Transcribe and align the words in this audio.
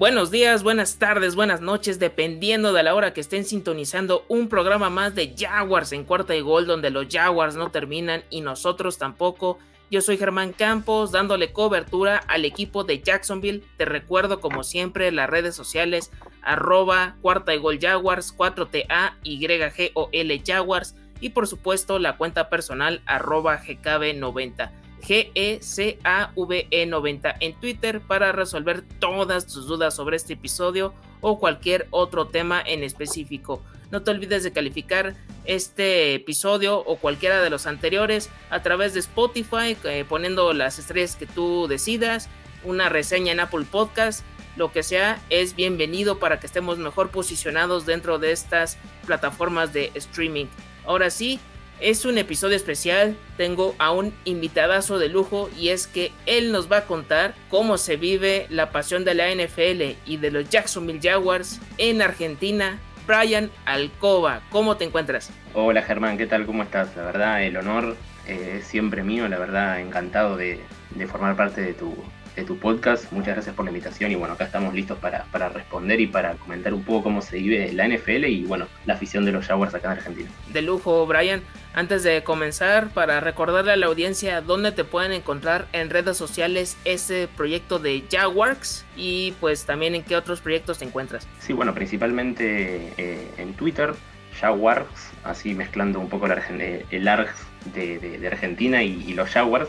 Buenos 0.00 0.30
días, 0.30 0.62
buenas 0.62 0.98
tardes, 0.98 1.34
buenas 1.34 1.60
noches, 1.60 1.98
dependiendo 1.98 2.72
de 2.72 2.82
la 2.82 2.94
hora 2.94 3.12
que 3.12 3.20
estén 3.20 3.44
sintonizando 3.44 4.24
un 4.28 4.48
programa 4.48 4.88
más 4.88 5.14
de 5.14 5.34
Jaguars 5.38 5.92
en 5.92 6.04
cuarta 6.04 6.34
y 6.34 6.40
gol, 6.40 6.66
donde 6.66 6.88
los 6.88 7.06
Jaguars 7.10 7.54
no 7.54 7.70
terminan 7.70 8.24
y 8.30 8.40
nosotros 8.40 8.96
tampoco. 8.96 9.58
Yo 9.90 10.00
soy 10.00 10.16
Germán 10.16 10.54
Campos, 10.54 11.12
dándole 11.12 11.52
cobertura 11.52 12.16
al 12.28 12.46
equipo 12.46 12.82
de 12.82 13.02
Jacksonville. 13.02 13.62
Te 13.76 13.84
recuerdo, 13.84 14.40
como 14.40 14.64
siempre, 14.64 15.12
las 15.12 15.28
redes 15.28 15.54
sociales, 15.54 16.10
arroba 16.40 17.16
cuarta 17.20 17.54
y 17.54 17.58
gol 17.58 17.78
Jaguars, 17.78 18.34
4TA, 18.34 19.18
YGOL 19.22 20.42
Jaguars, 20.46 20.94
y 21.20 21.28
por 21.28 21.46
supuesto 21.46 21.98
la 21.98 22.16
cuenta 22.16 22.48
personal, 22.48 23.02
arroba 23.04 23.60
GKB90. 23.62 24.70
GECAVE90 25.00 27.36
en 27.40 27.60
Twitter 27.60 28.00
para 28.00 28.32
resolver 28.32 28.82
todas 28.98 29.46
tus 29.46 29.66
dudas 29.66 29.94
sobre 29.94 30.16
este 30.16 30.34
episodio 30.34 30.92
o 31.20 31.38
cualquier 31.38 31.86
otro 31.90 32.26
tema 32.26 32.62
en 32.64 32.82
específico. 32.82 33.62
No 33.90 34.02
te 34.02 34.10
olvides 34.10 34.44
de 34.44 34.52
calificar 34.52 35.14
este 35.44 36.14
episodio 36.14 36.78
o 36.78 36.96
cualquiera 36.96 37.42
de 37.42 37.50
los 37.50 37.66
anteriores 37.66 38.30
a 38.50 38.62
través 38.62 38.94
de 38.94 39.00
Spotify, 39.00 39.76
eh, 39.84 40.04
poniendo 40.08 40.52
las 40.52 40.78
estrellas 40.78 41.16
que 41.16 41.26
tú 41.26 41.66
decidas, 41.68 42.28
una 42.62 42.88
reseña 42.88 43.32
en 43.32 43.40
Apple 43.40 43.66
Podcast, 43.70 44.22
lo 44.56 44.72
que 44.72 44.82
sea, 44.82 45.20
es 45.30 45.56
bienvenido 45.56 46.18
para 46.18 46.38
que 46.38 46.46
estemos 46.46 46.78
mejor 46.78 47.10
posicionados 47.10 47.86
dentro 47.86 48.18
de 48.18 48.32
estas 48.32 48.78
plataformas 49.06 49.72
de 49.72 49.90
streaming. 49.94 50.46
Ahora 50.86 51.10
sí, 51.10 51.40
es 51.80 52.04
un 52.04 52.18
episodio 52.18 52.56
especial, 52.56 53.16
tengo 53.36 53.74
a 53.78 53.92
un 53.92 54.12
invitadazo 54.24 54.98
de 54.98 55.08
lujo 55.08 55.50
y 55.58 55.70
es 55.70 55.86
que 55.86 56.12
él 56.26 56.52
nos 56.52 56.70
va 56.70 56.78
a 56.78 56.84
contar 56.86 57.34
cómo 57.48 57.78
se 57.78 57.96
vive 57.96 58.46
la 58.50 58.70
pasión 58.70 59.04
de 59.04 59.14
la 59.14 59.28
NFL 59.34 59.96
y 60.06 60.16
de 60.18 60.30
los 60.30 60.48
Jacksonville 60.48 61.00
Jaguars 61.02 61.60
en 61.78 62.02
Argentina. 62.02 62.78
Brian 63.06 63.50
Alcoba, 63.64 64.42
¿cómo 64.50 64.76
te 64.76 64.84
encuentras? 64.84 65.30
Hola 65.54 65.82
Germán, 65.82 66.16
¿qué 66.16 66.26
tal? 66.26 66.46
¿Cómo 66.46 66.62
estás? 66.62 66.94
La 66.96 67.02
verdad, 67.02 67.42
el 67.42 67.56
honor 67.56 67.96
eh, 68.26 68.58
es 68.58 68.66
siempre 68.66 69.02
mío, 69.02 69.26
la 69.28 69.38
verdad, 69.38 69.80
encantado 69.80 70.36
de, 70.36 70.60
de 70.90 71.06
formar 71.08 71.34
parte 71.34 71.60
de 71.60 71.72
tu, 71.72 71.96
de 72.36 72.44
tu 72.44 72.58
podcast. 72.58 73.10
Muchas 73.12 73.34
gracias 73.34 73.54
por 73.54 73.64
la 73.64 73.70
invitación 73.70 74.10
y 74.10 74.14
bueno, 74.14 74.34
acá 74.34 74.44
estamos 74.44 74.74
listos 74.74 74.98
para, 74.98 75.24
para, 75.24 75.48
responder 75.48 76.00
y 76.00 76.06
para 76.06 76.34
comentar 76.34 76.72
un 76.74 76.82
poco 76.82 77.04
cómo 77.04 77.22
se 77.22 77.38
vive 77.38 77.72
la 77.72 77.88
NFL 77.88 78.24
y 78.26 78.44
bueno, 78.44 78.66
la 78.86 78.94
afición 78.94 79.24
de 79.24 79.32
los 79.32 79.46
Jaguars 79.46 79.74
acá 79.74 79.92
en 79.92 79.98
Argentina. 79.98 80.30
De 80.52 80.62
lujo, 80.62 81.06
Brian. 81.06 81.42
Antes 81.72 82.02
de 82.02 82.24
comenzar, 82.24 82.90
para 82.90 83.20
recordarle 83.20 83.72
a 83.72 83.76
la 83.76 83.86
audiencia 83.86 84.40
dónde 84.40 84.72
te 84.72 84.82
pueden 84.82 85.12
encontrar 85.12 85.66
en 85.72 85.88
redes 85.88 86.16
sociales 86.16 86.76
ese 86.84 87.28
proyecto 87.36 87.78
de 87.78 88.02
Jaguars 88.10 88.84
y 88.96 89.34
pues 89.40 89.66
también 89.66 89.94
en 89.94 90.02
qué 90.02 90.16
otros 90.16 90.40
proyectos 90.40 90.78
te 90.78 90.84
encuentras. 90.84 91.28
Sí, 91.38 91.52
bueno, 91.52 91.72
principalmente 91.72 92.92
eh, 92.96 93.28
en 93.36 93.54
Twitter, 93.54 93.94
Jaguars, 94.40 94.88
así 95.22 95.54
mezclando 95.54 96.00
un 96.00 96.08
poco 96.08 96.26
el, 96.26 96.84
el 96.90 97.08
ARG 97.08 97.30
de, 97.74 97.98
de, 97.98 98.18
de 98.18 98.26
Argentina 98.26 98.82
y, 98.82 99.04
y 99.06 99.14
los 99.14 99.28
Jaguars 99.30 99.68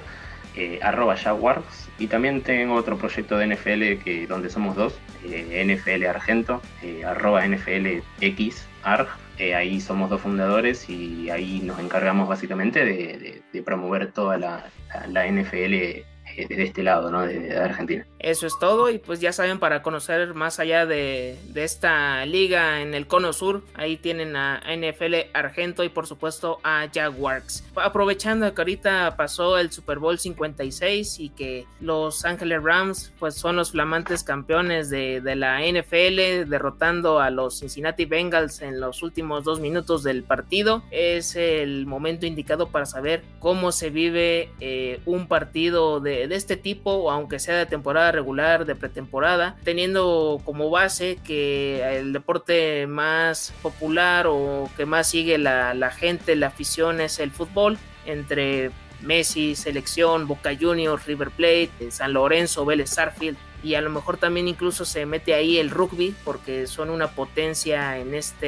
eh, 0.56 0.80
arroba 0.82 1.16
Jaguars. 1.16 1.90
Y 2.00 2.08
también 2.08 2.42
tengo 2.42 2.76
otro 2.76 2.98
proyecto 2.98 3.38
de 3.38 3.48
NFL 3.48 4.04
que, 4.04 4.26
donde 4.28 4.50
somos 4.50 4.76
dos, 4.76 5.00
eh, 5.24 5.64
NFL 5.66 6.06
Argento, 6.06 6.62
eh, 6.82 7.06
arroba 7.06 7.46
NFL 7.46 8.02
X 8.22 8.66
ARG. 8.84 9.08
Eh, 9.38 9.56
ahí 9.56 9.82
somos 9.82 10.10
dos 10.10 10.22
fundadores 10.22 10.88
y 10.90 11.30
ahí 11.30 11.62
nos 11.64 11.80
encargamos 11.80 12.28
básicamente 12.28 12.86
de, 12.86 13.64
promover 13.64 14.12
toda 14.12 14.38
la 14.38 15.28
NFL 15.28 16.04
de 16.36 16.64
este 16.64 16.84
lado, 16.84 17.12
¿no? 17.12 17.26
De, 17.26 17.58
Argentina. 17.58 18.06
Eso 18.20 18.48
es 18.48 18.58
todo 18.60 18.90
y 18.90 18.98
pues 19.00 19.20
ya 19.20 19.34
saben 19.34 19.60
para 19.60 19.82
conocer 19.82 20.34
más 20.34 20.60
allá 20.60 20.86
de, 20.86 21.38
de, 21.50 21.64
esta 21.64 22.26
liga 22.26 22.82
en 22.82 22.94
el 22.94 23.08
cono 23.08 23.34
sur, 23.34 23.64
ahí 23.74 23.98
tienen 23.98 24.36
a 24.36 24.62
NFL 24.66 25.16
Argento 25.34 25.84
y 25.84 25.90
por 25.90 26.08
supuesto 26.08 26.60
a 26.64 26.88
Jaguars. 26.94 27.64
Aprovechando 27.76 28.54
que 28.54 28.62
ahorita 28.62 29.16
pasó 29.18 29.58
el 29.58 29.72
Super 29.72 30.00
Bowl 30.00 30.20
56 30.20 31.20
y 31.20 31.30
que 31.30 31.66
los 31.80 32.26
Ángeles 32.26 32.64
Rams 32.64 33.12
pues 33.20 33.36
son 33.36 33.56
los 33.56 33.72
flamantes 33.72 34.24
campeones 34.24 34.90
de, 34.90 35.22
de 35.22 35.36
la 35.36 35.62
NFL 35.62 36.50
derrotando 36.50 37.20
a 37.20 37.30
los 37.30 37.60
Cincinnati 37.60 38.06
Bengals 38.06 38.62
en 38.62 38.80
los 38.80 39.04
últimos 39.04 39.44
dos 39.44 39.60
minutos 39.60 40.04
del 40.04 40.24
partido, 40.24 40.84
es 40.92 41.36
el 41.36 41.86
momento 41.86 42.26
indicado 42.26 42.70
para 42.70 42.86
saber 42.86 43.24
cómo 43.40 43.72
se 43.72 43.90
vive 43.90 44.50
eh, 44.60 45.00
un 45.06 45.28
partido 45.28 46.00
de 46.00 46.21
de, 46.28 46.36
este 46.36 46.58
tipo, 46.58 47.12
aunque 47.12 47.40
sea 47.40 47.58
de 47.58 47.66
temporada 47.66 48.12
regular, 48.12 48.66
de 48.66 48.76
pretemporada, 48.76 49.56
teniendo 49.64 50.42
como 50.46 50.70
base 50.70 51.18
que 51.24 51.98
el 51.98 52.14
deporte 52.14 52.88
más 52.88 53.54
popular 53.62 54.28
o 54.28 54.70
que 54.78 54.86
más 54.86 55.10
sigue 55.10 55.38
la, 55.38 55.74
la 55.74 55.92
gente, 55.92 56.36
la 56.36 56.48
afición 56.48 57.02
es 57.02 57.20
el 57.20 57.32
fútbol, 57.32 57.78
entre 58.06 58.72
Messi, 59.02 59.56
selección, 59.56 60.28
Boca 60.28 60.52
Juniors, 60.60 61.06
River 61.06 61.32
Plate, 61.32 61.72
San 61.90 62.14
Lorenzo, 62.14 62.66
Vélez 62.66 62.92
Sarfield, 62.92 63.38
y 63.64 63.76
a 63.76 63.82
lo 63.82 63.90
mejor 63.90 64.18
también 64.18 64.48
incluso 64.48 64.86
se 64.86 65.06
mete 65.06 65.34
ahí 65.34 65.58
el 65.58 65.70
rugby 65.70 66.16
porque 66.24 66.68
son 66.68 66.90
una 66.90 67.12
potencia 67.12 67.98
en 67.98 68.14
esta 68.14 68.48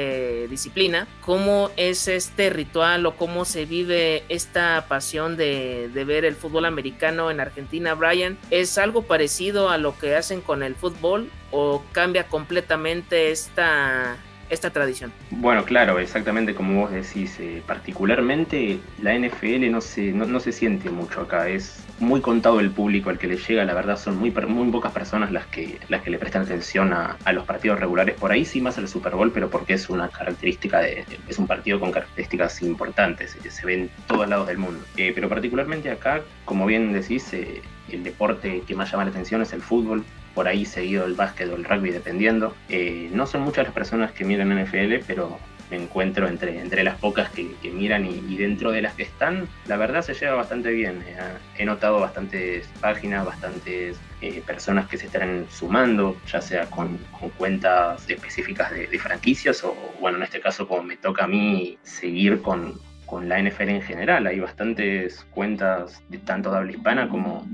disciplina. 0.49 1.07
¿Cómo 1.21 1.71
es 1.77 2.07
este 2.07 2.49
ritual 2.49 3.05
o 3.05 3.15
cómo 3.15 3.45
se 3.45 3.65
vive 3.65 4.23
esta 4.29 4.85
pasión 4.87 5.37
de, 5.37 5.89
de, 5.93 6.03
ver 6.03 6.25
el 6.25 6.35
fútbol 6.35 6.65
americano 6.65 7.31
en 7.31 7.39
Argentina, 7.39 7.93
Brian? 7.93 8.37
¿Es 8.49 8.77
algo 8.77 9.03
parecido 9.03 9.69
a 9.69 9.77
lo 9.77 9.97
que 9.97 10.15
hacen 10.15 10.41
con 10.41 10.63
el 10.63 10.75
fútbol 10.75 11.29
o 11.51 11.83
cambia 11.91 12.27
completamente 12.27 13.31
esta, 13.31 14.17
esta 14.49 14.69
tradición. 14.71 15.11
Bueno, 15.31 15.65
claro, 15.65 15.99
exactamente 15.99 16.53
como 16.53 16.81
vos 16.81 16.91
decís, 16.91 17.39
eh, 17.39 17.61
particularmente 17.65 18.79
la 19.01 19.17
NFL 19.17 19.71
no 19.71 19.81
se, 19.81 20.11
no, 20.11 20.25
no, 20.25 20.39
se 20.39 20.51
siente 20.51 20.89
mucho 20.89 21.21
acá, 21.21 21.49
es 21.49 21.83
muy 21.99 22.21
contado 22.21 22.59
el 22.59 22.71
público 22.71 23.09
al 23.09 23.17
que 23.17 23.27
le 23.27 23.37
llega, 23.37 23.63
la 23.65 23.73
verdad 23.73 23.97
son 23.97 24.17
muy, 24.17 24.31
muy 24.31 24.71
pocas 24.71 24.91
personas 24.91 25.31
las 25.31 25.45
que, 25.47 25.79
las 25.89 26.01
que 26.01 26.09
le 26.09 26.17
prestan 26.17 26.43
atención 26.43 26.93
a, 26.93 27.17
a 27.23 27.33
los 27.33 27.45
partidos 27.45 27.79
regulares, 27.79 28.15
por 28.15 28.31
ahí 28.31 28.45
sí 28.45 28.61
más 28.61 28.77
al 28.77 28.87
Super 28.87 29.15
Bowl, 29.15 29.31
pero 29.31 29.49
porque 29.49 29.73
es 29.73 29.89
una 29.89 30.09
característica, 30.09 30.79
de, 30.81 31.05
es 31.27 31.39
un 31.39 31.47
partido 31.47 31.79
con 31.79 31.91
características 31.91 32.61
importantes, 32.61 33.35
que 33.35 33.49
se 33.49 33.65
ven 33.65 33.81
en 33.81 33.89
todos 34.07 34.27
lados 34.27 34.47
del 34.47 34.57
mundo. 34.57 34.83
Eh, 34.97 35.11
pero 35.13 35.29
particularmente 35.29 35.89
acá, 35.89 36.21
como 36.45 36.65
bien 36.65 36.93
decís, 36.93 37.33
eh, 37.33 37.61
el 37.89 38.03
deporte 38.03 38.63
que 38.65 38.75
más 38.75 38.91
llama 38.91 39.05
la 39.05 39.11
atención 39.11 39.41
es 39.41 39.53
el 39.53 39.61
fútbol, 39.61 40.03
por 40.33 40.47
ahí 40.47 40.65
seguido 40.65 41.05
el 41.05 41.13
básquet 41.13 41.49
o 41.49 41.55
el 41.55 41.63
rugby 41.63 41.91
dependiendo. 41.91 42.55
Eh, 42.69 43.09
no 43.13 43.27
son 43.27 43.41
muchas 43.41 43.65
las 43.65 43.73
personas 43.73 44.11
que 44.11 44.25
miran 44.25 44.49
NFL, 44.49 45.05
pero 45.05 45.39
me 45.69 45.77
encuentro 45.77 46.27
entre, 46.27 46.59
entre 46.59 46.83
las 46.83 46.97
pocas 46.99 47.29
que, 47.29 47.55
miran 47.71 48.05
y, 48.05 48.35
dentro 48.35 48.71
de 48.71 48.81
las 48.81 48.93
que 48.93 49.03
están, 49.03 49.47
la 49.67 49.77
verdad 49.77 50.01
se 50.01 50.13
lleva 50.13 50.35
bastante 50.35 50.71
bien. 50.71 51.03
Eh, 51.07 51.17
he 51.57 51.65
notado 51.65 51.99
bastantes 51.99 52.67
páginas, 52.79 53.25
bastantes 53.25 53.99
eh, 54.21 54.43
personas 54.45 54.87
que 54.87 54.97
se 54.97 55.07
están 55.07 55.47
sumando, 55.49 56.17
ya 56.31 56.41
sea 56.41 56.65
con, 56.67 56.97
cuentas 57.37 58.07
específicas 58.09 58.71
de, 58.71 58.87
de, 58.87 58.99
franquicias 58.99 59.63
o, 59.63 59.75
bueno, 59.99 60.17
en 60.17 60.23
este 60.23 60.41
caso 60.41 60.67
como 60.67 60.83
me 60.83 60.97
toca 60.97 61.23
a 61.23 61.27
mí 61.27 61.77
seguir 61.83 62.41
con, 62.41 62.79
con 63.05 63.29
la 63.29 63.41
NFL 63.41 63.69
en 63.69 63.81
general. 63.81 64.27
Hay 64.27 64.39
bastantes 64.39 65.25
cuentas 65.31 66.01
de 66.09 66.17
tanto 66.19 66.51
de 66.51 66.57
habla 66.57 66.71
hispana 66.71 67.09
como 67.09 67.47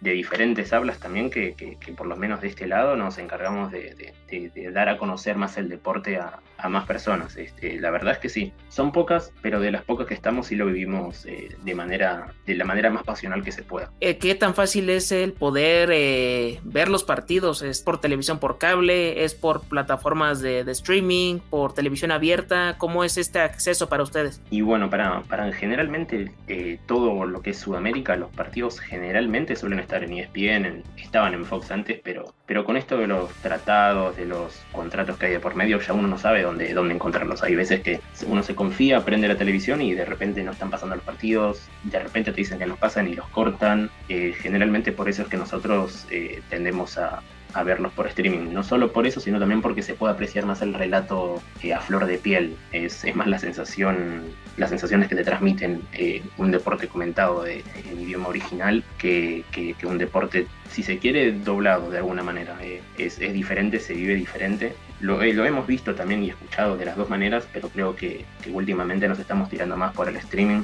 de 0.00 0.12
diferentes 0.12 0.72
hablas 0.72 0.98
también 0.98 1.30
que, 1.30 1.54
que, 1.54 1.76
que, 1.76 1.92
por 1.92 2.06
lo 2.06 2.16
menos 2.16 2.40
de 2.40 2.48
este 2.48 2.66
lado 2.66 2.96
nos 2.96 3.18
encargamos 3.18 3.72
de, 3.72 3.94
de, 3.94 4.14
de, 4.28 4.50
de 4.50 4.70
dar 4.70 4.88
a 4.88 4.98
conocer 4.98 5.36
más 5.36 5.56
el 5.56 5.68
deporte 5.68 6.16
a, 6.16 6.40
a 6.58 6.68
más 6.68 6.86
personas. 6.86 7.36
Este, 7.36 7.80
la 7.80 7.90
verdad 7.90 8.14
es 8.14 8.18
que 8.18 8.28
sí, 8.28 8.52
son 8.68 8.92
pocas, 8.92 9.32
pero 9.42 9.60
de 9.60 9.70
las 9.70 9.82
pocas 9.82 10.06
que 10.06 10.14
estamos 10.14 10.46
sí 10.46 10.56
lo 10.56 10.66
vivimos 10.66 11.26
eh, 11.26 11.56
de 11.62 11.74
manera, 11.74 12.32
de 12.46 12.54
la 12.54 12.64
manera 12.64 12.90
más 12.90 13.04
pasional 13.04 13.42
que 13.44 13.52
se 13.52 13.62
pueda. 13.62 13.90
Eh, 14.00 14.18
¿Qué 14.18 14.34
tan 14.34 14.54
fácil 14.54 14.88
es 14.90 15.12
el 15.12 15.32
poder 15.32 15.90
eh, 15.92 16.60
ver 16.64 16.88
los 16.88 17.04
partidos? 17.04 17.62
¿Es 17.62 17.82
por 17.82 18.00
televisión 18.00 18.38
por 18.38 18.58
cable? 18.58 19.24
¿Es 19.24 19.34
por 19.34 19.62
plataformas 19.62 20.40
de, 20.40 20.60
streaming? 20.70 21.38
¿Por 21.50 21.74
televisión 21.74 22.10
abierta? 22.10 22.76
¿Cómo 22.78 23.04
es 23.04 23.18
este 23.18 23.40
acceso 23.40 23.88
para 23.88 24.02
ustedes? 24.02 24.40
Y 24.50 24.62
bueno, 24.62 24.90
para, 24.90 25.20
para 25.22 25.52
generalmente 25.52 26.32
eh, 26.48 26.78
todo 26.86 27.26
lo 27.26 27.42
que 27.42 27.50
es 27.50 27.58
Sudamérica, 27.58 28.16
los 28.16 28.30
partidos 28.30 28.80
generalmente 28.80 29.54
suelen 29.54 29.78
estar 29.78 29.93
en 30.02 30.14
ESPN, 30.14 30.82
estaban 30.96 31.34
en 31.34 31.44
Fox 31.44 31.70
antes, 31.70 32.00
pero, 32.02 32.34
pero 32.46 32.64
con 32.64 32.76
esto 32.76 32.98
de 32.98 33.06
los 33.06 33.32
tratados, 33.34 34.16
de 34.16 34.26
los 34.26 34.60
contratos 34.72 35.16
que 35.16 35.26
hay 35.26 35.32
de 35.32 35.40
por 35.40 35.54
medio, 35.54 35.80
ya 35.80 35.92
uno 35.92 36.08
no 36.08 36.18
sabe 36.18 36.42
dónde, 36.42 36.74
dónde 36.74 36.94
encontrarlos. 36.94 37.42
Hay 37.42 37.54
veces 37.54 37.80
que 37.80 38.00
uno 38.26 38.42
se 38.42 38.54
confía, 38.54 39.04
prende 39.04 39.28
la 39.28 39.36
televisión 39.36 39.80
y 39.82 39.94
de 39.94 40.04
repente 40.04 40.42
no 40.42 40.52
están 40.52 40.70
pasando 40.70 40.96
los 40.96 41.04
partidos, 41.04 41.68
de 41.84 42.00
repente 42.00 42.32
te 42.32 42.38
dicen 42.38 42.58
que 42.58 42.66
los 42.66 42.78
pasan 42.78 43.08
y 43.08 43.14
los 43.14 43.28
cortan. 43.28 43.90
Eh, 44.08 44.34
generalmente 44.36 44.92
por 44.92 45.08
eso 45.08 45.22
es 45.22 45.28
que 45.28 45.36
nosotros 45.36 46.06
eh, 46.10 46.42
tendemos 46.48 46.98
a, 46.98 47.22
a 47.54 47.62
verlos 47.62 47.92
por 47.92 48.06
streaming. 48.08 48.52
No 48.52 48.62
solo 48.62 48.92
por 48.92 49.06
eso, 49.06 49.20
sino 49.20 49.38
también 49.38 49.62
porque 49.62 49.82
se 49.82 49.94
puede 49.94 50.12
apreciar 50.12 50.44
más 50.44 50.60
el 50.62 50.74
relato 50.74 51.42
eh, 51.62 51.72
a 51.72 51.80
flor 51.80 52.06
de 52.06 52.18
piel. 52.18 52.56
Es, 52.72 53.04
es, 53.04 53.16
más 53.16 53.26
la 53.26 53.38
sensación, 53.38 54.22
las 54.56 54.70
sensaciones 54.70 55.08
que 55.08 55.14
te 55.14 55.24
transmiten 55.24 55.82
eh, 55.92 56.22
un 56.36 56.50
deporte 56.50 56.88
comentado 56.88 57.46
en 57.46 57.62
idioma 58.00 58.28
original 58.28 58.84
que, 58.98 59.44
que, 59.52 59.74
un 59.86 59.98
deporte, 59.98 60.46
si 60.70 60.82
se 60.82 60.98
quiere, 60.98 61.32
doblado 61.32 61.90
de 61.90 61.98
alguna 61.98 62.22
manera. 62.22 62.56
Eh, 62.60 62.82
es, 62.98 63.20
es, 63.20 63.32
diferente, 63.32 63.78
se 63.78 63.94
vive 63.94 64.14
diferente. 64.14 64.74
Lo, 65.00 65.22
lo, 65.22 65.44
hemos 65.44 65.66
visto 65.66 65.94
también 65.94 66.24
y 66.24 66.30
escuchado 66.30 66.76
de 66.76 66.84
las 66.84 66.96
dos 66.96 67.08
maneras, 67.08 67.46
pero 67.52 67.68
creo 67.68 67.94
que, 67.94 68.24
que 68.42 68.50
últimamente 68.50 69.08
nos 69.08 69.18
estamos 69.18 69.50
tirando 69.50 69.76
más 69.76 69.92
por 69.94 70.08
el 70.08 70.16
streaming 70.16 70.62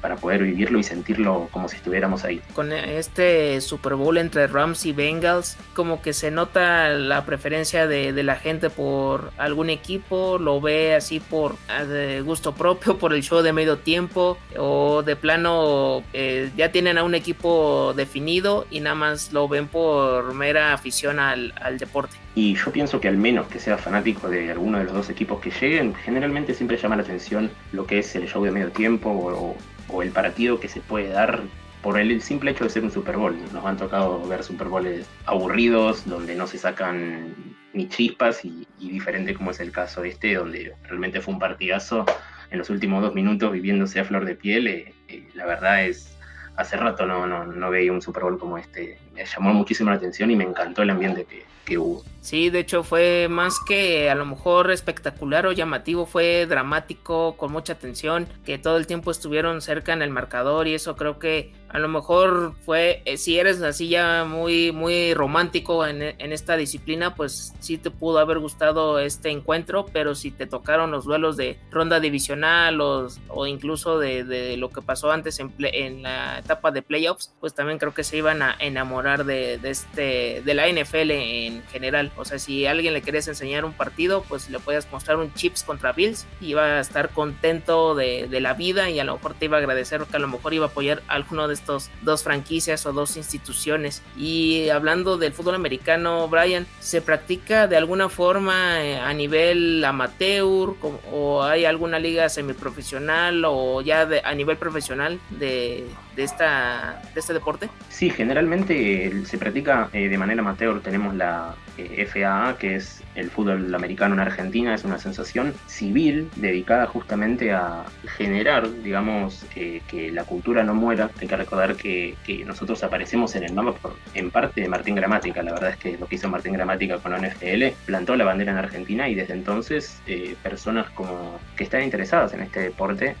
para 0.00 0.16
poder 0.16 0.42
vivirlo 0.42 0.78
y 0.78 0.82
sentirlo 0.82 1.48
como 1.52 1.68
si 1.68 1.76
estuviéramos 1.76 2.24
ahí. 2.24 2.40
Con 2.54 2.72
este 2.72 3.60
Super 3.60 3.94
Bowl 3.94 4.18
entre 4.18 4.46
Rams 4.46 4.84
y 4.86 4.92
Bengals, 4.92 5.56
como 5.74 6.02
que 6.02 6.12
se 6.12 6.30
nota 6.30 6.88
la 6.90 7.24
preferencia 7.24 7.86
de, 7.86 8.22
la 8.22 8.36
gente 8.36 8.70
por 8.70 9.32
algún 9.38 9.70
equipo, 9.70 10.38
lo 10.38 10.60
ve 10.60 10.94
así 10.94 11.18
por 11.20 11.56
ah, 11.68 11.84
gusto 12.24 12.54
propio, 12.54 12.98
por 12.98 13.12
el 13.14 13.22
show 13.22 13.42
de 13.42 13.52
medio 13.52 13.78
tiempo, 13.78 14.38
o 14.56 15.02
de 15.02 15.16
plano 15.16 16.02
eh, 16.12 16.50
ya 16.56 16.70
tienen 16.70 16.98
a 16.98 17.04
un 17.04 17.14
equipo 17.14 17.94
definido 17.96 18.66
y 18.70 18.80
nada 18.80 18.94
más 18.94 19.32
lo 19.32 19.48
ven 19.48 19.68
por 19.68 20.34
mera 20.34 20.72
afición 20.72 21.18
al, 21.18 21.52
deporte. 21.78 22.16
Y 22.34 22.54
yo 22.54 22.72
pienso 22.72 23.00
que 23.00 23.08
al 23.08 23.18
menos 23.18 23.46
que 23.48 23.58
sea 23.58 23.76
fanático 23.76 24.28
de 24.28 24.50
alguno 24.50 24.78
de 24.78 24.84
los 24.84 24.94
dos 24.94 25.10
equipos 25.10 25.40
que 25.40 25.50
lleguen, 25.50 25.94
generalmente 25.94 26.54
siempre 26.54 26.78
llama 26.78 26.96
la 26.96 27.02
atención 27.02 27.50
lo 27.72 27.86
que 27.86 27.98
es 27.98 28.14
el 28.16 28.26
show 28.26 28.42
de 28.42 28.50
medio 28.50 28.70
tiempo 28.70 29.10
o, 29.10 30.02
el 30.02 30.10
partido 30.10 30.58
que 30.58 30.68
se 30.68 30.80
puede 30.80 31.08
dar 31.08 31.42
por 31.82 31.98
el 31.98 32.22
simple 32.22 32.52
hecho 32.52 32.64
de 32.64 32.70
ser 32.70 32.82
un 32.82 32.90
Super 32.90 33.18
Bowl. 33.18 33.36
Nos 33.52 33.64
han 33.66 33.76
tocado 33.76 34.26
ver 34.26 34.42
Super 34.42 34.68
Bowls 34.68 35.06
aburridos, 35.26 36.06
donde 36.06 36.34
no 36.34 36.46
se 36.46 36.56
sacan 36.56 37.34
ni 37.74 37.88
chispas, 37.88 38.42
y, 38.44 38.66
diferente 38.78 39.34
como 39.34 39.50
es 39.50 39.60
el 39.60 39.70
caso 39.70 40.02
este, 40.04 40.34
donde 40.34 40.72
realmente 40.84 41.20
fue 41.20 41.34
un 41.34 41.40
partidazo 41.40 42.06
en 42.50 42.58
los 42.58 42.70
últimos 42.70 43.02
dos 43.02 43.14
minutos 43.14 43.52
viviéndose 43.52 44.00
a 44.00 44.04
flor 44.04 44.24
de 44.24 44.34
piel. 44.34 44.66
Eh, 44.66 44.94
eh, 45.08 45.28
la 45.34 45.44
verdad 45.44 45.84
es, 45.84 46.16
hace 46.56 46.78
rato 46.78 47.04
no, 47.04 47.26
no, 47.26 47.44
no 47.44 47.70
veía 47.70 47.92
un 47.92 48.00
Super 48.00 48.22
Bowl 48.22 48.38
como 48.38 48.56
este. 48.56 48.98
Me 49.14 49.24
llamó 49.24 49.52
muchísimo 49.52 49.90
la 49.90 49.96
atención 49.96 50.30
y 50.30 50.36
me 50.36 50.44
encantó 50.44 50.82
el 50.82 50.90
ambiente 50.90 51.24
que, 51.24 51.44
que 51.64 51.78
hubo. 51.78 52.02
Sí, 52.22 52.50
de 52.50 52.60
hecho 52.60 52.84
fue 52.84 53.26
más 53.28 53.58
que 53.66 54.08
a 54.08 54.14
lo 54.14 54.24
mejor 54.24 54.70
espectacular 54.70 55.44
o 55.46 55.52
llamativo, 55.52 56.06
fue 56.06 56.46
dramático, 56.46 57.36
con 57.36 57.50
mucha 57.50 57.74
tensión, 57.74 58.28
que 58.44 58.58
todo 58.58 58.76
el 58.76 58.86
tiempo 58.86 59.10
estuvieron 59.10 59.60
cerca 59.60 59.92
en 59.92 60.02
el 60.02 60.10
marcador 60.10 60.68
y 60.68 60.74
eso 60.74 60.94
creo 60.94 61.18
que 61.18 61.52
a 61.68 61.78
lo 61.78 61.88
mejor 61.88 62.54
fue, 62.64 63.02
eh, 63.06 63.16
si 63.16 63.38
eres 63.38 63.60
así 63.62 63.88
ya 63.88 64.24
muy, 64.24 64.70
muy 64.72 65.14
romántico 65.14 65.86
en, 65.86 66.02
esta 66.02 66.56
disciplina, 66.56 67.14
pues 67.14 67.54
sí 67.60 67.78
te 67.78 67.90
pudo 67.90 68.18
haber 68.18 68.38
gustado 68.38 68.98
este 69.00 69.30
encuentro, 69.30 69.86
pero 69.92 70.14
si 70.14 70.30
te 70.30 70.46
tocaron 70.46 70.90
los 70.90 71.06
duelos 71.06 71.36
de 71.36 71.58
ronda 71.70 71.98
divisional 71.98 72.80
o, 72.80 73.08
o 73.28 73.46
incluso 73.46 73.98
de, 73.98 74.56
lo 74.58 74.68
que 74.68 74.82
pasó 74.82 75.10
antes 75.10 75.40
en, 75.40 75.52
en 75.58 76.02
la 76.02 76.38
etapa 76.38 76.70
de 76.70 76.82
playoffs, 76.82 77.34
pues 77.40 77.54
también 77.54 77.78
creo 77.78 77.94
que 77.94 78.04
se 78.04 78.18
iban 78.18 78.42
a 78.42 78.54
enamorar 78.58 79.01
de, 79.02 79.58
de 79.58 79.70
este, 79.70 80.42
de 80.44 80.54
la 80.54 80.68
NFL 80.68 81.10
en 81.10 81.62
general. 81.64 82.12
O 82.16 82.24
sea, 82.24 82.38
si 82.38 82.66
a 82.66 82.70
alguien 82.70 82.94
le 82.94 83.02
querías 83.02 83.26
enseñar 83.28 83.64
un 83.64 83.72
partido, 83.72 84.22
pues 84.28 84.48
le 84.48 84.58
puedes 84.58 84.90
mostrar 84.90 85.16
un 85.18 85.32
Chips 85.34 85.64
contra 85.64 85.92
Bills 85.92 86.26
y 86.40 86.48
iba 86.48 86.64
a 86.64 86.80
estar 86.80 87.10
contento 87.10 87.94
de, 87.94 88.28
la 88.42 88.54
vida 88.54 88.90
y 88.90 88.98
a 88.98 89.04
lo 89.04 89.14
mejor 89.14 89.34
te 89.34 89.44
iba 89.44 89.56
a 89.56 89.60
agradecer 89.60 90.02
que 90.02 90.16
a 90.16 90.20
lo 90.20 90.26
mejor 90.26 90.54
iba 90.54 90.66
a 90.66 90.68
apoyar 90.68 91.02
alguno 91.06 91.46
de 91.46 91.54
estos 91.54 91.90
dos 92.02 92.22
franquicias 92.22 92.86
o 92.86 92.92
dos 92.92 93.16
instituciones. 93.16 94.02
Y 94.16 94.68
hablando 94.70 95.16
del 95.16 95.32
fútbol 95.32 95.54
americano, 95.54 96.26
Brian, 96.28 96.66
¿se 96.80 97.02
practica 97.02 97.66
de 97.66 97.76
alguna 97.76 98.08
forma 98.08 98.84
eh, 98.84 98.98
a 98.98 99.12
nivel 99.12 99.84
amateur 99.84 100.74
o 101.12 101.42
hay 101.42 101.64
alguna 101.64 101.98
liga 101.98 102.28
semiprofesional 102.28 103.44
o 103.44 103.80
ya 103.80 104.08
a 104.24 104.34
nivel 104.34 104.56
profesional 104.56 105.20
de, 105.30 105.86
de, 106.16 106.24
esta, 106.24 107.02
de 107.14 107.20
este 107.20 107.32
deporte? 107.32 107.68
Sí, 107.88 108.10
generalmente 108.10 109.24
se 109.24 109.38
practica 109.38 109.88
eh, 109.92 110.08
de 110.08 110.18
manera 110.18 110.40
amateur. 110.40 110.80
Tenemos 110.80 111.14
la 111.14 111.54
eh, 111.78 112.06
FAA, 112.06 112.56
que 112.58 112.76
es 112.76 113.02
el 113.14 113.30
fútbol 113.30 113.74
americano 113.74 114.14
en 114.14 114.20
Argentina, 114.20 114.74
es 114.74 114.84
una 114.84 114.98
sensación 114.98 115.54
civil 115.66 116.30
dedicada 116.36 116.86
justamente 116.86 117.52
a 117.52 117.84
generar, 118.16 118.68
digamos, 118.82 119.44
eh, 119.54 119.82
que 119.88 120.10
la 120.10 120.24
cultura 120.24 120.64
no 120.64 120.74
muera. 120.74 121.10
Hay 121.20 121.28
que 121.28 121.36
recordar 121.36 121.76
que, 121.76 122.16
nosotros 122.46 122.82
aparecemos 122.82 123.36
en 123.36 123.44
el 123.44 123.52
mapa 123.52 123.72
por, 123.74 123.96
en 124.14 124.30
parte 124.30 124.62
de 124.62 124.68
Martín 124.68 124.94
Gramática. 124.94 125.42
La 125.42 125.52
verdad 125.52 125.70
es 125.70 125.76
que 125.76 125.96
lo 125.96 126.06
que 126.06 126.16
hizo 126.16 126.28
Martín 126.28 126.54
Gramática 126.54 126.98
con 126.98 127.12
la 127.12 127.18
NFL 127.18 127.74
plantó 127.84 128.16
la 128.16 128.24
bandera 128.24 128.52
en 128.52 128.58
Argentina 128.58 129.08
y 129.08 129.14
desde 129.14 129.34
entonces 129.34 130.00
personas 130.42 130.90
como 130.90 131.38
que 131.56 131.64
están 131.64 131.82
interesadas 131.82 132.32
en 132.32 132.40
este 132.40 132.60
deporte 132.60 133.14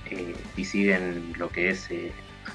y 0.56 0.64
siguen 0.64 1.34
lo 1.38 1.48
que 1.48 1.70
es 1.70 1.88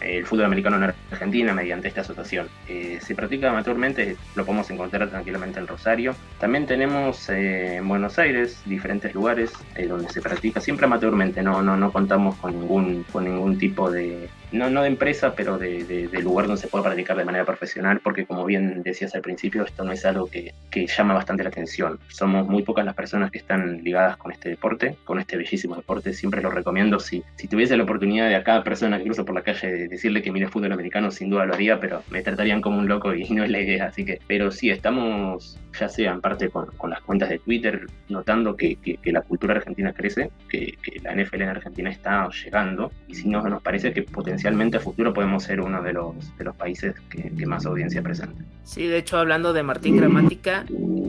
el 0.01 0.25
fútbol 0.25 0.45
americano 0.45 0.77
en 0.77 0.93
Argentina 1.11 1.53
mediante 1.53 1.87
esta 1.87 2.01
asociación. 2.01 2.47
Eh, 2.67 2.99
se 3.01 3.15
practica 3.15 3.49
amateurmente, 3.49 4.15
lo 4.35 4.45
podemos 4.45 4.69
encontrar 4.69 5.09
tranquilamente 5.09 5.59
en 5.59 5.67
Rosario. 5.67 6.15
También 6.39 6.65
tenemos 6.65 7.29
eh, 7.29 7.77
en 7.77 7.87
Buenos 7.87 8.19
Aires 8.19 8.61
diferentes 8.65 9.13
lugares 9.13 9.51
eh, 9.75 9.87
donde 9.87 10.09
se 10.09 10.21
practica 10.21 10.61
siempre 10.61 10.85
amateurmente, 10.85 11.41
no, 11.41 11.61
no, 11.61 11.77
no 11.77 11.91
contamos 11.91 12.35
con 12.35 12.59
ningún, 12.59 13.03
con 13.11 13.25
ningún 13.25 13.57
tipo 13.57 13.89
de, 13.91 14.29
no, 14.51 14.69
no 14.69 14.81
de 14.81 14.87
empresa, 14.87 15.33
pero 15.35 15.57
de, 15.57 16.09
lugar 16.21 16.47
donde 16.47 16.61
se 16.61 16.67
pueda 16.67 16.85
practicar 16.85 17.17
de 17.17 17.25
manera 17.25 17.45
profesional, 17.45 17.99
porque 18.01 18.25
como 18.25 18.45
bien 18.45 18.81
decías 18.83 19.13
al 19.15 19.21
principio, 19.21 19.63
esto 19.63 19.83
no 19.83 19.91
es 19.91 20.05
algo 20.05 20.29
que, 20.29 20.53
llama 20.95 21.15
bastante 21.15 21.43
la 21.43 21.49
atención. 21.49 21.99
Somos 22.07 22.47
muy 22.47 22.61
pocas 22.61 22.85
las 22.85 22.93
personas 22.93 23.31
que 23.31 23.39
están 23.39 23.83
ligadas 23.83 24.15
con 24.17 24.31
este 24.31 24.49
deporte, 24.49 24.95
con 25.05 25.19
este 25.19 25.35
bellísimo 25.35 25.75
deporte, 25.75 26.13
siempre 26.13 26.41
lo 26.41 26.51
recomiendo. 26.51 26.99
Si, 26.99 27.23
si 27.35 27.47
tuviese 27.47 27.75
la 27.75 27.83
oportunidad 27.83 28.29
de 28.29 28.35
a 28.35 28.43
cada 28.43 28.63
persona 28.63 28.99
que 28.99 29.05
cruzo 29.05 29.25
por 29.25 29.33
la 29.33 29.41
calle 29.41 29.86
decirle 29.87 30.21
que 30.21 30.31
mire 30.31 30.47
fútbol 30.47 30.71
americano, 30.71 31.11
sin 31.11 31.29
duda 31.29 31.45
lo 31.45 31.53
haría, 31.53 31.79
pero 31.79 32.03
me 32.09 32.21
tratarían 32.21 32.61
como 32.61 32.79
un 32.79 32.87
loco 32.87 33.13
y 33.13 33.23
no 33.29 33.43
es 33.43 33.51
la 33.51 33.61
idea. 33.61 33.85
Así 33.85 34.05
que, 34.05 34.19
pero 34.27 34.51
sí, 34.51 34.69
estamos 34.69 35.57
ya 35.79 35.89
sea 35.89 36.11
en 36.11 36.21
parte 36.21 36.49
con, 36.49 36.67
las 36.89 37.01
cuentas 37.01 37.29
de 37.29 37.39
Twitter, 37.39 37.87
notando 38.09 38.55
que, 38.55 38.77
la 39.05 39.21
cultura 39.21 39.55
argentina 39.55 39.93
crece, 39.93 40.31
que, 40.49 40.77
la 41.03 41.13
NFL 41.13 41.41
en 41.41 41.49
Argentina 41.49 41.89
está 41.89 42.27
llegando, 42.29 42.91
y 43.07 43.15
si 43.15 43.29
no, 43.29 43.41
nos 43.47 43.61
parece 43.61 43.93
que 43.93 44.01
potencialmente 44.03 44.77
a 44.77 44.79
futuro 44.79 45.13
podemos 45.13 45.43
ser 45.43 45.61
uno 45.61 45.81
de 45.81 45.93
los, 45.93 46.37
de 46.37 46.43
los 46.43 46.55
países 46.55 46.95
que, 47.09 47.45
más 47.45 47.65
audiencia 47.65 48.01
presenta. 48.01 48.43
Sí, 48.63 48.87
de 48.87 48.97
hecho, 48.97 49.17
hablando 49.17 49.53
de 49.53 49.63
Martín 49.63 49.95
Gramática, 49.95 50.65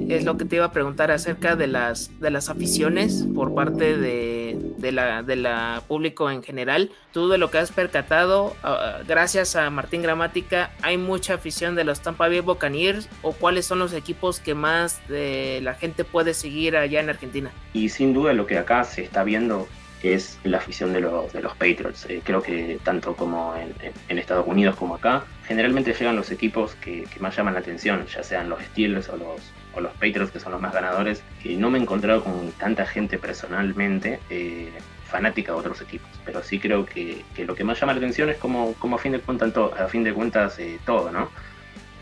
es 0.08 0.24
lo 0.24 0.36
que 0.36 0.44
te 0.44 0.56
iba 0.56 0.66
a 0.66 0.72
preguntar 0.72 1.10
acerca 1.10 1.56
de 1.56 1.66
las, 1.66 2.12
de 2.20 2.30
las 2.30 2.48
aficiones 2.48 3.26
por 3.34 3.54
parte 3.54 3.96
de, 3.96 4.56
de, 4.78 4.92
la, 4.92 5.24
de 5.24 5.34
la 5.34 5.82
público 5.88 6.30
en 6.30 6.44
general. 6.44 6.90
Tú 7.12 7.28
de 7.28 7.38
lo 7.38 7.50
que 7.50 7.58
has 7.58 7.72
percatado, 7.72 8.54
ah, 8.74 9.00
gracias 9.06 9.56
a 9.56 9.70
Martín 9.70 10.02
Gramática, 10.02 10.70
¿hay 10.82 10.96
mucha 10.96 11.34
afición 11.34 11.74
de 11.74 11.84
los 11.84 12.00
Tampa 12.00 12.28
Bay 12.28 12.40
Buccaneers 12.40 13.08
o 13.22 13.32
cuáles 13.32 13.66
son 13.66 13.78
los 13.78 13.92
equipos 13.92 14.40
que 14.40 14.54
más 14.54 15.00
la 15.08 15.74
gente 15.74 16.04
puede 16.04 16.34
seguir 16.34 16.76
allá 16.76 17.00
en 17.00 17.10
Argentina? 17.10 17.50
Y 17.72 17.88
sin 17.88 18.12
duda 18.12 18.32
lo 18.32 18.46
que 18.46 18.58
acá 18.58 18.84
se 18.84 19.02
está 19.02 19.24
viendo 19.24 19.68
es 20.02 20.38
la 20.44 20.58
afición 20.58 20.92
de 20.92 21.00
los, 21.00 21.32
de 21.32 21.42
los 21.42 21.52
Patriots. 21.52 22.06
Eh, 22.08 22.22
creo 22.24 22.42
que 22.42 22.78
tanto 22.84 23.16
como 23.16 23.54
en, 23.56 24.18
Estados 24.18 24.46
Unidos 24.46 24.76
como 24.76 24.96
acá, 24.96 25.24
generalmente 25.46 25.92
llegan 25.92 26.16
los 26.16 26.30
equipos 26.30 26.74
que, 26.76 27.06
más 27.20 27.36
llaman 27.36 27.54
la 27.54 27.60
atención, 27.60 28.06
ya 28.06 28.22
sean 28.22 28.48
los 28.48 28.60
Steelers 28.62 29.08
o 29.08 29.16
los, 29.16 29.40
o 29.74 29.80
los 29.80 29.92
Patriots, 29.92 30.30
que 30.30 30.40
son 30.40 30.52
los 30.52 30.60
más 30.60 30.72
ganadores. 30.72 31.22
Y 31.42 31.56
no 31.56 31.70
me 31.70 31.78
he 31.78 31.82
encontrado 31.82 32.24
con 32.24 32.52
tanta 32.52 32.86
gente 32.86 33.18
personalmente 33.18 34.20
eh, 34.30 34.70
fanática 35.08 35.52
de 35.52 35.58
otros 35.58 35.80
equipos, 35.80 36.07
pero 36.28 36.42
sí 36.42 36.58
creo 36.60 36.84
que, 36.84 37.24
lo 37.38 37.54
que 37.54 37.64
más 37.64 37.80
llama 37.80 37.94
la 37.94 38.00
atención 38.00 38.28
es 38.28 38.36
como, 38.36 38.74
como 38.74 38.96
a 38.96 38.98
fin 38.98 39.12
de 39.12 39.20
cuentas, 39.20 39.50
a 39.56 39.88
fin 39.88 40.04
de 40.04 40.12
cuentas 40.12 40.58
eh, 40.58 40.78
todo, 40.84 41.10
¿no? 41.10 41.30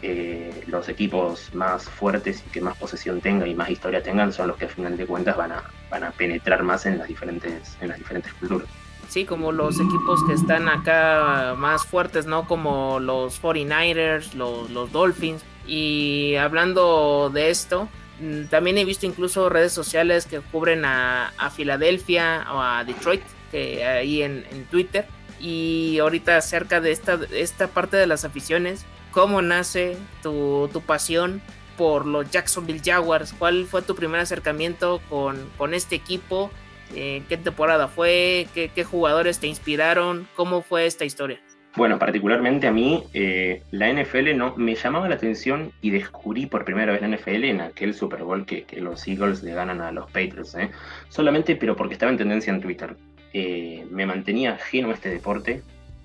Eh, 0.02 0.64
los 0.66 0.88
equipos 0.88 1.54
más 1.54 1.88
fuertes 1.88 2.42
y 2.44 2.50
que 2.50 2.60
más 2.60 2.76
posesión 2.76 3.20
tengan 3.20 3.48
y 3.48 3.54
más 3.54 3.70
historia 3.70 4.02
tengan 4.02 4.32
son 4.32 4.48
los 4.48 4.56
que 4.56 4.64
a 4.64 4.68
final 4.68 4.96
de 4.96 5.06
cuentas 5.06 5.36
van 5.36 5.52
a, 5.52 5.62
van 5.90 6.02
a 6.02 6.10
penetrar 6.10 6.64
más 6.64 6.86
en 6.86 6.98
las 6.98 7.06
diferentes, 7.06 7.76
en 7.80 7.90
las 7.90 7.98
diferentes 7.98 8.32
culturas. 8.34 8.66
Sí, 9.08 9.24
como 9.24 9.52
los 9.52 9.78
equipos 9.78 10.24
que 10.24 10.32
están 10.32 10.68
acá 10.68 11.54
más 11.56 11.86
fuertes, 11.86 12.26
¿no? 12.26 12.48
Como 12.48 12.98
los 12.98 13.40
49ers, 13.40 14.34
los, 14.34 14.68
los 14.70 14.90
Dolphins. 14.90 15.44
Y 15.68 16.34
hablando 16.34 17.30
de 17.32 17.50
esto, 17.50 17.88
mm, 18.20 18.46
también 18.46 18.76
he 18.78 18.84
visto 18.84 19.06
incluso 19.06 19.48
redes 19.48 19.72
sociales 19.72 20.26
que 20.26 20.40
cubren 20.40 20.84
a, 20.84 21.28
a 21.38 21.50
Filadelfia 21.50 22.44
o 22.52 22.60
a 22.60 22.82
Detroit, 22.82 23.22
que 23.50 23.84
ahí 23.84 24.22
en, 24.22 24.44
en, 24.50 24.64
Twitter. 24.66 25.06
Y 25.40 25.98
ahorita 25.98 26.36
acerca 26.36 26.80
de 26.80 26.92
esta, 26.92 27.18
esta 27.32 27.68
parte 27.68 27.96
de 27.96 28.06
las 28.06 28.24
aficiones, 28.24 28.86
¿cómo 29.10 29.42
nace 29.42 29.96
tu, 30.22 30.68
tu 30.72 30.80
pasión 30.80 31.42
por 31.76 32.06
los 32.06 32.30
Jacksonville 32.30 32.80
Jaguars? 32.84 33.34
¿Cuál 33.38 33.66
fue 33.66 33.82
tu 33.82 33.94
primer 33.94 34.20
acercamiento 34.20 35.00
con, 35.10 35.50
con 35.58 35.74
este 35.74 35.94
equipo? 35.94 36.50
Eh, 36.94 37.22
¿Qué 37.28 37.36
temporada 37.36 37.88
fue? 37.88 38.46
¿Qué, 38.54 38.70
¿Qué, 38.74 38.84
jugadores 38.84 39.40
te 39.40 39.46
inspiraron? 39.46 40.28
¿Cómo 40.36 40.62
fue 40.62 40.86
esta 40.86 41.04
historia? 41.04 41.40
Bueno, 41.76 41.98
particularmente 41.98 42.66
a 42.66 42.72
mí, 42.72 43.04
eh, 43.12 43.62
la 43.70 43.92
NFL 43.92 44.34
no 44.34 44.56
me 44.56 44.74
llamaba 44.74 45.10
la 45.10 45.16
atención 45.16 45.72
y 45.82 45.90
descubrí 45.90 46.46
por 46.46 46.64
primera 46.64 46.90
vez 46.90 47.02
la 47.02 47.08
NFL 47.08 47.44
en 47.44 47.60
aquel 47.60 47.92
Super 47.92 48.22
Bowl 48.22 48.46
que, 48.46 48.64
los 48.80 49.06
Eagles 49.06 49.42
le 49.42 49.52
ganan 49.52 49.82
a 49.82 49.92
los 49.92 50.06
Patriots. 50.06 50.54
¿eh? 50.54 50.70
Solamente, 51.10 51.54
pero 51.54 51.76
porque 51.76 51.92
estaba 51.92 52.10
en 52.10 52.16
tendencia 52.16 52.50
en 52.50 52.62
Twitter. 52.62 52.96
Eh, 53.38 53.86
me 53.90 54.06
mantenía 54.06 54.52
ajeno 54.54 54.90
a 54.90 54.94
este 54.94 55.10
deporte. 55.10 55.62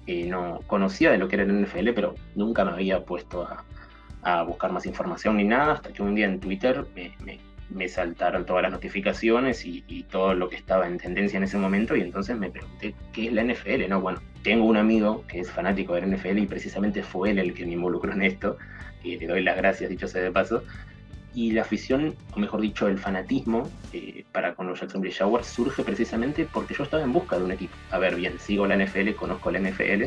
no 0.08 0.60
conocía 0.68 1.12
de 1.12 1.18
lo 1.18 1.28
que 1.28 1.36
era 1.38 1.46
la 1.46 1.54
NFL, 1.54 1.92
pero 1.96 2.16
nunca 2.36 2.66
me 2.66 2.72
había 2.72 3.06
puesto 3.06 3.48
a, 4.24 4.44
buscar 4.44 4.72
más 4.72 4.86
información 4.86 5.38
ni 5.38 5.46
nada, 5.46 5.74
hasta 5.74 5.94
que 5.94 6.04
un 6.04 6.14
día 6.16 6.26
en 6.26 6.40
Twitter 6.40 6.86
me 6.96 7.40
me 7.74 7.88
saltaron 7.88 8.46
todas 8.46 8.64
las 8.64 8.72
notificaciones 8.72 9.66
y, 9.66 9.82
todo 10.12 10.34
lo 10.34 10.50
que 10.50 10.58
estaba 10.58 10.88
en 10.88 10.98
tendencia 10.98 11.38
en 11.38 11.44
ese 11.44 11.58
momento 11.58 11.96
y 11.96 12.02
entonces 12.02 12.38
me 12.38 12.50
pregunté 12.50 12.94
qué 13.14 13.28
es 13.28 13.34
la 13.34 13.44
NFL, 13.44 13.88
¿no? 13.88 14.02
Bueno, 14.02 14.22
tengo 14.44 14.66
un 14.66 14.76
amigo 14.76 15.24
que 15.28 15.40
es 15.40 15.50
fanático 15.50 15.94
de 15.94 16.02
la 16.02 16.08
NFL 16.08 16.40
y 16.40 16.48
precisamente 16.48 17.02
fue 17.02 17.32
él 17.32 17.40
el 17.40 17.54
que 17.54 17.66
me 17.66 17.74
involucró 17.74 18.12
en 18.12 18.24
esto 18.24 18.58
y 19.04 19.18
le 19.18 19.28
doy 19.28 19.42
las 19.42 19.56
gracias, 19.56 19.90
dicho 19.90 20.08
sea 20.08 20.22
de 20.22 20.32
paso. 20.32 20.64
Y 21.34 21.52
la 21.52 21.62
afición, 21.62 22.14
o 22.34 22.40
mejor 22.40 22.62
dicho, 22.62 22.88
el 22.88 22.98
fanatismo 22.98 23.70
eh, 23.94 24.26
para 24.32 24.54
con 24.54 24.68
los 24.68 24.80
Jacksonville 24.80 25.14
Jaguars 25.14 25.48
surge 25.48 25.84
precisamente 25.84 26.48
porque 26.52 26.74
yo 26.74 26.84
estaba 26.84 27.04
en 27.04 27.14
busca 27.14 27.38
de 27.38 27.44
un 27.44 27.52
equipo. 27.52 27.76
A 27.92 28.00
ver, 28.00 28.16
bien, 28.16 28.38
sigo 28.40 28.68
la 28.68 28.76
NFL, 28.76 29.12
conozco 29.12 29.50
la 29.50 29.60
NFL, 29.60 30.06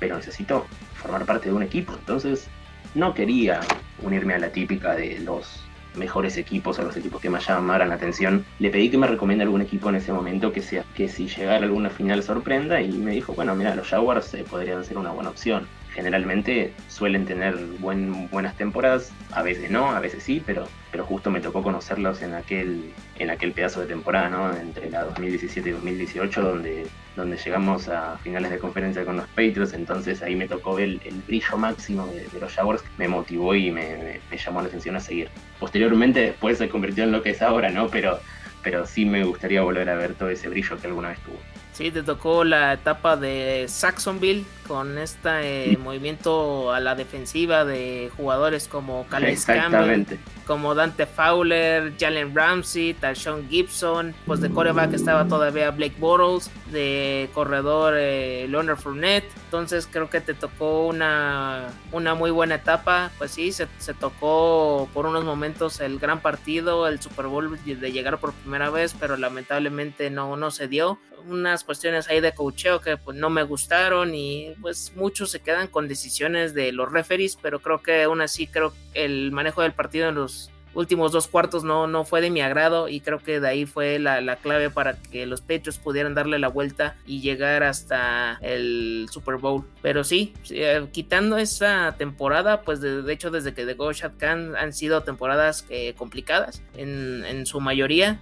pero 0.00 0.16
necesito 0.16 0.66
formar 0.94 1.26
parte 1.26 1.50
de 1.50 1.54
un 1.54 1.62
equipo. 1.62 1.92
Entonces, 1.92 2.48
no 2.94 3.12
quería 3.12 3.60
unirme 4.02 4.34
a 4.34 4.38
la 4.38 4.50
típica 4.50 4.94
de 4.94 5.18
los 5.18 5.60
mejores 5.96 6.36
equipos 6.36 6.78
o 6.78 6.82
los 6.82 6.96
equipos 6.96 7.20
que 7.20 7.30
más 7.30 7.46
llamaran 7.46 7.90
la 7.90 7.96
atención. 7.96 8.44
Le 8.58 8.70
pedí 8.70 8.90
que 8.90 8.98
me 8.98 9.06
recomiende 9.06 9.44
algún 9.44 9.62
equipo 9.62 9.90
en 9.90 9.96
ese 9.96 10.12
momento 10.12 10.52
que 10.52 10.62
sea 10.62 10.84
que 10.94 11.08
si 11.08 11.28
llegara 11.28 11.64
alguna 11.64 11.90
final 11.90 12.22
sorprenda 12.22 12.80
y 12.80 12.92
me 12.92 13.12
dijo, 13.12 13.34
bueno, 13.34 13.54
mira, 13.54 13.74
los 13.74 13.88
Jaguars 13.88 14.32
eh, 14.34 14.44
podrían 14.48 14.84
ser 14.84 14.98
una 14.98 15.10
buena 15.10 15.30
opción 15.30 15.66
generalmente 15.94 16.72
suelen 16.88 17.24
tener 17.24 17.56
buen, 17.78 18.28
buenas 18.30 18.56
temporadas, 18.56 19.12
a 19.32 19.42
veces 19.42 19.70
no, 19.70 19.92
a 19.92 20.00
veces 20.00 20.22
sí, 20.22 20.42
pero, 20.44 20.68
pero 20.90 21.04
justo 21.04 21.30
me 21.30 21.40
tocó 21.40 21.62
conocerlos 21.62 22.20
en 22.22 22.34
aquel, 22.34 22.92
en 23.18 23.30
aquel 23.30 23.52
pedazo 23.52 23.80
de 23.80 23.86
temporada, 23.86 24.28
¿no? 24.28 24.56
entre 24.56 24.90
la 24.90 25.04
2017 25.04 25.68
y 25.68 25.72
2018, 25.72 26.42
donde, 26.42 26.86
donde 27.14 27.36
llegamos 27.36 27.88
a 27.88 28.18
finales 28.18 28.50
de 28.50 28.58
conferencia 28.58 29.04
con 29.04 29.16
los 29.16 29.26
Patriots, 29.28 29.72
entonces 29.72 30.20
ahí 30.22 30.34
me 30.34 30.48
tocó 30.48 30.74
ver 30.74 31.00
el, 31.04 31.22
brillo 31.26 31.56
máximo 31.56 32.06
de, 32.08 32.40
los 32.40 32.52
Jaguars, 32.52 32.82
me 32.98 33.06
motivó 33.06 33.54
y 33.54 33.70
me, 33.70 34.20
me, 34.30 34.36
llamó 34.36 34.60
la 34.62 34.68
atención 34.68 34.96
a 34.96 35.00
seguir. 35.00 35.30
Posteriormente 35.60 36.20
después 36.20 36.58
se 36.58 36.68
convirtió 36.68 37.04
en 37.04 37.12
lo 37.12 37.22
que 37.22 37.30
es 37.30 37.40
ahora, 37.40 37.70
¿no? 37.70 37.88
Pero, 37.88 38.18
pero 38.62 38.84
sí 38.84 39.04
me 39.04 39.24
gustaría 39.24 39.62
volver 39.62 39.88
a 39.88 39.94
ver 39.94 40.14
todo 40.14 40.28
ese 40.28 40.48
brillo 40.48 40.76
que 40.76 40.88
alguna 40.88 41.10
vez 41.10 41.20
tuvo. 41.20 41.38
Sí, 41.74 41.90
te 41.90 42.04
tocó 42.04 42.44
la 42.44 42.72
etapa 42.74 43.16
de 43.16 43.66
Saxonville 43.66 44.44
con 44.68 44.96
este 44.96 45.76
movimiento 45.76 46.72
a 46.72 46.78
la 46.78 46.94
defensiva 46.94 47.64
de 47.64 48.12
jugadores 48.16 48.68
como 48.68 49.04
Calais 49.08 49.44
Campbell, 49.44 50.04
como 50.46 50.76
Dante 50.76 51.04
Fowler, 51.04 51.92
Jalen 51.98 52.32
Ramsey, 52.32 52.94
Tashon 52.94 53.48
Gibson, 53.48 54.14
pues 54.24 54.40
de 54.40 54.50
coreback 54.50 54.92
estaba 54.92 55.26
todavía 55.26 55.72
Blake 55.72 55.96
Bortles, 55.98 56.48
de 56.70 57.28
corredor 57.34 57.94
eh, 57.96 58.46
Leonard 58.48 58.78
Fournette, 58.78 59.30
entonces 59.46 59.88
creo 59.90 60.08
que 60.08 60.20
te 60.20 60.34
tocó 60.34 60.86
una, 60.86 61.70
una 61.90 62.14
muy 62.14 62.30
buena 62.30 62.54
etapa, 62.54 63.10
pues 63.18 63.32
sí, 63.32 63.50
se, 63.50 63.66
se 63.78 63.94
tocó 63.94 64.88
por 64.94 65.06
unos 65.06 65.24
momentos 65.24 65.80
el 65.80 65.98
gran 65.98 66.20
partido, 66.20 66.86
el 66.86 67.00
Super 67.00 67.26
Bowl 67.26 67.58
de 67.64 67.92
llegar 67.92 68.18
por 68.18 68.32
primera 68.32 68.70
vez, 68.70 68.94
pero 68.98 69.16
lamentablemente 69.16 70.08
no, 70.10 70.36
no 70.36 70.50
se 70.52 70.68
dio, 70.68 70.98
unas 71.28 71.64
cuestiones 71.64 72.08
ahí 72.08 72.20
de 72.20 72.34
cocheo 72.34 72.80
que 72.80 72.96
pues 72.96 73.16
no 73.16 73.30
me 73.30 73.42
gustaron 73.42 74.14
y 74.14 74.54
pues 74.60 74.92
muchos 74.94 75.30
se 75.30 75.40
quedan 75.40 75.68
con 75.68 75.88
decisiones 75.88 76.54
de 76.54 76.72
los 76.72 76.90
referees, 76.90 77.36
pero 77.40 77.60
creo 77.60 77.82
que 77.82 78.02
aún 78.02 78.20
así 78.20 78.46
creo 78.46 78.72
el 78.94 79.32
manejo 79.32 79.62
del 79.62 79.72
partido 79.72 80.08
en 80.08 80.16
los 80.16 80.50
últimos 80.74 81.12
dos 81.12 81.28
cuartos 81.28 81.64
no, 81.64 81.86
no 81.86 82.04
fue 82.04 82.20
de 82.20 82.30
mi 82.30 82.40
agrado 82.40 82.88
y 82.88 83.00
creo 83.00 83.18
que 83.18 83.40
de 83.40 83.48
ahí 83.48 83.66
fue 83.66 83.98
la, 83.98 84.36
clave 84.36 84.70
para 84.70 84.96
que 84.96 85.26
los 85.26 85.40
Patriots 85.40 85.78
pudieran 85.78 86.14
darle 86.14 86.38
la 86.38 86.48
vuelta 86.48 86.96
y 87.06 87.20
llegar 87.20 87.62
hasta 87.62 88.38
el 88.42 89.06
Super 89.10 89.36
Bowl. 89.36 89.64
Pero 89.82 90.04
sí, 90.04 90.34
eh, 90.50 90.86
quitando 90.92 91.38
esa 91.38 91.94
temporada, 91.96 92.62
pues 92.62 92.80
de, 92.80 93.12
hecho 93.12 93.30
desde 93.30 93.54
que 93.54 93.64
The 93.64 93.74
Go 93.74 93.90
Khan 94.18 94.56
han 94.56 94.72
sido 94.72 95.02
temporadas 95.02 95.66
eh, 95.68 95.94
complicadas 95.96 96.62
en, 96.76 97.46
su 97.46 97.60
mayoría, 97.60 98.20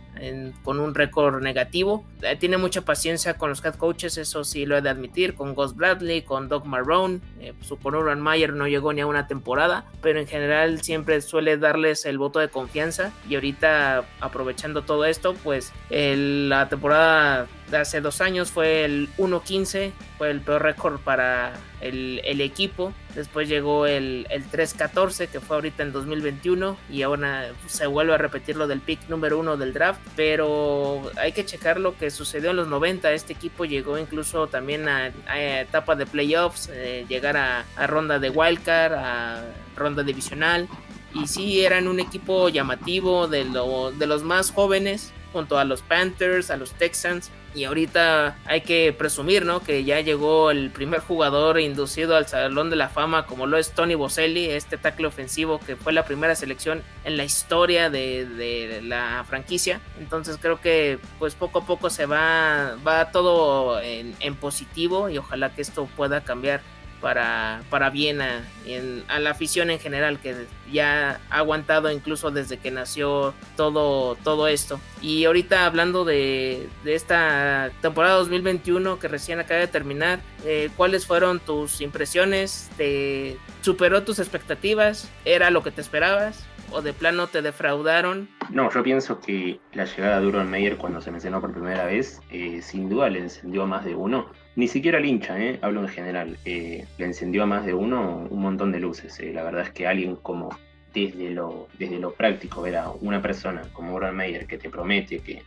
con 0.62 0.80
un 0.80 0.94
récord 0.94 1.42
negativo. 1.42 2.04
Eh, 2.23 2.37
tiene 2.37 2.56
mucha 2.56 2.82
paciencia 2.82 3.35
con 3.35 3.50
los 3.50 3.64
head 3.64 3.75
coaches, 3.75 4.18
eso 4.18 4.44
sí 4.44 4.66
lo 4.66 4.76
he 4.76 4.82
de 4.82 4.88
admitir, 4.88 5.35
con 5.35 5.54
Gus 5.54 5.75
Bradley, 5.76 6.23
con 6.23 6.49
Doug 6.49 6.66
Marrone, 6.66 7.21
su 7.61 7.78
con 7.78 7.94
Urban 7.94 8.21
Mayer 8.21 8.52
no 8.52 8.66
llegó 8.66 8.92
ni 8.92 9.00
a 9.00 9.06
una 9.06 9.26
temporada, 9.26 9.87
pero 10.00 10.21
en 10.21 10.26
general 10.26 10.82
siempre 10.82 11.21
suele 11.21 11.56
darles 11.56 12.04
el 12.04 12.18
voto 12.18 12.41
de 12.42 12.49
confianza 12.49 13.12
y 13.28 13.34
ahorita 13.34 14.04
aprovechando 14.20 14.82
todo 14.82 15.04
esto, 15.04 15.34
pues 15.42 15.72
la 15.90 16.68
temporada 16.68 17.46
de 17.72 17.78
hace 17.78 18.00
dos 18.00 18.20
años 18.20 18.50
fue 18.50 18.84
el 18.84 19.08
1-15, 19.16 19.92
fue 20.18 20.30
el 20.30 20.40
peor 20.40 20.62
récord 20.62 21.00
para 21.00 21.54
el, 21.80 22.40
equipo. 22.40 22.92
Después 23.14 23.49
llegó 23.49 23.87
el, 23.87 24.26
el 24.30 24.44
3-14, 24.44 25.28
que 25.28 25.40
fue 25.40 25.56
ahorita 25.56 25.82
en 25.82 25.92
2021, 25.92 26.76
y 26.90 27.02
ahora 27.02 27.50
se 27.66 27.87
vuelve 27.87 28.14
a 28.14 28.18
repetir 28.18 28.56
lo 28.56 28.66
del 28.66 28.80
pick 28.80 29.08
número 29.08 29.38
uno 29.38 29.56
del 29.56 29.72
draft. 29.72 30.00
Pero 30.16 31.11
hay 31.16 31.32
que 31.32 31.44
checar 31.44 31.80
lo 31.80 31.96
que 31.96 32.11
sucedió 32.11 32.50
en 32.50 32.56
los 32.56 32.68
90. 32.68 33.11
Este 33.12 33.32
equipo 33.32 33.64
llegó 33.64 33.99
incluso 33.99 34.46
también 34.46 34.88
a, 34.88 35.12
etapa 35.61 35.96
de 35.96 36.06
playoffs, 36.06 36.68
eh, 36.72 37.06
llegar 37.08 37.37
a, 37.37 37.64
a 37.76 37.87
ronda 37.87 38.18
de 38.18 38.30
wildcard, 38.30 38.92
a 38.94 39.44
ronda 39.76 40.02
divisional 40.02 40.68
y 41.14 41.26
sí 41.26 41.64
eran 41.64 41.88
un 41.88 42.00
equipo 42.00 42.49
llamativo 42.49 43.28
de, 43.28 43.45
de 43.45 44.07
los 44.07 44.23
más 44.23 44.50
jóvenes 44.50 45.12
junto 45.33 45.59
a 45.59 45.64
los 45.64 45.83
Panthers, 45.83 46.50
a 46.50 46.57
los 46.57 46.73
Texans 46.73 47.31
y 47.54 47.64
ahorita 47.64 48.38
hay 48.47 48.62
que 48.62 48.95
presumir, 48.97 49.45
¿no? 49.45 49.61
Que 49.61 49.85
ya 49.85 50.00
llegó 50.00 50.50
el 50.50 50.71
primer 50.71 51.00
jugador 51.00 51.61
inducido 51.61 52.16
al 52.16 52.26
Salón 52.26 52.71
de 52.71 52.76
la 52.76 52.88
Fama, 52.88 53.26
como 53.26 53.47
lo 53.47 53.59
es 53.59 53.73
Tony 53.73 53.95
Boselli, 53.95 54.47
este 54.47 54.78
tackle 54.78 55.07
ofensivo 55.07 55.61
que 55.61 55.76
fue 55.76 55.92
la 55.92 56.04
primera 56.04 56.35
selección 56.35 56.83
en 57.04 57.16
la 57.16 57.25
historia 57.25 57.90
de, 57.90 58.81
la 58.83 59.25
franquicia. 59.28 59.81
Entonces 59.99 60.38
creo 60.40 60.61
que 60.61 60.99
pues 61.19 61.35
poco 61.35 61.61
a 61.61 61.66
poco 61.66 61.90
se 61.90 62.07
va, 62.07 62.76
va 62.87 63.11
todo 63.11 63.81
en 63.83 64.35
positivo 64.37 65.11
y 65.11 65.19
ojalá 65.19 65.54
que 65.54 65.62
esto 65.62 65.87
pueda 65.97 66.23
cambiar 66.23 66.62
para, 67.02 67.62
para 67.68 67.90
bien 67.90 68.23
a, 68.23 69.18
la 69.18 69.30
afición 69.30 69.71
en 69.71 69.78
general 69.78 70.21
que 70.21 70.47
ya 70.73 71.21
ha 71.28 71.38
aguantado 71.38 71.90
incluso 71.90 72.30
desde 72.30 72.56
que 72.56 72.71
nació 72.71 73.35
todo, 73.56 74.14
todo 74.23 74.49
esto. 74.49 74.80
Y 75.02 75.25
ahorita 75.25 75.66
hablando 75.66 76.04
de, 76.04 76.68
esta 76.87 77.71
temporada 77.82 78.14
2021 78.14 78.99
que 78.99 79.09
recién 79.09 79.40
acaba 79.40 79.61
de 79.61 79.66
terminar, 79.66 80.21
eh, 80.47 80.71
¿cuáles 80.76 81.04
fueron 81.04 81.40
tus 81.40 81.80
impresiones? 81.80 82.71
¿Te 82.76 83.37
superó 83.61 84.04
tus 84.04 84.21
expectativas? 84.21 85.11
¿Era 85.25 85.50
lo 85.50 85.62
que 85.62 85.73
te 85.73 85.82
esperabas? 85.82 86.47
o 86.75 86.80
de 86.80 86.94
plano 86.94 87.26
te 87.26 87.42
defraudaron? 87.42 88.30
No, 88.49 88.71
yo 88.73 88.82
pienso 88.82 89.21
que 89.21 89.61
la 89.75 89.85
llegada 89.85 90.21
de 90.21 90.26
Urban 90.26 90.50
Meyer 90.50 90.78
cuando 90.78 91.02
se 91.02 91.11
mencionó 91.11 91.38
por 91.38 91.52
primera 91.52 91.85
vez, 91.85 92.23
eh, 92.30 92.61
sin 92.62 92.88
duda 92.88 93.11
le 93.11 93.18
encendió 93.18 93.64
a 93.64 93.66
más 93.66 93.85
de 93.85 93.94
uno 93.94 94.30
ni 94.54 94.68
siquiera 94.68 94.99
el 94.99 95.06
hincha, 95.06 95.38
¿eh? 95.40 95.59
hablo 95.62 95.80
en 95.80 95.88
general. 95.88 96.38
Eh, 96.44 96.85
le 96.99 97.04
encendió 97.06 97.42
a 97.42 97.47
más 97.47 97.64
de 97.64 97.75
uno 97.75 98.26
un 98.30 98.40
montón 98.40 98.73
de 98.73 98.80
luces. 98.80 99.18
Eh. 99.21 99.32
La 99.32 99.42
verdad 99.42 99.62
es 99.62 99.71
que 99.71 99.87
alguien 99.87 100.16
como 100.16 100.50
desde 100.92 101.30
lo, 101.30 101.68
desde 101.78 101.99
lo 101.99 102.12
práctico, 102.12 102.62
ver 102.62 102.76
a 102.76 102.90
una 102.90 103.23
persona 103.23 103.62
como 103.73 103.94
Urban 103.94 104.14
Meyer 104.14 104.47
que 104.47 104.59
te 104.59 104.68
promete 104.68 105.21
que 105.21 105.42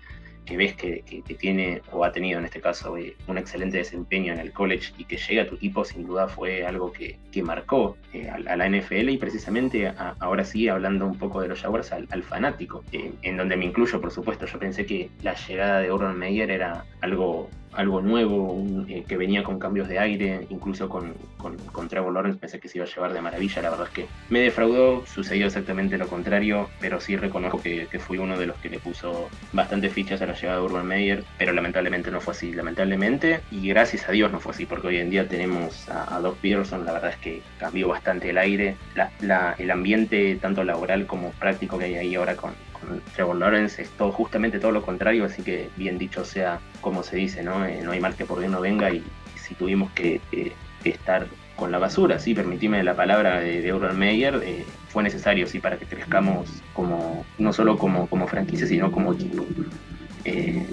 que 0.45 0.57
ves 0.57 0.75
que, 0.75 1.03
tiene 1.39 1.81
o 1.91 2.05
ha 2.05 2.11
tenido 2.11 2.39
en 2.39 2.45
este 2.45 2.61
caso 2.61 2.95
un 3.27 3.37
excelente 3.37 3.77
desempeño 3.77 4.33
en 4.33 4.39
el 4.39 4.53
college 4.53 4.93
y 4.97 5.05
que 5.05 5.17
llega 5.17 5.43
a 5.43 5.47
tu 5.47 5.55
equipo, 5.55 5.83
sin 5.83 6.05
duda 6.05 6.27
fue 6.27 6.65
algo 6.65 6.91
que, 6.91 7.17
marcó 7.43 7.97
eh, 8.13 8.29
a, 8.29 8.55
la 8.55 8.69
NFL 8.69 9.09
y 9.09 9.17
precisamente 9.17 9.91
ahora 10.19 10.45
sí, 10.45 10.69
hablando 10.69 11.05
un 11.05 11.17
poco 11.17 11.41
de 11.41 11.49
los 11.49 11.61
Jaguars, 11.61 11.91
al, 11.91 12.23
fanático, 12.23 12.83
eh, 12.91 13.11
en 13.23 13.37
donde 13.37 13.57
me 13.57 13.65
incluyo, 13.65 13.99
por 13.99 14.11
supuesto. 14.11 14.45
Yo 14.45 14.57
pensé 14.57 14.85
que 14.85 15.09
la 15.21 15.33
llegada 15.33 15.81
de 15.81 15.91
Urban 15.91 16.17
Meyer 16.17 16.49
era 16.49 16.85
algo 17.01 17.49
algo 17.75 18.01
nuevo, 18.01 18.63
que 19.07 19.17
venía 19.17 19.43
con 19.43 19.59
cambios 19.59 19.87
de 19.87 19.99
aire, 19.99 20.47
incluso 20.49 20.89
con, 20.89 21.13
con, 21.37 21.87
Trevor 21.87 22.13
Lawrence 22.13 22.39
pensé 22.39 22.59
que 22.59 22.67
se 22.67 22.79
iba 22.79 22.85
a 22.85 22.89
llevar 22.89 23.13
de 23.13 23.21
maravilla, 23.21 23.61
la 23.61 23.69
verdad 23.69 23.87
es 23.87 23.93
que 23.93 24.07
me 24.29 24.39
defraudó, 24.39 25.05
sucedió 25.05 25.45
exactamente 25.45 25.97
lo 25.97 26.07
contrario, 26.07 26.69
pero 26.79 26.99
sí 26.99 27.15
reconozco 27.15 27.61
que, 27.61 27.87
que 27.87 27.99
fui 27.99 28.17
uno 28.17 28.37
de 28.37 28.47
los 28.47 28.57
que 28.57 28.69
le 28.69 28.79
puso 28.79 29.29
bastante 29.53 29.89
fichas 29.89 30.21
a 30.21 30.25
la 30.25 30.33
llegada 30.33 30.59
de 30.59 30.65
Urban 30.65 30.87
Meyer, 30.87 31.23
pero 31.37 31.53
lamentablemente 31.53 32.09
no 32.09 32.21
fue 32.21 32.33
así, 32.33 32.53
lamentablemente, 32.53 33.41
y 33.51 33.67
gracias 33.67 34.09
a 34.09 34.11
Dios 34.11 34.31
no 34.31 34.39
fue 34.39 34.53
así, 34.53 34.65
porque 34.65 34.87
hoy 34.87 34.97
en 34.97 35.09
día 35.09 35.27
tenemos 35.27 35.87
a, 35.89 36.19
Doc 36.19 36.37
Peterson, 36.37 36.85
la 36.85 36.93
verdad 36.93 37.11
es 37.11 37.17
que 37.17 37.41
cambió 37.59 37.87
bastante 37.87 38.29
el 38.29 38.37
aire, 38.37 38.77
la, 39.21 39.55
el 39.57 39.71
ambiente 39.71 40.37
tanto 40.41 40.63
laboral 40.63 41.05
como 41.05 41.31
práctico 41.31 41.77
que 41.77 41.85
hay 41.85 41.95
ahí 41.95 42.15
ahora 42.15 42.35
con, 42.35 42.53
con 42.71 42.74
Trevor 43.13 43.35
Lawrence 43.37 43.81
es 43.81 43.89
todo, 43.91 44.11
justamente 44.11 44.59
todo 44.59 44.71
lo 44.71 44.81
contrario, 44.81 45.25
así 45.25 45.41
que 45.41 45.69
bien 45.75 45.97
dicho 45.97 46.25
sea 46.25 46.59
como 46.81 47.03
se 47.03 47.17
dice, 47.17 47.43
¿no? 47.43 47.65
Eh, 47.65 47.81
no 47.83 47.91
hay 47.91 47.99
mal 47.99 48.15
que 48.15 48.25
por 48.25 48.39
bien 48.39 48.51
no 48.51 48.61
venga 48.61 48.91
y, 48.91 49.03
si 49.35 49.53
tuvimos 49.53 49.91
que, 49.91 50.21
estar 50.83 51.27
con 51.55 51.71
la 51.71 51.79
basura, 51.79 52.19
sí, 52.19 52.33
permitime 52.33 52.83
la 52.83 52.95
palabra 52.95 53.39
de, 53.39 53.61
de 53.61 53.73
Urban 53.73 53.97
Meyer, 53.97 54.41
eh, 54.43 54.65
fue 54.89 55.03
necesario, 55.03 55.47
sí, 55.47 55.59
para 55.59 55.77
que 55.77 55.85
crezcamos 55.85 56.61
como, 56.73 57.25
no 57.37 57.53
solo 57.53 57.77
como, 57.77 58.07
como 58.07 58.27
franquicia, 58.27 58.67
sino 58.67 58.91
como 58.91 59.13
equipo. 59.13 59.45
Eh, 60.25 60.65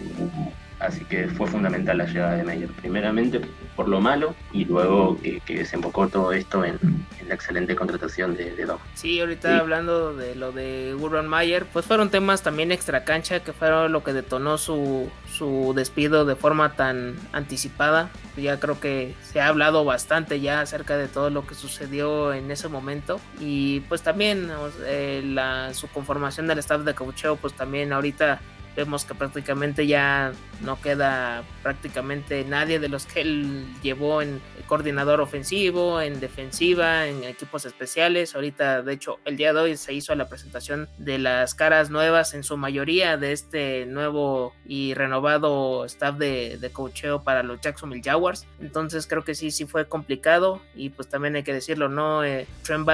Así 0.82 1.04
que 1.04 1.28
fue 1.28 1.46
fundamental 1.46 1.98
la 1.98 2.06
llegada 2.06 2.36
de 2.36 2.42
Meyer. 2.42 2.68
Primeramente 2.68 3.40
por 3.76 3.88
lo 3.88 4.00
malo 4.00 4.34
y 4.52 4.64
luego 4.64 5.18
que, 5.20 5.40
desembocó 5.46 6.08
todo 6.08 6.32
esto 6.32 6.64
en, 6.64 6.78
la 7.26 7.34
excelente 7.34 7.76
contratación 7.76 8.36
de, 8.36 8.54
de 8.54 8.64
Dom. 8.64 8.78
Sí, 8.94 9.20
ahorita 9.20 9.58
hablando 9.58 10.14
de 10.14 10.34
lo 10.34 10.50
de 10.50 10.94
Urban 10.98 11.28
Meyer, 11.28 11.66
pues 11.66 11.86
fueron 11.86 12.10
temas 12.10 12.42
también 12.42 12.72
extra 12.72 13.04
cancha 13.04 13.40
que 13.40 13.52
fueron 13.52 13.92
lo 13.92 14.02
que 14.02 14.12
detonó 14.12 14.58
su, 14.58 15.08
su 15.32 15.72
despido 15.74 16.24
de 16.24 16.36
forma 16.36 16.74
tan 16.74 17.16
anticipada. 17.32 18.10
Ya 18.36 18.58
creo 18.58 18.80
que 18.80 19.14
se 19.22 19.40
ha 19.40 19.48
hablado 19.48 19.84
bastante 19.84 20.40
ya 20.40 20.60
acerca 20.60 20.96
de 20.96 21.08
todo 21.08 21.30
lo 21.30 21.46
que 21.46 21.54
sucedió 21.54 22.32
en 22.32 22.50
ese 22.50 22.68
momento. 22.68 23.20
Y 23.40 23.80
pues 23.80 24.02
también 24.02 24.50
eh, 24.84 25.22
la, 25.24 25.74
su 25.74 25.88
conformación 25.88 26.46
del 26.46 26.58
staff 26.58 26.82
de 26.82 26.94
coacheo, 26.94 27.36
pues 27.36 27.54
también 27.54 27.92
ahorita 27.92 28.40
vemos 28.76 29.04
que 29.04 29.14
prácticamente 29.14 29.86
ya 29.86 30.32
no 30.60 30.80
queda 30.80 31.42
prácticamente 31.62 32.44
nadie 32.44 32.78
de 32.78 32.88
los 32.88 33.06
que 33.06 33.20
él 33.20 33.66
llevó 33.82 34.22
en 34.22 34.40
coordinador 34.66 35.20
ofensivo, 35.20 36.00
en 36.00 36.20
defensiva, 36.20 37.06
en 37.06 37.24
equipos 37.24 37.64
especiales. 37.64 38.34
Ahorita, 38.34 38.82
de 38.82 38.92
hecho, 38.94 39.18
el 39.24 39.36
día 39.36 39.52
de 39.52 39.60
hoy 39.60 39.76
se 39.76 39.92
hizo 39.92 40.14
la 40.14 40.28
presentación 40.28 40.88
de 40.98 41.18
las 41.18 41.54
caras 41.54 41.90
nuevas 41.90 42.34
en 42.34 42.44
su 42.44 42.56
mayoría 42.56 43.16
de 43.16 43.32
este 43.32 43.86
nuevo 43.86 44.54
y 44.64 44.94
renovado 44.94 45.84
staff 45.84 46.16
de, 46.16 46.58
de 46.58 46.70
coacheo 46.70 47.22
para 47.22 47.42
los 47.42 47.60
Jacksonville 47.60 48.02
Jaguars. 48.02 48.46
Entonces 48.60 49.06
creo 49.06 49.24
que 49.24 49.34
sí, 49.34 49.50
sí 49.50 49.66
fue 49.66 49.86
complicado 49.86 50.62
y 50.74 50.90
pues 50.90 51.08
también 51.08 51.36
hay 51.36 51.42
que 51.42 51.52
decirlo, 51.52 51.88
¿no? 51.88 52.24
Eh, 52.24 52.46
Trent 52.62 52.88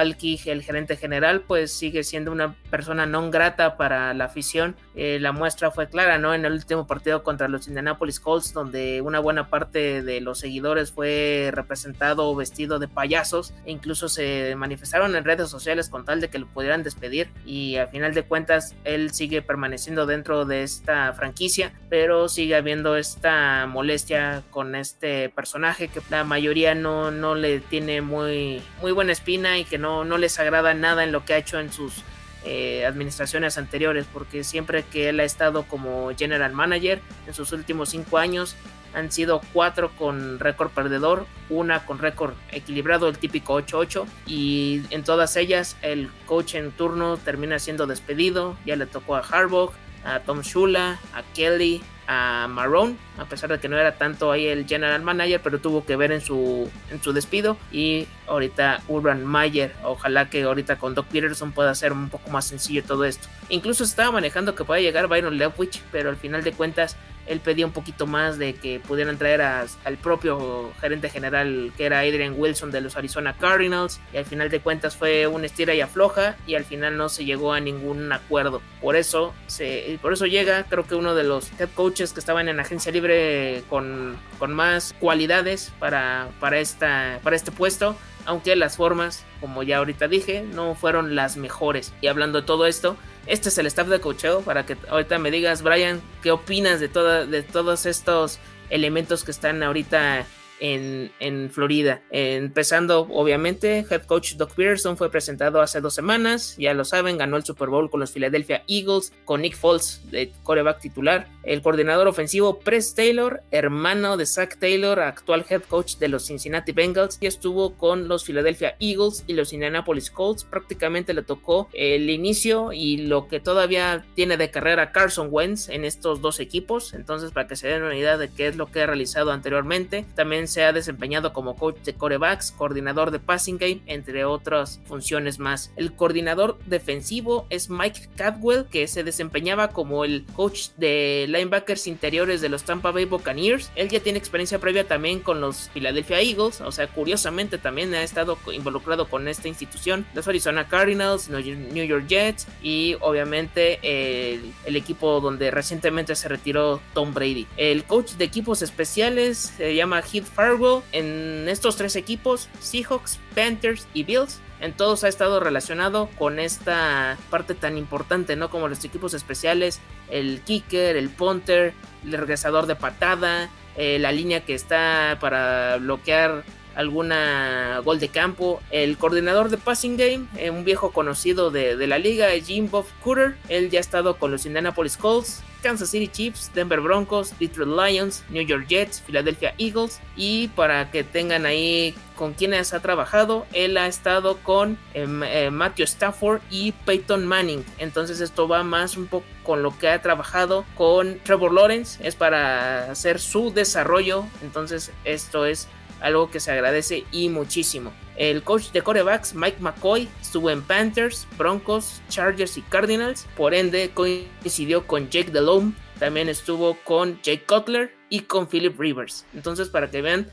el 0.45 0.63
gerente 0.63 0.95
general, 0.95 1.41
pues 1.41 1.71
sigue 1.71 2.03
siendo 2.03 2.31
una 2.31 2.55
persona 2.69 3.05
no 3.05 3.29
grata 3.29 3.77
para 3.77 4.13
la 4.13 4.25
afición. 4.25 4.75
Eh, 4.95 5.19
la 5.19 5.31
muestra 5.31 5.68
fue 5.71 5.89
clara, 5.89 6.17
¿no? 6.17 6.33
En 6.33 6.45
el 6.45 6.53
último 6.53 6.87
partido 6.87 7.23
contra 7.23 7.47
los 7.47 7.67
Indianapolis 7.67 8.19
Colts, 8.19 8.53
donde 8.53 9.01
una 9.01 9.19
buena 9.19 9.49
parte 9.49 10.01
de 10.01 10.21
los 10.21 10.39
seguidores 10.39 10.91
fue 10.91 11.51
representado 11.53 12.35
vestido 12.35 12.79
de 12.79 12.87
payasos 12.87 13.53
e 13.65 13.71
incluso 13.71 14.09
se 14.09 14.55
manifestaron 14.55 15.15
en 15.15 15.23
redes 15.23 15.49
sociales 15.49 15.89
con 15.89 16.05
tal 16.05 16.21
de 16.21 16.29
que 16.29 16.39
lo 16.39 16.47
pudieran 16.47 16.83
despedir 16.83 17.29
y 17.45 17.77
al 17.77 17.89
final 17.89 18.13
de 18.13 18.23
cuentas 18.23 18.75
él 18.83 19.11
sigue 19.11 19.41
permaneciendo 19.41 20.05
dentro 20.05 20.45
de 20.45 20.63
esta 20.63 21.13
franquicia, 21.13 21.73
pero 21.89 22.29
sigue 22.29 22.55
habiendo 22.55 22.95
esta 22.95 23.67
molestia 23.67 24.43
con 24.49 24.75
este 24.75 25.29
personaje 25.29 25.87
que 25.87 26.01
la 26.09 26.23
mayoría 26.23 26.75
no, 26.75 27.11
no 27.11 27.35
le 27.35 27.59
tiene 27.59 28.01
muy, 28.01 28.61
muy 28.81 28.91
buena 28.91 29.11
espina 29.11 29.57
y 29.57 29.65
que 29.65 29.77
no, 29.77 30.05
no 30.05 30.17
les 30.17 30.39
agrada 30.39 30.73
nada 30.73 31.03
en 31.03 31.11
lo 31.11 31.25
que 31.25 31.33
ha 31.33 31.37
hecho 31.37 31.59
en 31.59 31.71
sus 31.71 32.03
eh, 32.51 32.83
administraciones 32.83 33.59
anteriores, 33.59 34.07
porque 34.11 34.43
siempre 34.43 34.81
que 34.81 35.09
él 35.09 35.19
ha 35.19 35.23
estado 35.23 35.65
como 35.65 36.09
general 36.17 36.51
manager 36.51 36.99
en 37.27 37.35
sus 37.35 37.51
últimos 37.51 37.89
cinco 37.89 38.17
años 38.17 38.55
han 38.95 39.11
sido 39.11 39.39
cuatro 39.53 39.91
con 39.95 40.39
récord 40.39 40.71
perdedor, 40.71 41.27
una 41.51 41.85
con 41.85 41.99
récord 41.99 42.33
equilibrado, 42.51 43.07
el 43.07 43.19
típico 43.19 43.61
8-8, 43.61 44.03
y 44.25 44.81
en 44.89 45.03
todas 45.03 45.35
ellas 45.35 45.77
el 45.83 46.09
coach 46.25 46.55
en 46.55 46.71
turno 46.71 47.17
termina 47.17 47.59
siendo 47.59 47.85
despedido, 47.85 48.57
ya 48.65 48.75
le 48.75 48.87
tocó 48.87 49.15
a 49.15 49.19
Harbaugh, 49.19 49.71
a 50.03 50.21
Tom 50.21 50.41
Shula, 50.41 50.99
a 51.13 51.21
Kelly, 51.35 51.83
a 52.07 52.47
Marrone, 52.49 52.95
a 53.19 53.25
pesar 53.25 53.51
de 53.51 53.59
que 53.59 53.69
no 53.69 53.77
era 53.77 53.95
tanto 53.95 54.31
ahí 54.31 54.47
el 54.47 54.65
general 54.65 55.03
manager, 55.03 55.39
pero 55.43 55.59
tuvo 55.59 55.85
que 55.85 55.95
ver 55.95 56.11
en 56.11 56.21
su, 56.21 56.67
en 56.89 57.03
su 57.03 57.13
despido. 57.13 57.57
Y 57.71 58.07
ahorita 58.29 58.81
Urban 58.87 59.25
Mayer, 59.25 59.73
ojalá 59.83 60.29
que 60.29 60.43
ahorita 60.43 60.77
con 60.77 60.95
Doc 60.95 61.07
Peterson 61.07 61.51
pueda 61.51 61.73
ser 61.75 61.91
un 61.91 62.09
poco 62.09 62.29
más 62.29 62.45
sencillo 62.45 62.83
todo 62.83 63.05
esto. 63.05 63.27
Incluso 63.49 63.83
estaba 63.83 64.11
manejando 64.11 64.55
que 64.55 64.63
pueda 64.63 64.79
llegar 64.79 65.07
Byron 65.07 65.37
Leftwich, 65.37 65.81
pero 65.91 66.09
al 66.09 66.17
final 66.17 66.43
de 66.43 66.53
cuentas 66.53 66.95
él 67.29 67.39
pedía 67.39 67.65
un 67.65 67.71
poquito 67.71 68.07
más 68.07 68.39
de 68.39 68.55
que 68.55 68.79
pudieran 68.79 69.17
traer 69.17 69.41
al 69.41 69.97
propio 70.01 70.73
gerente 70.81 71.09
general 71.09 71.71
que 71.77 71.85
era 71.85 71.99
Adrian 71.99 72.33
Wilson 72.35 72.71
de 72.71 72.81
los 72.81 72.97
Arizona 72.97 73.35
Cardinals 73.37 74.01
y 74.11 74.17
al 74.17 74.25
final 74.25 74.49
de 74.49 74.59
cuentas 74.59 74.97
fue 74.97 75.27
una 75.27 75.45
estira 75.45 75.75
y 75.75 75.81
afloja 75.81 76.35
y 76.47 76.55
al 76.55 76.65
final 76.65 76.97
no 76.97 77.07
se 77.07 77.25
llegó 77.25 77.53
a 77.53 77.59
ningún 77.59 78.11
acuerdo. 78.11 78.61
Por 78.81 78.95
eso, 78.95 79.33
se, 79.45 79.99
por 80.01 80.11
eso 80.11 80.25
llega 80.25 80.63
creo 80.63 80.87
que 80.87 80.95
uno 80.95 81.13
de 81.13 81.23
los 81.23 81.51
head 81.59 81.69
coaches 81.75 82.13
que 82.13 82.19
estaban 82.19 82.49
en 82.49 82.59
agencia 82.59 82.91
libre 82.91 83.63
con, 83.69 84.17
con 84.39 84.51
más 84.51 84.95
cualidades 84.99 85.71
para, 85.77 86.29
para, 86.39 86.59
esta, 86.59 87.19
para 87.23 87.35
este 87.35 87.51
puesto 87.51 87.95
aunque 88.29 88.55
las 88.55 88.77
formas, 88.77 89.25
como 89.41 89.63
ya 89.63 89.79
ahorita 89.79 90.07
dije, 90.07 90.43
no 90.43 90.75
fueron 90.75 91.15
las 91.15 91.35
mejores. 91.35 91.93
Y 91.99 92.05
hablando 92.05 92.41
de 92.41 92.45
todo 92.45 92.67
esto, 92.67 92.95
este 93.25 93.49
es 93.49 93.57
el 93.57 93.65
staff 93.65 93.87
de 93.87 93.99
cocheo 93.99 94.41
para 94.41 94.67
que 94.67 94.77
ahorita 94.87 95.17
me 95.17 95.31
digas, 95.31 95.63
Brian, 95.63 95.99
¿qué 96.21 96.29
opinas 96.29 96.79
de, 96.79 96.89
de 96.89 97.41
todos 97.41 97.87
estos 97.87 98.37
elementos 98.69 99.23
que 99.23 99.31
están 99.31 99.63
ahorita 99.63 100.27
en, 100.59 101.49
Florida. 101.51 102.01
Empezando, 102.11 103.07
obviamente, 103.11 103.85
head 103.89 104.03
coach 104.03 104.33
Doc 104.33 104.53
Peterson 104.55 104.97
fue 104.97 105.09
presentado 105.09 105.61
hace 105.61 105.81
dos 105.81 105.93
semanas, 105.93 106.55
ya 106.57 106.73
lo 106.73 106.85
saben, 106.85 107.17
ganó 107.17 107.37
el 107.37 107.43
Super 107.43 107.69
Bowl 107.69 107.89
con 107.89 107.99
los 107.99 108.11
Philadelphia 108.11 108.63
Eagles, 108.67 109.13
con 109.25 109.41
Nick 109.41 109.55
Foles 109.55 110.01
de 110.11 110.31
coreback 110.43 110.79
titular. 110.79 111.27
El 111.43 111.61
coordinador 111.61 112.07
ofensivo 112.07 112.59
Press 112.59 112.93
Taylor, 112.93 113.41
hermano 113.51 114.17
de 114.17 114.25
Zach 114.25 114.57
Taylor, 114.59 114.99
actual 114.99 115.45
head 115.49 115.63
coach 115.63 115.95
de 115.97 116.09
los 116.09 116.25
Cincinnati 116.25 116.71
Bengals, 116.71 117.17
y 117.21 117.27
estuvo 117.27 117.75
con 117.75 118.07
los 118.07 118.23
Philadelphia 118.23 118.75
Eagles 118.79 119.23
y 119.27 119.33
los 119.33 119.53
Indianapolis 119.53 120.11
Colts. 120.11 120.43
Prácticamente 120.43 121.13
le 121.13 121.23
tocó 121.23 121.69
el 121.73 122.09
inicio 122.09 122.73
y 122.73 122.97
lo 122.97 123.27
que 123.27 123.39
todavía 123.39 124.05
tiene 124.15 124.37
de 124.37 124.51
carrera 124.51 124.91
Carson 124.91 125.29
Wentz 125.31 125.69
en 125.69 125.85
estos 125.85 126.21
dos 126.21 126.39
equipos. 126.39 126.93
Entonces, 126.93 127.31
para 127.31 127.47
que 127.47 127.55
se 127.55 127.67
den 127.67 127.83
una 127.83 127.97
idea 127.97 128.17
de 128.17 128.29
qué 128.29 128.47
es 128.47 128.55
lo 128.55 128.71
que 128.71 128.81
ha 128.81 128.87
realizado 128.87 129.31
anteriormente, 129.31 130.05
también 130.15 130.47
se 130.49 130.63
ha 130.63 130.73
desempeñado 130.73 131.33
como 131.33 131.55
coach 131.55 131.77
de 131.83 131.93
corebacks, 131.93 132.51
coordinador 132.51 133.11
de 133.11 133.19
passing 133.19 133.57
game, 133.57 133.81
entre 133.85 134.25
otras 134.25 134.81
funciones 134.85 135.39
más. 135.39 135.71
El 135.75 135.93
coordinador 135.93 136.59
defensivo 136.65 137.45
es 137.49 137.69
Mike 137.69 138.09
Cadwell, 138.15 138.65
que 138.65 138.87
se 138.87 139.03
desempeñaba 139.03 139.69
como 139.69 140.03
el 140.03 140.25
coach 140.35 140.69
de 140.77 141.25
linebackers 141.27 141.87
interiores 141.87 142.41
de 142.41 142.49
los 142.49 142.63
Tampa 142.63 142.91
Bay 142.91 143.05
Buccaneers. 143.05 143.71
Él 143.75 143.89
ya 143.89 143.99
tiene 143.99 144.19
experiencia 144.19 144.59
previa 144.59 144.87
también 144.87 145.19
con 145.19 145.41
los 145.41 145.69
Philadelphia 145.73 146.21
Eagles, 146.21 146.61
o 146.61 146.71
sea, 146.71 146.87
curiosamente 146.87 147.57
también 147.57 147.93
ha 147.93 148.03
estado 148.03 148.37
involucrado 148.51 149.07
con 149.07 149.27
esta 149.27 149.47
institución, 149.47 150.05
los 150.13 150.27
Arizona 150.27 150.67
Cardinals, 150.67 151.29
New 151.29 151.85
York 151.85 152.07
Jets 152.07 152.47
y 152.61 152.95
obviamente 153.01 153.79
el, 153.83 154.53
el 154.65 154.75
equipo 154.75 155.19
donde 155.21 155.51
recientemente 155.51 156.15
se 156.15 156.27
retiró 156.27 156.81
Tom 156.93 157.13
Brady. 157.13 157.47
El 157.57 157.83
coach 157.83 158.13
de 158.13 158.25
equipos 158.25 158.61
especiales 158.61 159.53
se 159.57 159.75
llama 159.75 160.01
Heath 160.01 160.25
Farwell 160.39 160.83
en 160.93 161.49
estos 161.49 161.75
tres 161.75 161.97
equipos, 161.97 162.47
Seahawks, 162.61 163.19
Panthers 163.35 163.89
y 163.93 164.03
Bills. 164.03 164.39
En 164.61 164.71
todos 164.71 165.03
ha 165.03 165.09
estado 165.09 165.41
relacionado 165.41 166.09
con 166.17 166.39
esta 166.39 167.17
parte 167.29 167.55
tan 167.55 167.77
importante, 167.77 168.37
¿no? 168.37 168.49
Como 168.49 168.69
los 168.69 168.85
equipos 168.85 169.13
especiales, 169.13 169.81
el 170.09 170.39
kicker, 170.39 170.95
el 170.95 171.09
punter, 171.09 171.73
el 172.05 172.13
regresador 172.13 172.67
de 172.67 172.77
patada, 172.77 173.49
eh, 173.75 173.99
la 173.99 174.13
línea 174.13 174.45
que 174.45 174.53
está 174.53 175.17
para 175.19 175.75
bloquear 175.75 176.45
alguna 176.75 177.81
gol 177.83 177.99
de 177.99 178.09
campo. 178.09 178.61
El 178.71 178.97
coordinador 178.97 179.49
de 179.49 179.57
passing 179.57 179.97
game, 179.97 180.27
eh, 180.37 180.49
un 180.49 180.63
viejo 180.63 180.91
conocido 180.91 181.51
de, 181.51 181.75
la 181.87 181.97
liga, 181.97 182.29
Jim 182.43 182.69
Bob 182.69 182.85
Cooter. 183.03 183.35
Él 183.47 183.69
ya 183.69 183.79
ha 183.79 183.81
estado 183.81 184.17
con 184.17 184.31
los 184.31 184.45
Indianapolis 184.45 184.97
Colts, 184.97 185.43
Kansas 185.61 185.89
City 185.89 186.07
Chiefs, 186.07 186.51
Denver 186.53 186.79
Broncos, 186.79 187.37
Detroit 187.37 187.69
Lions, 187.69 188.23
New 188.29 188.43
York 188.43 188.65
Jets, 188.67 189.01
Philadelphia 189.01 189.53
Eagles. 189.57 189.99
Y 190.15 190.47
para 190.49 190.89
que 190.91 191.03
tengan 191.03 191.45
ahí 191.45 191.95
con 192.15 192.33
quienes 192.33 192.73
ha 192.73 192.81
trabajado, 192.81 193.45
él 193.53 193.77
ha 193.77 193.87
estado 193.87 194.37
con 194.37 194.77
em, 194.93 195.23
eh, 195.23 195.49
Matthew 195.51 195.85
Stafford 195.85 196.41
y 196.49 196.71
Peyton 196.71 197.25
Manning. 197.25 197.63
Entonces 197.77 198.21
esto 198.21 198.47
va 198.47 198.63
más 198.63 198.97
un 198.97 199.07
poco 199.07 199.25
con 199.43 199.63
lo 199.63 199.77
que 199.77 199.89
ha 199.89 200.01
trabajado 200.01 200.65
con 200.75 201.19
Trevor 201.23 201.53
Lawrence. 201.53 202.05
Es 202.05 202.15
para 202.15 202.91
hacer 202.91 203.19
su 203.19 203.51
desarrollo. 203.51 204.25
Entonces 204.41 204.91
esto 205.03 205.45
es 205.45 205.67
algo 206.01 206.29
que 206.29 206.39
se 206.39 206.51
agradece 206.51 207.05
y 207.11 207.29
muchísimo. 207.29 207.91
El 208.15 208.43
coach 208.43 208.71
de 208.71 208.81
corebacks, 208.81 209.33
Mike 209.33 209.57
McCoy, 209.59 210.07
estuvo 210.21 210.49
en 210.49 210.61
Panthers, 210.61 211.27
Broncos, 211.37 212.01
Chargers 212.09 212.57
y 212.57 212.61
Cardinals, 212.63 213.27
por 213.37 213.53
ende 213.53 213.91
coincidió 213.93 214.85
con 214.85 215.09
Jake 215.09 215.31
Delhomme, 215.31 215.73
también 215.99 216.29
estuvo 216.29 216.77
con 216.83 217.21
Jake 217.21 217.43
Cutler 217.45 217.93
y 218.09 218.21
con 218.21 218.47
Philip 218.47 218.79
Rivers. 218.79 219.25
Entonces, 219.33 219.67
para 219.67 219.91
que 219.91 220.01
vean 220.01 220.31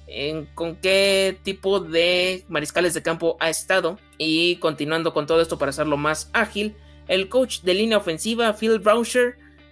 con 0.55 0.77
qué 0.77 1.39
tipo 1.43 1.81
de 1.81 2.45
mariscales 2.49 2.95
de 2.95 3.03
campo 3.03 3.37
ha 3.41 3.51
estado. 3.51 3.99
Y 4.17 4.57
continuando 4.57 5.13
con 5.13 5.27
todo 5.27 5.41
esto 5.41 5.59
para 5.59 5.71
hacerlo 5.71 5.97
más 5.97 6.31
ágil, 6.33 6.77
el 7.09 7.29
coach 7.29 7.61
de 7.61 7.75
línea 7.75 7.99
ofensiva, 7.99 8.55
Phil 8.55 8.81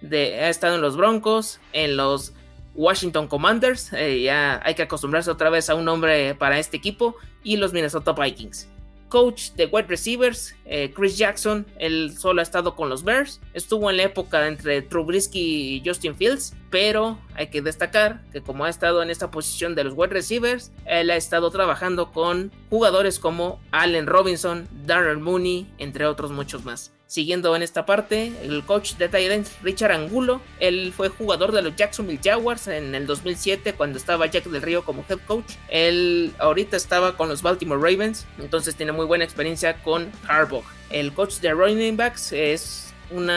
de, 0.01 0.35
ha 0.35 0.49
estado 0.49 0.75
en 0.75 0.81
los 0.81 0.97
Broncos, 0.97 1.59
en 1.73 1.97
los 1.97 2.33
Washington 2.75 3.27
Commanders, 3.27 3.91
eh, 3.93 4.21
ya 4.21 4.61
hay 4.63 4.75
que 4.75 4.83
acostumbrarse 4.83 5.31
otra 5.31 5.49
vez 5.49 5.69
a 5.69 5.75
un 5.75 5.85
nombre 5.85 6.35
para 6.35 6.59
este 6.59 6.77
equipo, 6.77 7.15
y 7.43 7.57
los 7.57 7.73
Minnesota 7.73 8.13
Vikings 8.13 8.67
coach 9.09 9.51
de 9.51 9.67
wide 9.67 9.87
receivers, 9.87 10.55
eh, 10.65 10.91
Chris 10.93 11.17
Jackson, 11.17 11.65
él 11.77 12.17
solo 12.17 12.41
ha 12.41 12.43
estado 12.43 12.75
con 12.75 12.89
los 12.89 13.03
Bears, 13.03 13.39
estuvo 13.53 13.89
en 13.89 13.97
la 13.97 14.03
época 14.03 14.45
entre 14.47 14.81
Trubisky 14.81 15.75
y 15.75 15.83
Justin 15.85 16.15
Fields, 16.15 16.53
pero 16.69 17.17
hay 17.35 17.47
que 17.47 17.61
destacar 17.61 18.21
que 18.31 18.41
como 18.41 18.65
ha 18.65 18.69
estado 18.69 19.01
en 19.01 19.09
esta 19.09 19.31
posición 19.31 19.75
de 19.75 19.85
los 19.85 19.93
wide 19.95 20.13
receivers, 20.13 20.71
él 20.85 21.09
ha 21.11 21.15
estado 21.15 21.49
trabajando 21.51 22.11
con 22.11 22.51
jugadores 22.69 23.19
como 23.19 23.61
Allen 23.71 24.07
Robinson, 24.07 24.67
Darrell 24.85 25.19
Mooney, 25.19 25.65
entre 25.77 26.05
otros 26.07 26.31
muchos 26.31 26.65
más. 26.65 26.91
Siguiendo 27.07 27.55
en 27.55 27.61
esta 27.61 27.85
parte, 27.85 28.33
el 28.41 28.65
coach 28.65 28.93
de 28.95 29.07
Titans, 29.07 29.51
Richard 29.61 29.91
Angulo, 29.91 30.41
él 30.59 30.91
fue 30.95 31.09
jugador 31.09 31.51
de 31.51 31.61
los 31.61 31.75
Jacksonville 31.75 32.19
Jaguars 32.23 32.67
en 32.67 32.95
el 32.95 33.05
2007 33.05 33.73
cuando 33.73 33.99
estaba 33.99 34.25
Jack 34.25 34.45
del 34.45 34.61
Río 34.61 34.83
como 34.83 35.05
head 35.07 35.19
coach. 35.27 35.53
Él 35.69 36.33
ahorita 36.39 36.75
estaba 36.75 37.15
con 37.15 37.29
los 37.29 37.43
Baltimore 37.43 37.79
Ravens, 37.79 38.25
entonces 38.39 38.75
tiene 38.75 38.91
muy 38.91 39.05
buena 39.05 39.23
experiencia 39.23 39.83
con 39.83 40.11
Harbaugh. 40.27 40.63
El 40.89 41.13
coach 41.13 41.35
de 41.35 41.51
running 41.51 41.95
backs 41.95 42.31
es 42.31 42.93
un 43.11 43.29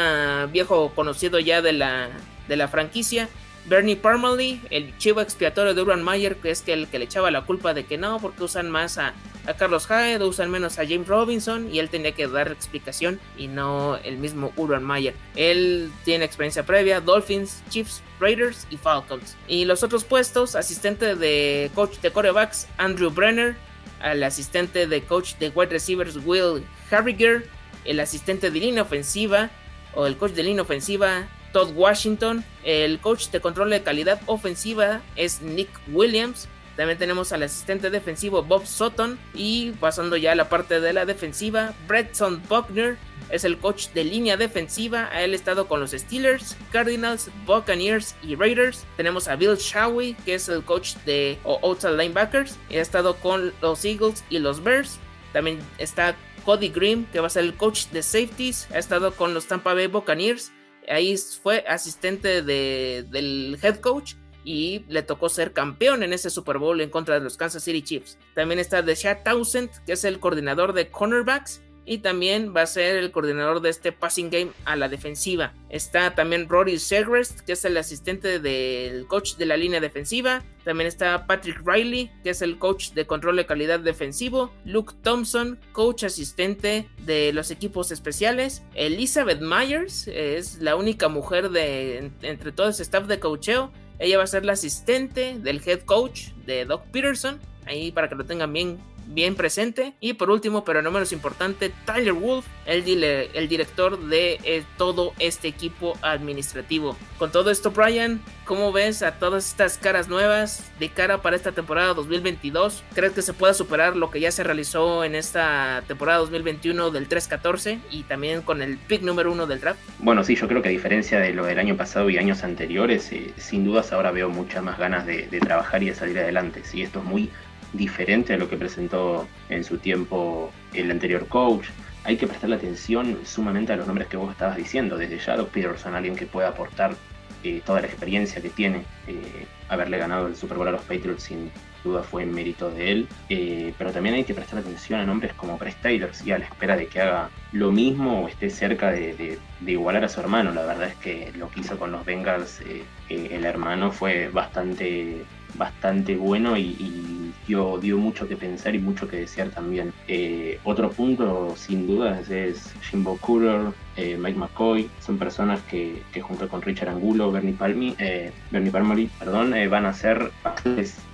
viejo 0.50 0.92
conocido 0.94 1.38
ya 1.38 1.60
de 1.60 1.74
la, 1.74 2.08
de 2.48 2.56
la 2.56 2.68
franquicia 2.68 3.28
Bernie 3.68 3.96
Parmalee, 3.96 4.60
el 4.70 4.96
chivo 4.96 5.20
expiatorio 5.20 5.74
de 5.74 5.82
Urban 5.82 6.02
Meyer, 6.02 6.36
que 6.36 6.50
es 6.50 6.64
el 6.66 6.88
que 6.88 6.98
le 6.98 7.04
echaba 7.04 7.30
la 7.30 7.42
culpa 7.42 7.74
de 7.74 7.84
que 7.84 7.98
no, 7.98 8.18
porque 8.18 8.44
usan 8.44 8.70
más 8.70 8.96
a, 8.96 9.12
Carlos 9.54 9.86
Hyde, 9.86 10.22
usan 10.24 10.50
menos 10.50 10.78
a 10.78 10.86
James 10.86 11.06
Robinson, 11.06 11.72
y 11.72 11.78
él 11.78 11.88
tenía 11.88 12.12
que 12.12 12.26
dar 12.28 12.50
explicación 12.52 13.20
y 13.36 13.48
no 13.48 13.96
el 13.96 14.18
mismo 14.18 14.52
Urban 14.56 14.84
Meyer. 14.84 15.14
Él 15.36 15.90
tiene 16.04 16.24
experiencia 16.24 16.64
previa, 16.64 17.00
Dolphins, 17.00 17.62
Chiefs, 17.70 18.02
Raiders 18.20 18.66
y 18.70 18.76
Falcons. 18.76 19.36
Y 19.46 19.64
los 19.64 19.82
otros 19.82 20.04
puestos, 20.04 20.54
asistente 20.54 21.14
de 21.14 21.70
coach 21.74 21.98
de 21.98 22.10
corebacks, 22.10 22.66
Andrew 22.76 23.10
Brenner, 23.10 23.56
al 24.00 24.22
asistente 24.22 24.86
de 24.86 25.02
coach 25.02 25.34
de 25.36 25.50
wide 25.50 25.70
receivers, 25.70 26.16
Will 26.24 26.64
Harriger, 26.90 27.48
el 27.84 28.00
asistente 28.00 28.50
de 28.50 28.60
línea 28.60 28.82
ofensiva, 28.82 29.50
o 29.94 30.06
el 30.06 30.16
coach 30.16 30.32
de 30.32 30.42
línea 30.42 30.62
ofensiva, 30.62 31.28
Todd 31.52 31.72
Washington. 31.74 32.44
El 32.64 33.00
coach 33.00 33.28
de 33.30 33.40
control 33.40 33.70
de 33.70 33.82
calidad 33.82 34.20
ofensiva 34.26 35.00
es 35.16 35.40
Nick 35.40 35.70
Williams. 35.88 36.48
También 36.78 36.96
tenemos 36.96 37.32
al 37.32 37.42
asistente 37.42 37.90
defensivo 37.90 38.44
Bob 38.44 38.64
Sutton. 38.64 39.18
Y 39.34 39.72
pasando 39.72 40.16
ya 40.16 40.30
a 40.30 40.36
la 40.36 40.48
parte 40.48 40.80
de 40.80 40.92
la 40.92 41.06
defensiva, 41.06 41.74
Bretson 41.88 42.40
Buckner 42.48 42.96
es 43.30 43.42
el 43.42 43.58
coach 43.58 43.88
de 43.94 44.04
línea 44.04 44.36
defensiva. 44.36 45.08
Ha 45.12 45.24
estado 45.24 45.66
con 45.66 45.80
los 45.80 45.90
Steelers, 45.90 46.56
Cardinals, 46.70 47.32
Buccaneers 47.44 48.14
y 48.22 48.36
Raiders. 48.36 48.86
Tenemos 48.96 49.26
a 49.26 49.34
Bill 49.34 49.56
Shawi, 49.56 50.14
que 50.24 50.34
es 50.34 50.48
el 50.48 50.62
coach 50.62 50.94
de 51.04 51.36
outside 51.44 51.96
linebackers. 51.96 52.56
Y 52.70 52.76
ha 52.76 52.82
estado 52.82 53.16
con 53.16 53.52
los 53.60 53.84
Eagles 53.84 54.22
y 54.30 54.38
los 54.38 54.62
Bears. 54.62 55.00
También 55.32 55.58
está 55.78 56.14
Cody 56.44 56.68
Green, 56.68 57.06
que 57.06 57.18
va 57.18 57.26
a 57.26 57.30
ser 57.30 57.42
el 57.42 57.56
coach 57.56 57.86
de 57.86 58.04
safeties. 58.04 58.68
Ha 58.72 58.78
estado 58.78 59.12
con 59.14 59.34
los 59.34 59.46
Tampa 59.46 59.74
Bay 59.74 59.88
Buccaneers 59.88 60.52
ahí 60.90 61.16
fue 61.42 61.64
asistente 61.68 62.40
del 62.42 63.58
head 63.62 63.80
coach 63.80 64.14
y 64.48 64.82
le 64.88 65.02
tocó 65.02 65.28
ser 65.28 65.52
campeón 65.52 66.02
en 66.02 66.14
ese 66.14 66.30
Super 66.30 66.56
Bowl 66.56 66.80
en 66.80 66.88
contra 66.88 67.16
de 67.16 67.20
los 67.20 67.36
Kansas 67.36 67.62
City 67.62 67.82
Chiefs. 67.82 68.16
También 68.34 68.58
está 68.58 68.80
Deshaun 68.80 69.22
Townsend, 69.22 69.68
que 69.84 69.92
es 69.92 70.04
el 70.04 70.20
coordinador 70.20 70.72
de 70.72 70.90
cornerbacks 70.90 71.60
y 71.84 71.98
también 71.98 72.54
va 72.56 72.62
a 72.62 72.66
ser 72.66 72.96
el 72.96 73.10
coordinador 73.10 73.60
de 73.60 73.68
este 73.68 73.92
passing 73.92 74.30
game 74.30 74.52
a 74.64 74.74
la 74.76 74.88
defensiva. 74.88 75.52
Está 75.68 76.14
también 76.14 76.48
Rory 76.48 76.78
Segrest, 76.78 77.40
que 77.40 77.52
es 77.52 77.64
el 77.66 77.76
asistente 77.76 78.40
del 78.40 79.06
coach 79.06 79.36
de 79.36 79.44
la 79.44 79.58
línea 79.58 79.80
defensiva. 79.80 80.42
También 80.64 80.88
está 80.88 81.26
Patrick 81.26 81.60
Riley, 81.66 82.10
que 82.22 82.30
es 82.30 82.40
el 82.40 82.58
coach 82.58 82.92
de 82.92 83.06
control 83.06 83.36
de 83.36 83.46
calidad 83.46 83.80
defensivo. 83.80 84.50
Luke 84.64 84.94
Thompson, 85.02 85.58
coach 85.72 86.04
asistente 86.04 86.88
de 87.04 87.34
los 87.34 87.50
equipos 87.50 87.90
especiales. 87.90 88.62
Elizabeth 88.74 89.40
Myers 89.40 90.08
es 90.08 90.60
la 90.60 90.74
única 90.76 91.08
mujer 91.08 91.50
de 91.50 92.10
entre 92.22 92.52
todo 92.52 92.68
ese 92.68 92.82
staff 92.82 93.06
de 93.06 93.18
coacheo. 93.18 93.72
Ella 93.98 94.18
va 94.18 94.24
a 94.24 94.28
ser 94.28 94.44
la 94.44 94.52
asistente 94.52 95.38
del 95.38 95.60
head 95.64 95.80
coach 95.80 96.28
de 96.46 96.64
Doc 96.64 96.84
Peterson. 96.86 97.40
Ahí 97.66 97.92
para 97.92 98.08
que 98.08 98.14
lo 98.14 98.24
tengan 98.24 98.52
bien 98.52 98.78
bien 99.08 99.34
presente. 99.34 99.94
Y 100.00 100.14
por 100.14 100.30
último, 100.30 100.64
pero 100.64 100.82
no 100.82 100.90
menos 100.90 101.12
importante, 101.12 101.72
Tyler 101.84 102.12
Wolf, 102.12 102.46
el, 102.66 103.02
el 103.02 103.48
director 103.48 103.98
de 103.98 104.38
eh, 104.44 104.64
todo 104.76 105.12
este 105.18 105.48
equipo 105.48 105.98
administrativo. 106.02 106.96
Con 107.18 107.32
todo 107.32 107.50
esto, 107.50 107.70
Brian, 107.70 108.20
¿cómo 108.44 108.70
ves 108.72 109.02
a 109.02 109.18
todas 109.18 109.48
estas 109.48 109.78
caras 109.78 110.08
nuevas 110.08 110.70
de 110.78 110.90
cara 110.90 111.20
para 111.22 111.36
esta 111.36 111.52
temporada 111.52 111.94
2022? 111.94 112.84
¿Crees 112.94 113.12
que 113.12 113.22
se 113.22 113.32
pueda 113.32 113.54
superar 113.54 113.96
lo 113.96 114.10
que 114.10 114.20
ya 114.20 114.30
se 114.30 114.44
realizó 114.44 115.04
en 115.04 115.14
esta 115.14 115.82
temporada 115.88 116.18
2021 116.18 116.90
del 116.90 117.08
3-14 117.08 117.80
y 117.90 118.02
también 118.04 118.42
con 118.42 118.62
el 118.62 118.78
pick 118.78 119.02
número 119.02 119.32
uno 119.32 119.46
del 119.46 119.60
draft? 119.60 119.80
Bueno, 119.98 120.22
sí, 120.22 120.36
yo 120.36 120.46
creo 120.46 120.62
que 120.62 120.68
a 120.68 120.72
diferencia 120.72 121.18
de 121.18 121.32
lo 121.32 121.44
del 121.44 121.58
año 121.58 121.76
pasado 121.76 122.08
y 122.10 122.18
años 122.18 122.44
anteriores, 122.44 123.10
eh, 123.12 123.32
sin 123.36 123.64
dudas 123.64 123.92
ahora 123.92 124.10
veo 124.10 124.28
muchas 124.28 124.62
más 124.62 124.78
ganas 124.78 125.06
de, 125.06 125.26
de 125.26 125.40
trabajar 125.40 125.82
y 125.82 125.86
de 125.86 125.94
salir 125.94 126.18
adelante. 126.18 126.62
Sí, 126.64 126.82
esto 126.82 127.00
es 127.00 127.04
muy 127.04 127.30
diferente 127.72 128.34
a 128.34 128.36
lo 128.38 128.48
que 128.48 128.56
presentó 128.56 129.26
en 129.48 129.64
su 129.64 129.78
tiempo 129.78 130.50
el 130.74 130.90
anterior 130.90 131.26
coach. 131.28 131.66
Hay 132.04 132.16
que 132.16 132.26
prestarle 132.26 132.56
atención 132.56 133.18
sumamente 133.24 133.72
a 133.72 133.76
los 133.76 133.86
nombres 133.86 134.08
que 134.08 134.16
vos 134.16 134.30
estabas 134.30 134.56
diciendo, 134.56 134.96
desde 134.96 135.18
Shadow 135.18 135.48
Peterson, 135.48 135.94
alguien 135.94 136.16
que 136.16 136.26
pueda 136.26 136.48
aportar 136.48 136.96
eh, 137.44 137.62
toda 137.64 137.80
la 137.80 137.86
experiencia 137.86 138.42
que 138.42 138.50
tiene, 138.50 138.82
eh, 139.06 139.46
haberle 139.68 139.96
ganado 139.98 140.26
el 140.26 140.34
Super 140.34 140.58
Bowl 140.58 140.66
a 140.66 140.72
los 140.72 140.80
Patriots 140.82 141.22
sin 141.22 141.52
duda 141.84 142.02
fue 142.02 142.24
en 142.24 142.34
mérito 142.34 142.68
de 142.68 142.90
él, 142.90 143.08
eh, 143.28 143.72
pero 143.78 143.92
también 143.92 144.16
hay 144.16 144.24
que 144.24 144.34
prestar 144.34 144.58
atención 144.58 144.98
a 144.98 145.06
nombres 145.06 145.34
como 145.34 145.56
Chris 145.56 145.76
Taylor, 145.76 146.10
y 146.24 146.32
a 146.32 146.38
la 146.38 146.46
espera 146.46 146.76
de 146.76 146.88
que 146.88 147.00
haga 147.00 147.30
lo 147.52 147.70
mismo 147.70 148.24
o 148.24 148.28
esté 148.28 148.50
cerca 148.50 148.90
de, 148.90 149.38
igualar 149.64 150.04
a 150.04 150.08
su 150.08 150.18
hermano. 150.18 150.50
La 150.50 150.66
verdad 150.66 150.88
es 150.88 150.96
que 150.96 151.30
lo 151.36 151.48
que 151.48 151.60
hizo 151.60 151.78
con 151.78 151.92
los 151.92 152.04
Bengals, 152.04 152.60
el 153.08 153.44
hermano, 153.44 153.92
fue 153.92 154.28
bastante, 154.28 155.24
bastante 155.54 156.16
bueno 156.16 156.56
y 156.56 157.27
dio, 157.48 157.98
mucho 157.98 158.28
que 158.28 158.36
pensar 158.36 158.74
y 158.74 158.78
mucho 158.78 159.08
que 159.08 159.18
desear 159.18 159.48
también. 159.50 159.92
Eh, 160.06 160.60
otro 160.64 160.90
punto, 160.90 161.54
sin 161.56 161.86
dudas, 161.86 162.30
es 162.30 162.72
Jimbo 162.82 163.16
Cooler, 163.18 163.72
eh, 163.96 164.16
Mike 164.18 164.38
McCoy, 164.38 164.88
son 165.00 165.18
personas 165.18 165.60
que, 165.62 166.02
junto 166.20 166.48
con 166.48 166.62
Richard 166.62 166.90
Angulo, 166.90 167.32
Bernie 167.32 167.54
Palmi, 167.54 167.94
eh, 167.98 168.30
Bernie 168.50 168.70
Palmoli, 168.70 169.10
perdón, 169.18 169.54
van 169.70 169.86
a 169.86 169.94
ser 169.94 170.30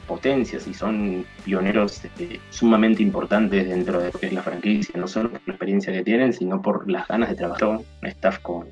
potencias 0.06 0.66
y 0.66 0.74
son 0.74 1.24
pioneros 1.44 2.02
sumamente 2.50 3.02
importantes 3.02 3.68
dentro 3.68 4.00
de 4.00 4.12
lo 4.12 4.18
que 4.18 4.26
es 4.26 4.32
la 4.32 4.42
franquicia, 4.42 5.00
no 5.00 5.08
solo 5.08 5.30
por 5.30 5.40
la 5.46 5.54
experiencia 5.54 5.92
que 5.92 6.02
tienen, 6.02 6.32
sino 6.32 6.60
por 6.60 6.90
las 6.90 7.08
ganas 7.08 7.30
de 7.30 7.36
trabajar, 7.36 7.68
un 7.68 7.84
staff 8.02 8.40
con 8.40 8.66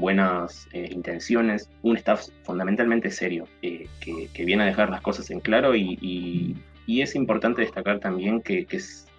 buenas 0.00 0.68
eh, 0.72 0.88
intenciones, 0.92 1.68
un 1.82 1.96
staff 1.96 2.26
fundamentalmente 2.42 3.10
serio, 3.10 3.46
eh, 3.62 3.88
que, 4.00 4.44
viene 4.44 4.62
a 4.62 4.66
dejar 4.66 4.90
las 4.90 5.00
cosas 5.00 5.30
en 5.30 5.40
claro 5.40 5.74
y, 5.74 6.56
es 6.88 7.14
importante 7.14 7.60
destacar 7.60 8.00
también 8.00 8.40
que, 8.40 8.66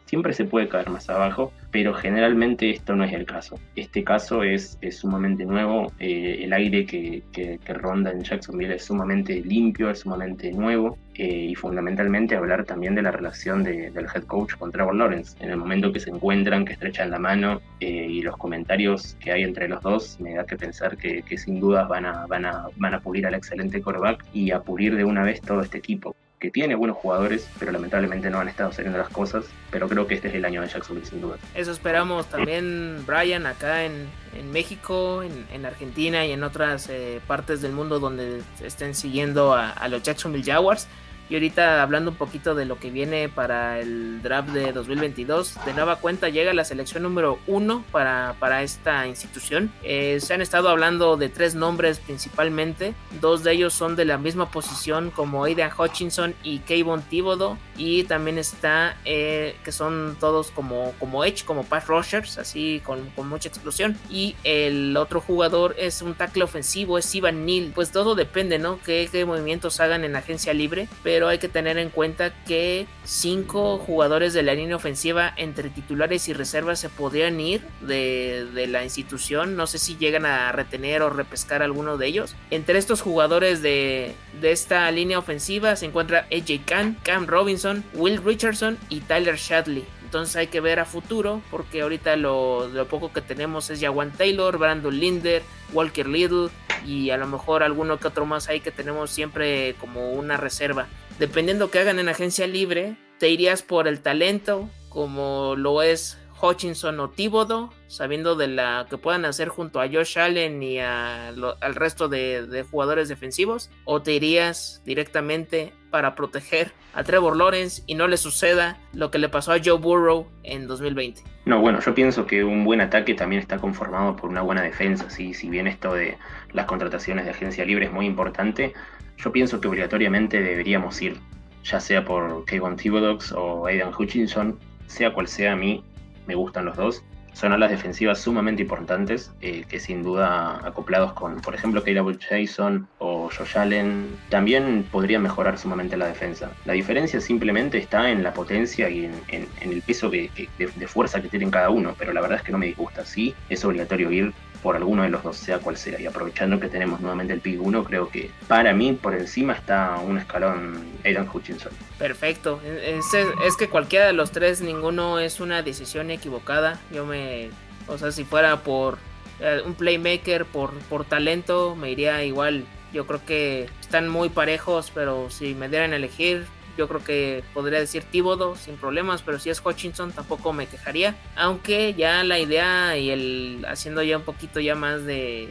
siempre 0.06 0.34
se 0.34 0.44
puede 0.44 0.68
caer 0.68 0.90
más 0.90 1.08
abajo, 1.08 1.54
pero 1.70 1.94
generalmente 1.94 2.72
esto 2.72 2.96
no 2.96 3.04
es 3.04 3.14
el 3.14 3.28
caso. 3.28 3.60
Este 3.76 4.04
caso 4.04 4.42
es, 4.42 4.80
sumamente 4.90 5.46
nuevo, 5.46 5.94
eh, 6.00 6.40
el 6.42 6.52
aire 6.52 6.88
que, 6.88 7.60
ronda 7.68 8.10
en 8.10 8.24
Jacksonville 8.24 8.74
es 8.74 8.86
sumamente 8.86 9.40
limpio, 9.40 9.92
es 9.92 10.00
sumamente 10.00 10.52
nuevo 10.52 10.98
eh, 11.14 11.50
y 11.52 11.54
fundamentalmente 11.54 12.36
hablar 12.36 12.66
también 12.66 12.96
de 12.96 13.04
la 13.04 13.12
relación 13.12 13.64
del 13.64 14.08
head 14.12 14.24
coach 14.24 14.56
con 14.56 14.72
Trevor 14.72 14.96
Lawrence. 14.96 15.38
En 15.42 15.52
el 15.52 15.58
momento 15.58 15.94
que 15.94 16.00
se 16.00 16.10
encuentran, 16.10 16.66
que 16.66 16.74
estrechan 16.74 17.12
la 17.12 17.20
mano 17.20 17.62
eh, 17.80 18.08
y 18.10 18.24
los 18.24 18.36
comentarios 18.36 19.16
que 19.20 19.32
hay 19.32 19.44
entre 19.44 19.68
los 19.68 19.84
dos, 19.84 20.20
me 20.20 20.34
da 20.34 20.44
que 20.44 20.58
pensar 20.58 20.98
que, 20.98 21.24
sin 21.38 21.60
dudas 21.60 21.88
van 21.88 22.08
a, 22.08 22.26
van, 22.26 22.46
a, 22.46 22.66
van 22.78 22.96
a 22.96 23.00
pulir 23.00 23.28
al 23.28 23.36
excelente 23.36 23.80
quarterback 23.80 24.26
y 24.34 24.50
a 24.50 24.60
pulir 24.60 24.96
de 24.96 25.04
una 25.04 25.24
vez 25.24 25.40
todo 25.40 25.62
este 25.62 25.78
equipo 25.78 26.16
que 26.40 26.50
tiene 26.50 26.76
buenos 26.76 26.98
jugadores, 26.98 27.50
pero 27.60 27.72
lamentablemente 27.72 28.30
no 28.30 28.40
han 28.40 28.48
estado 28.48 28.72
saliendo 28.72 28.98
las 28.98 29.10
cosas. 29.10 29.46
Pero 29.72 29.90
creo 29.90 30.08
que 30.08 30.16
este 30.16 30.30
es 30.30 30.36
el 30.36 30.46
año 30.46 30.62
de 30.62 30.70
Jacksonville, 30.70 31.06
sin 31.06 31.22
duda. 31.22 31.38
Eso 31.54 31.72
esperamos 31.72 32.28
también, 32.28 33.04
Brian, 33.06 33.46
acá 33.46 33.84
en, 33.84 34.08
México, 34.52 35.22
en, 35.24 35.66
Argentina 35.66 36.26
y 36.26 36.32
en 36.32 36.44
otras 36.44 36.90
eh, 36.90 37.20
partes 37.28 37.62
del 37.62 37.74
mundo 37.74 38.00
donde 38.00 38.42
estén 38.64 38.96
siguiendo 38.96 39.54
a, 39.54 39.88
los 39.90 40.02
Jacksonville 40.02 40.50
Jaguars. 40.50 40.88
Y 41.30 41.36
ahorita 41.36 41.82
hablando 41.82 42.12
un 42.12 42.18
poquito 42.18 42.56
de 42.56 42.66
lo 42.66 42.80
que 42.80 42.90
viene 42.90 43.30
para 43.30 43.80
el 43.80 44.22
draft 44.22 44.50
de 44.50 44.72
2022, 44.72 45.64
de 45.66 45.74
nueva 45.74 45.98
cuenta 45.98 46.30
llega 46.30 46.54
la 46.54 46.66
selección 46.66 47.04
número 47.04 47.40
uno 47.46 47.84
para, 47.92 48.36
para 48.40 48.64
esta 48.64 49.06
institución. 49.08 49.72
Eh, 49.84 50.20
se 50.22 50.34
han 50.34 50.42
estado 50.42 50.70
hablando 50.70 51.18
de 51.18 51.30
tres 51.30 51.56
nombres 51.56 52.00
principalmente, 52.00 52.96
dos 53.22 53.44
de 53.44 53.54
ellos 53.54 53.74
son 53.74 53.96
de 53.96 54.06
la 54.06 54.18
misma 54.18 54.50
posición 54.50 55.12
como 55.12 55.44
Aidan 55.44 55.72
Hutchinson 55.78 56.34
y 56.44 56.60
Kayvon 56.60 57.04
Thibodeau 57.04 57.58
y 57.78 58.04
también 58.04 58.38
está 58.38 58.98
eh, 59.06 59.56
que 59.64 59.72
son 59.72 60.18
todos 60.20 60.52
como, 60.52 60.94
como 61.00 61.24
Edge, 61.24 61.46
como 61.46 61.64
pass 61.64 61.88
rushers, 61.88 62.38
así 62.38 62.82
con, 62.84 63.10
con 63.12 63.30
mucha 63.30 63.50
explosión. 63.50 63.98
Y 64.10 64.36
el 64.44 64.96
otro 64.98 65.22
jugador 65.22 65.76
es 65.78 66.02
un 66.02 66.14
tackle 66.14 66.44
ofensivo, 66.44 66.98
es 66.98 67.14
Ivan 67.16 67.46
Neal. 67.46 67.72
Pues 67.74 67.92
todo 67.92 68.16
depende, 68.16 68.60
¿no? 68.60 68.80
Qué, 68.86 69.08
qué 69.12 69.26
movimientos 69.26 69.80
hagan 69.80 70.04
en 70.04 70.16
agencia 70.16 70.54
libre, 70.54 70.88
pero 71.04 71.19
hay 71.28 71.40
que 71.40 71.50
tener 71.50 71.78
en 71.78 71.90
cuenta 71.90 72.34
que 72.46 72.88
cinco 73.04 73.78
jugadores 73.78 74.34
de 74.34 74.44
la 74.44 74.54
línea 74.54 74.76
ofensiva 74.76 75.34
entre 75.36 75.70
titulares 75.70 76.28
y 76.28 76.34
reservas 76.34 76.80
se 76.80 76.90
podrían 76.90 77.40
ir 77.40 77.62
de, 77.82 78.68
la 78.70 78.84
institución. 78.84 79.56
No 79.56 79.68
sé 79.68 79.80
si 79.80 79.98
llegan 79.98 80.26
a 80.26 80.52
retener 80.52 81.02
o 81.02 81.10
repescar 81.10 81.64
alguno 81.64 81.98
de 81.98 82.08
ellos. 82.08 82.36
Entre 82.52 82.78
estos 82.78 83.02
jugadores 83.02 83.62
de, 83.62 84.14
esta 84.42 84.90
línea 84.92 85.20
ofensiva 85.20 85.76
se 85.76 85.86
encuentra 85.86 86.28
AJ 86.32 86.66
Khan, 86.66 86.98
Cam 87.04 87.28
Robinson, 87.28 87.84
Will 87.94 88.24
Richardson 88.24 88.78
y 88.90 89.02
Tyler 89.02 89.36
Shadley. 89.36 89.86
Entonces 90.04 90.36
hay 90.38 90.48
que 90.48 90.60
ver 90.60 90.80
a 90.80 90.86
futuro, 90.86 91.42
porque 91.52 91.82
ahorita 91.82 92.16
lo, 92.16 92.68
lo 92.68 92.88
poco 92.88 93.14
que 93.14 93.22
tenemos 93.22 93.70
es 93.70 93.80
Jawan 93.80 94.12
Taylor, 94.12 94.58
Brandon 94.58 95.00
Linder, 95.00 95.44
Walker 95.72 96.08
Little 96.08 96.50
y 96.86 97.10
a 97.12 97.18
lo 97.18 97.28
mejor 97.28 97.64
alguno 97.64 98.00
que 98.00 98.08
otro 98.08 98.26
más 98.26 98.50
ahí 98.50 98.60
que 98.60 98.72
tenemos 98.72 99.12
siempre 99.12 99.76
como 99.80 100.12
una 100.14 100.38
reserva. 100.38 100.88
Dependiendo 101.20 101.70
que 101.70 101.80
hagan 101.80 102.00
en 102.00 102.08
agencia 102.08 102.48
libre, 102.48 102.96
te 103.18 103.28
irías 103.28 103.62
por 103.62 103.90
el 103.90 104.00
talento, 104.00 104.70
como 104.88 105.56
lo 105.58 105.82
es 105.82 106.18
Hutchinson 106.42 106.98
o 107.02 107.10
Thibodeau, 107.10 107.72
sabiendo 107.88 108.38
de 108.38 108.48
la 108.48 108.88
que 108.90 108.98
puedan 108.98 109.26
hacer 109.26 109.50
junto 109.50 109.82
a 109.82 109.90
Josh 109.90 110.18
Allen 110.18 110.64
y 110.64 110.80
al 110.80 111.76
resto 111.76 112.08
de, 112.08 112.48
de, 112.48 112.64
jugadores 112.64 113.10
defensivos, 113.10 113.70
o 113.84 114.02
te 114.02 114.14
irías 114.14 114.82
directamente 114.86 115.74
para 115.92 116.16
proteger 116.16 116.72
a 116.94 117.04
Trevor 117.04 117.36
Lawrence 117.36 117.84
y 117.86 117.96
no 117.96 118.08
le 118.08 118.16
suceda 118.16 118.78
lo 118.94 119.12
que 119.12 119.20
le 119.20 119.28
pasó 119.28 119.52
a 119.52 119.58
Joe 119.62 119.78
Burrow 119.78 120.26
en 120.44 120.68
2020. 120.68 121.22
No, 121.44 121.60
bueno, 121.60 121.82
yo 121.82 121.94
pienso 121.94 122.26
que 122.28 122.46
un 122.46 122.64
buen 122.64 122.80
ataque 122.80 123.14
también 123.14 123.42
está 123.42 123.58
conformado 123.58 124.16
por 124.16 124.30
una 124.30 124.42
buena 124.42 124.62
defensa, 124.62 125.10
¿sí? 125.10 125.34
si 125.34 125.50
bien 125.50 125.68
esto 125.68 125.94
de 125.94 126.18
las 126.54 126.66
contrataciones 126.66 127.26
de 127.26 127.32
agencia 127.32 127.66
libre 127.66 127.88
es 127.88 127.92
muy 127.92 128.06
importante, 128.06 128.74
yo 129.20 129.32
pienso 129.32 129.60
que 129.60 129.68
obligatoriamente 129.68 130.42
deberíamos 130.42 131.02
ir, 131.02 131.18
ya 131.64 131.80
sea 131.80 132.06
por 132.06 132.46
Kayvon 132.46 132.78
Thibodeau 132.78 133.20
o 133.36 133.66
Aidan 133.68 133.92
Hutchinson, 133.98 134.58
sea 134.88 135.14
cual 135.14 135.28
sea 135.28 135.54
a 135.54 135.56
mí, 135.56 135.84
me 136.26 136.36
gustan 136.36 136.66
los 136.66 136.78
dos. 136.78 137.04
Son 137.34 137.54
alas 137.54 137.70
defensivas 137.70 138.20
sumamente 138.20 138.64
importantes, 138.64 139.32
eh, 139.40 139.64
que 139.70 139.80
sin 139.80 140.04
duda 140.04 140.60
acoplados 140.66 141.14
con, 141.14 141.40
por 141.42 141.54
ejemplo, 141.54 141.84
Caleb 141.84 142.20
Jason 142.20 142.88
o 142.98 143.30
Josh 143.30 143.58
Allen, 143.58 144.08
también 144.30 144.86
podrían 144.92 145.22
mejorar 145.22 145.58
sumamente 145.58 145.96
la 145.96 146.08
defensa. 146.08 146.52
La 146.66 146.74
diferencia 146.74 147.22
simplemente 147.22 147.78
está 147.78 148.10
en 148.10 148.24
la 148.24 148.34
potencia 148.34 148.90
y 148.90 149.06
en, 149.06 149.48
el 149.62 149.82
peso 149.84 150.10
que, 150.10 150.30
que, 150.30 150.50
de, 150.58 150.68
de, 150.68 150.88
fuerza 150.88 151.22
que 151.22 151.30
tienen 151.30 151.52
cada 151.52 151.70
uno, 151.70 151.96
pero 151.98 152.14
la 152.14 152.22
verdad 152.22 152.40
es 152.40 152.44
que 152.44 152.52
no 152.52 152.58
me 152.58 152.66
disgusta. 152.66 153.06
Sí, 153.06 153.34
es 153.48 153.64
obligatorio 153.64 154.12
ir 154.12 154.34
por 154.62 154.76
alguno 154.76 155.04
de 155.04 155.10
los 155.10 155.24
dos, 155.24 155.38
sea 155.38 155.60
cual 155.60 155.78
sea. 155.78 156.00
Y 156.00 156.06
aprovechando 156.06 156.60
que 156.60 156.68
tenemos 156.68 157.00
nuevamente 157.00 157.34
el 157.34 157.42
pick 157.42 157.62
1, 157.62 157.84
creo 157.84 158.10
que 158.10 158.32
para 158.48 158.74
mí 158.74 158.94
por 158.94 159.14
encima 159.14 159.54
está 159.54 159.98
un 160.00 160.18
escalón 160.18 160.84
Aidan 161.04 161.28
Hutchinson. 161.32 161.72
Perfecto. 161.98 162.62
Es, 162.66 163.06
es, 163.14 163.56
que 163.58 163.70
cualquiera 163.70 164.08
de 164.08 164.14
los 164.14 164.32
tres, 164.32 164.62
ninguno 164.62 165.20
es 165.20 165.40
una 165.40 165.64
decisión 165.64 166.12
equivocada. 166.12 166.80
Yo 166.92 167.06
me. 167.06 167.50
O 167.88 167.98
sea, 167.98 168.12
si 168.12 168.24
fuera 168.24 168.58
por 168.64 168.98
eh, 169.40 169.62
un 169.66 169.74
playmaker, 169.74 170.46
por, 170.46 170.74
por 170.90 171.06
talento, 171.06 171.76
me 171.76 171.92
iría 171.92 172.24
igual. 172.24 172.66
Yo 172.94 173.06
creo 173.06 173.24
que 173.26 173.70
están 173.82 174.10
muy 174.10 174.30
parejos, 174.30 174.92
pero 174.94 175.30
si 175.30 175.56
me 175.56 175.70
dieran 175.70 175.94
a 175.94 175.96
elegir, 175.96 176.46
yo 176.80 176.88
creo 176.88 177.04
que 177.04 177.44
podría 177.54 177.78
decir 177.78 178.04
Tíbodo 178.04 178.56
sin 178.56 178.78
problemas, 178.78 179.22
pero 179.22 179.38
si 179.38 179.50
es 179.50 179.62
Hutchinson 179.64 180.14
tampoco 180.14 180.54
me 180.54 180.66
quejaría. 180.66 181.14
Aunque 181.36 181.94
ya 181.94 182.24
la 182.24 182.40
idea 182.40 182.98
y 182.98 183.10
el 183.10 183.66
haciendo 183.68 184.02
ya 184.02 184.16
un 184.16 184.24
poquito 184.24 184.62
ya 184.62 184.76
más 184.76 185.04
de 185.04 185.50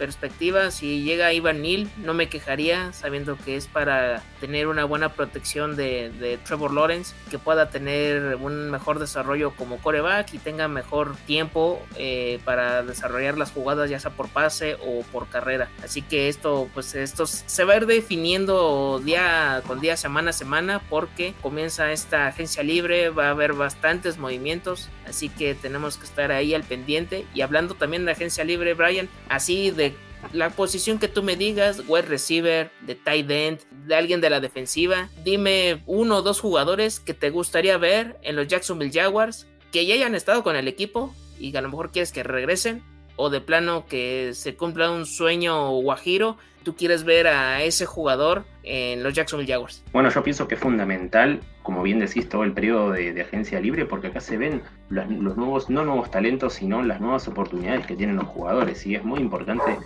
perspectiva, 0.00 0.70
si 0.70 1.02
llega 1.02 1.34
Ivan 1.34 1.60
Neal, 1.60 1.86
no 1.98 2.14
me 2.14 2.30
quejaría, 2.30 2.90
sabiendo 2.94 3.36
que 3.36 3.56
es 3.56 3.66
para 3.66 4.22
tener 4.40 4.66
una 4.66 4.86
buena 4.86 5.12
protección 5.12 5.76
de, 5.76 6.38
Trevor 6.46 6.72
Lawrence, 6.72 7.14
que 7.30 7.38
pueda 7.38 7.68
tener 7.68 8.36
un 8.36 8.70
mejor 8.70 8.98
desarrollo 8.98 9.50
como 9.50 9.76
coreback 9.76 10.32
y 10.32 10.38
tenga 10.38 10.68
mejor 10.68 11.16
tiempo 11.26 11.82
eh, 11.96 12.40
para 12.46 12.82
desarrollar 12.82 13.36
las 13.36 13.52
jugadas, 13.52 13.90
ya 13.90 14.00
sea 14.00 14.12
por 14.12 14.30
pase 14.30 14.78
o 14.82 15.02
por 15.12 15.28
carrera. 15.28 15.68
Así 15.84 16.00
que 16.00 16.30
esto, 16.30 16.70
pues 16.72 16.94
esto 16.94 17.26
se 17.26 17.64
va 17.64 17.74
a 17.74 17.76
ir 17.76 17.86
definiendo 17.86 19.02
día 19.04 19.62
con 19.66 19.80
día, 19.80 19.98
semana 19.98 20.30
a 20.30 20.32
semana, 20.32 20.80
porque 20.88 21.34
comienza 21.42 21.92
esta 21.92 22.26
agencia 22.26 22.62
libre, 22.62 23.10
va 23.10 23.26
a 23.26 23.30
haber 23.30 23.52
bastantes 23.52 24.16
movimientos, 24.16 24.88
así 25.06 25.28
que 25.28 25.54
tenemos 25.54 25.98
que 25.98 26.04
estar 26.04 26.32
ahí 26.32 26.54
al 26.54 26.64
pendiente. 26.64 27.26
Y 27.34 27.42
hablando 27.42 27.74
también 27.74 28.06
de 28.06 28.12
agencia 28.12 28.44
libre, 28.44 28.72
Brian, 28.72 29.10
así 29.28 29.70
de 29.70 29.89
la 30.32 30.50
posición 30.50 30.98
que 30.98 31.08
tú 31.08 31.22
me 31.22 31.36
digas, 31.36 31.82
wide 31.88 32.02
receiver, 32.02 32.70
de 32.82 32.94
tight 32.94 33.30
end, 33.30 33.60
de 33.86 33.94
alguien 33.94 34.20
de 34.20 34.30
la 34.30 34.40
defensiva, 34.40 35.08
dime 35.24 35.82
uno 35.86 36.18
o 36.18 36.22
dos 36.22 36.40
jugadores 36.40 37.00
que 37.00 37.14
te 37.14 37.30
gustaría 37.30 37.76
ver 37.78 38.18
en 38.22 38.36
los 38.36 38.48
Jacksonville 38.48 38.92
Jaguars, 38.92 39.46
que 39.72 39.86
ya 39.86 39.94
hayan 39.94 40.14
estado 40.14 40.42
con 40.42 40.56
el 40.56 40.68
equipo 40.68 41.14
y 41.38 41.52
que 41.52 41.58
a 41.58 41.62
lo 41.62 41.68
mejor 41.68 41.90
quieres 41.90 42.12
que 42.12 42.22
regresen, 42.22 42.82
o 43.16 43.28
de 43.30 43.40
plano 43.40 43.86
que 43.86 44.30
se 44.34 44.56
cumpla 44.56 44.90
un 44.90 45.04
sueño 45.04 45.70
guajiro, 45.80 46.38
tú 46.62 46.74
quieres 46.74 47.04
ver 47.04 47.26
a 47.26 47.62
ese 47.62 47.86
jugador 47.86 48.44
en 48.62 49.02
los 49.02 49.14
Jacksonville 49.14 49.50
Jaguars. 49.50 49.84
Bueno, 49.92 50.10
yo 50.10 50.22
pienso 50.22 50.46
que 50.48 50.54
es 50.54 50.60
fundamental, 50.60 51.40
como 51.62 51.82
bien 51.82 51.98
decís, 51.98 52.28
todo 52.28 52.44
el 52.44 52.52
periodo 52.52 52.92
de, 52.92 53.20
agencia 53.20 53.60
libre, 53.60 53.86
porque 53.86 54.08
acá 54.08 54.20
se 54.20 54.36
ven 54.36 54.62
los, 54.88 55.36
nuevos, 55.36 55.70
no 55.70 55.84
nuevos 55.84 56.10
talentos, 56.10 56.54
sino 56.54 56.82
las 56.82 57.00
nuevas 57.00 57.26
oportunidades 57.28 57.86
que 57.86 57.96
tienen 57.96 58.16
los 58.16 58.26
jugadores. 58.26 58.86
Y 58.86 58.94
es 58.94 59.04
muy 59.04 59.20
importante 59.20 59.78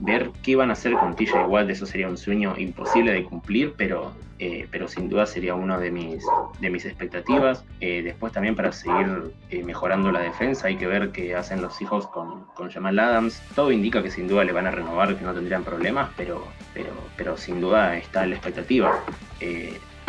ver 0.00 0.30
qué 0.42 0.56
van 0.56 0.70
a 0.70 0.74
hacer 0.74 0.94
con 0.94 1.14
TJ 1.14 1.46
Watt. 1.46 1.70
Eso 1.70 1.86
sería 1.86 2.08
un 2.08 2.16
sueño 2.16 2.54
imposible 2.56 3.12
de 3.12 3.24
cumplir, 3.24 3.74
pero, 3.76 4.12
eh, 4.38 4.66
pero 4.70 4.88
sin 4.88 5.08
duda 5.08 5.26
sería 5.26 5.54
uno 5.54 5.78
de 5.78 5.90
mis, 5.90 6.24
de 6.60 6.70
mis 6.70 6.84
expectativas. 6.84 7.64
Eh, 7.80 8.02
después 8.02 8.32
también 8.32 8.56
para 8.56 8.72
seguir 8.72 9.32
eh, 9.50 9.62
mejorando 9.62 10.10
la 10.12 10.20
defensa, 10.20 10.68
hay 10.68 10.76
que 10.76 10.86
ver 10.86 11.10
qué 11.10 11.34
hacen 11.34 11.62
los 11.62 11.80
hijos 11.80 12.06
con, 12.08 12.44
con 12.54 12.70
Jamal 12.70 12.98
Adams. 12.98 13.42
Todo 13.54 13.70
indica 13.72 14.02
que 14.02 14.10
sin 14.10 14.28
duda 14.28 14.44
le 14.44 14.52
van 14.52 14.66
a 14.66 14.70
renovar, 14.70 15.16
que 15.16 15.24
no 15.24 15.32
tendrían 15.32 15.64
problemas, 15.64 16.10
pero, 16.16 16.46
pero, 16.72 16.92
pero 17.16 17.36
sin 17.36 17.60
duda 17.60 17.96
está 17.96 18.26
la 18.26 18.34
expectativa. 18.34 19.00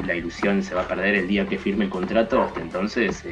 La 0.05 0.13
ilusión 0.13 0.61
se 0.61 0.75
va 0.75 0.81
a 0.81 0.87
perder 0.87 1.15
el 1.15 1.27
día 1.27 1.47
que 1.47 1.57
firme 1.57 1.85
el 1.85 1.89
contrato, 1.89 2.41
hasta 2.41 2.61
entonces 2.61 3.23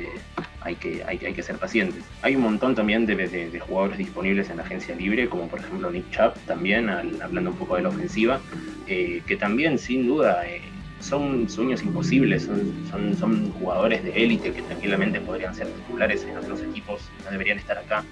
hay, 0.63 0.75
que, 0.75 1.03
hay, 1.05 1.19
hay, 1.25 1.33
que 1.33 1.43
ser 1.43 1.57
pacientes. 1.57 2.03
Hay 2.21 2.35
un 2.35 2.41
montón 2.41 2.75
también 2.75 3.05
de, 3.05 3.59
jugadores 3.59 3.97
disponibles 3.97 4.49
en 4.49 4.57
la 4.57 4.63
agencia 4.63 4.95
libre, 4.95 5.27
como 5.29 5.47
por 5.47 5.59
ejemplo 5.59 5.91
Nick 5.91 6.09
Chubb, 6.11 6.33
también, 6.45 6.89
hablando 6.89 7.51
un 7.51 7.57
poco 7.57 7.75
de 7.75 7.83
la 7.83 7.89
ofensiva, 7.89 8.39
eh, 8.87 9.21
que 9.27 9.35
también 9.35 9.77
sin 9.77 10.07
duda 10.07 10.45
eh, 10.47 10.61
son 10.99 11.49
sueños 11.49 11.83
imposibles, 11.83 12.43
son, 12.43 12.73
son, 12.89 13.17
son 13.17 13.51
jugadores 13.53 14.03
de 14.03 14.11
élite 14.11 14.51
que 14.53 14.61
tranquilamente 14.61 15.19
podrían 15.19 15.53
ser 15.53 15.67
titulares 15.67 16.23
en 16.23 16.37
otros 16.37 16.61
equipos, 16.61 17.01
no 17.25 17.31
deberían 17.31 17.57
estar 17.57 17.77
acá, 17.77 18.03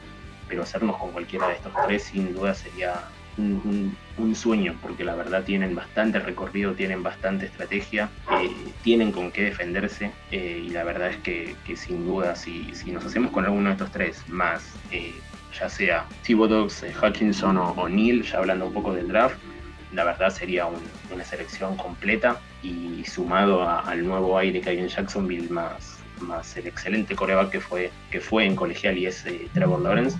pero 0.48 0.64
hacernos 0.64 0.98
con 0.98 1.12
cualquiera 1.12 1.48
de 1.48 1.56
estos 1.56 1.72
tres 1.88 2.04
sin 2.04 2.34
duda 2.34 2.54
sería 2.54 2.94
un, 3.38 4.36
sueño, 4.36 4.76
porque 4.82 5.04
la 5.04 5.16
verdad 5.16 5.44
tienen 5.44 5.76
bastante 5.76 6.20
recorrido, 6.20 6.74
tienen 6.74 7.04
bastante 7.04 7.48
estrategia, 7.48 8.10
eh, 8.40 8.50
tienen 8.82 9.12
con 9.12 9.32
qué 9.32 9.44
defenderse 9.44 10.12
eh, 10.32 10.64
y 10.66 10.70
la 10.70 10.84
verdad 10.84 11.10
es 11.10 11.18
que, 11.18 11.56
sin 11.76 12.06
duda 12.06 12.36
si, 12.36 12.74
si, 12.74 12.92
nos 12.92 13.06
hacemos 13.06 13.32
con 13.32 13.44
alguno 13.44 13.70
de 13.70 13.74
estos 13.74 13.92
tres 13.92 14.24
más, 14.30 14.64
eh, 14.92 15.14
ya 15.60 15.68
sea 15.68 16.06
Thibodeau, 16.24 16.68
Hutchinson 17.04 17.58
o, 17.58 17.90
Neil, 17.90 18.24
ya 18.24 18.38
hablando 18.38 18.68
un 18.68 18.74
poco 18.74 18.94
del 18.94 19.10
draft, 19.10 19.36
la 19.92 20.06
verdad 20.06 20.30
sería 20.30 20.66
un, 20.66 20.80
una 21.14 21.26
selección 21.26 21.76
completa 21.76 22.40
y 22.64 23.04
sumado 23.04 23.68
al 23.68 24.06
nuevo 24.06 24.38
aire 24.38 24.62
que 24.62 24.70
hay 24.70 24.80
en 24.80 24.88
Jacksonville 24.88 25.50
más, 25.50 26.00
más 26.22 26.56
el 26.56 26.68
excelente 26.68 27.16
coreback 27.16 27.50
que 27.50 27.60
fue, 27.60 27.92
que 28.12 28.22
fue 28.22 28.46
en 28.46 28.56
colegial 28.56 28.98
y 28.98 29.08
es 29.08 29.26
Trevor 29.54 29.82
Lawrence, 29.82 30.18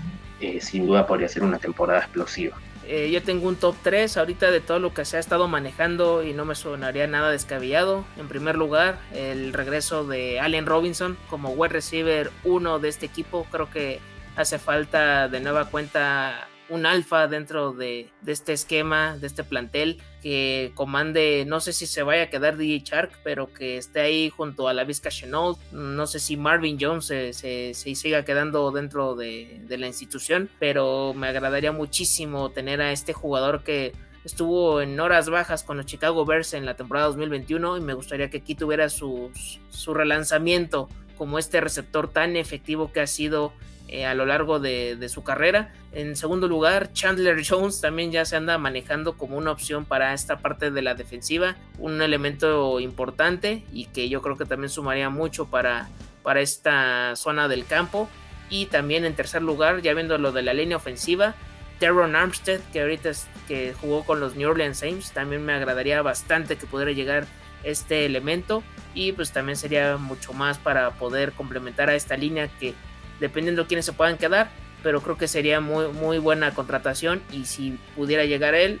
sin 0.60 0.86
duda 0.86 1.06
podría 1.06 1.28
ser 1.28 1.44
una 1.44 1.58
temporada 1.58 2.00
explosiva. 2.00 2.58
Eh, 2.86 3.10
yo 3.10 3.22
tengo 3.22 3.48
un 3.48 3.56
top 3.56 3.76
3 3.82 4.16
ahorita 4.16 4.50
de 4.50 4.60
todo 4.60 4.78
lo 4.78 4.92
que 4.92 5.04
se 5.04 5.16
ha 5.16 5.20
estado 5.20 5.46
manejando 5.48 6.22
y 6.22 6.32
no 6.32 6.44
me 6.44 6.54
sonaría 6.54 7.06
nada 7.06 7.30
descabellado. 7.30 8.04
En 8.18 8.28
primer 8.28 8.56
lugar, 8.56 8.98
el 9.14 9.52
regreso 9.52 10.04
de 10.04 10.40
Allen 10.40 10.66
Robinson 10.66 11.16
como 11.30 11.50
wide 11.50 11.72
receiver 11.72 12.30
1 12.44 12.78
de 12.80 12.88
este 12.88 13.06
equipo. 13.06 13.46
Creo 13.50 13.70
que 13.70 14.00
hace 14.36 14.58
falta 14.58 15.28
de 15.28 15.40
nueva 15.40 15.66
cuenta 15.66 16.48
un 16.68 16.86
alfa 16.86 17.28
dentro 17.28 17.72
de, 17.72 18.08
de, 18.22 18.32
este 18.32 18.52
esquema, 18.52 19.16
de 19.18 19.26
este 19.26 19.44
plantel. 19.44 20.00
Que 20.22 20.70
comande, 20.74 21.44
no 21.46 21.60
sé 21.60 21.72
si 21.72 21.86
se 21.86 22.02
vaya 22.02 22.24
a 22.24 22.30
quedar 22.30 22.56
DJ 22.56 22.82
Shark, 22.84 23.10
pero 23.24 23.52
que 23.52 23.76
esté 23.76 24.00
ahí 24.00 24.30
junto 24.30 24.68
a 24.68 24.72
la 24.72 24.84
Vizca 24.84 25.10
Chenault. 25.10 25.58
No 25.72 26.06
sé 26.06 26.20
si 26.20 26.36
Marvin 26.36 26.78
Jones 26.80 27.06
se, 27.06 27.32
se, 27.32 27.74
siga 27.74 28.24
quedando 28.24 28.70
dentro 28.70 29.16
de, 29.16 29.60
de 29.66 29.78
la 29.78 29.88
institución, 29.88 30.48
pero 30.60 31.12
me 31.14 31.26
agradaría 31.26 31.72
muchísimo 31.72 32.50
tener 32.50 32.80
a 32.80 32.92
este 32.92 33.12
jugador 33.12 33.64
que 33.64 33.92
estuvo 34.24 34.80
en 34.80 34.98
horas 35.00 35.28
bajas 35.28 35.64
con 35.64 35.76
los 35.76 35.86
Chicago 35.86 36.24
Bears 36.24 36.54
en 36.54 36.64
la 36.64 36.76
temporada 36.76 37.08
2021 37.08 37.78
y 37.78 37.80
me 37.80 37.94
gustaría 37.94 38.30
que 38.30 38.38
aquí 38.38 38.54
tuviera 38.54 38.88
su, 38.88 39.30
su 39.70 39.92
relanzamiento 39.92 40.88
como 41.18 41.38
este 41.38 41.60
receptor 41.60 42.08
tan 42.08 42.36
efectivo 42.36 42.92
que 42.92 43.00
ha 43.00 43.06
sido 43.06 43.52
eh, 43.92 44.06
a 44.06 44.14
lo 44.14 44.24
largo 44.24 44.58
de, 44.58 45.06
su 45.10 45.22
carrera. 45.22 45.70
En 45.92 46.16
segundo 46.16 46.48
lugar, 46.48 46.94
Chandler 46.94 47.46
Jones 47.46 47.82
también 47.82 48.10
ya 48.10 48.24
se 48.24 48.36
anda 48.36 48.56
manejando 48.56 49.18
como 49.18 49.36
una 49.36 49.50
opción 49.50 49.84
para 49.84 50.14
esta 50.14 50.38
parte 50.38 50.70
de 50.70 50.80
la 50.80 50.94
defensiva, 50.94 51.56
un 51.78 52.00
elemento 52.00 52.80
importante 52.80 53.64
y 53.70 53.84
que 53.84 54.08
yo 54.08 54.22
creo 54.22 54.38
que 54.38 54.46
también 54.46 54.70
sumaría 54.70 55.10
mucho 55.10 55.50
para, 55.50 55.90
para 56.22 56.40
esta 56.40 57.14
zona 57.16 57.48
del 57.48 57.66
campo. 57.66 58.08
Y 58.48 58.64
también 58.64 59.04
en 59.04 59.14
tercer 59.14 59.42
lugar, 59.42 59.82
ya 59.82 59.92
viendo 59.92 60.16
lo 60.16 60.32
de 60.32 60.40
la 60.40 60.54
línea 60.54 60.78
ofensiva, 60.78 61.34
Teron 61.78 62.16
Armstead, 62.16 62.60
que 62.72 62.80
ahorita 62.80 63.10
es, 63.10 63.26
que 63.46 63.74
jugó 63.78 64.06
con 64.06 64.20
los 64.20 64.36
New 64.36 64.48
Orleans 64.48 64.78
Saints, 64.78 65.12
también 65.12 65.44
me 65.44 65.52
agradaría 65.52 66.00
bastante 66.00 66.56
que 66.56 66.66
pudiera 66.66 66.92
llegar 66.92 67.26
este 67.62 68.06
elemento 68.06 68.62
y 68.94 69.12
pues 69.12 69.32
también 69.32 69.56
sería 69.56 69.98
mucho 69.98 70.32
más 70.32 70.56
para 70.56 70.92
poder 70.92 71.32
complementar 71.32 71.90
a 71.90 71.94
esta 71.94 72.16
línea 72.16 72.48
que 72.58 72.74
dependiendo 73.22 73.62
de 73.62 73.68
quiénes 73.68 73.86
se 73.86 73.94
puedan 73.94 74.18
quedar, 74.18 74.50
pero 74.82 75.00
creo 75.00 75.16
que 75.16 75.28
sería 75.28 75.60
muy, 75.60 75.88
muy 75.88 76.18
buena 76.18 76.52
contratación 76.54 77.22
y 77.32 77.44
si 77.44 77.78
pudiera 77.94 78.24
llegar 78.24 78.54
él, 78.54 78.80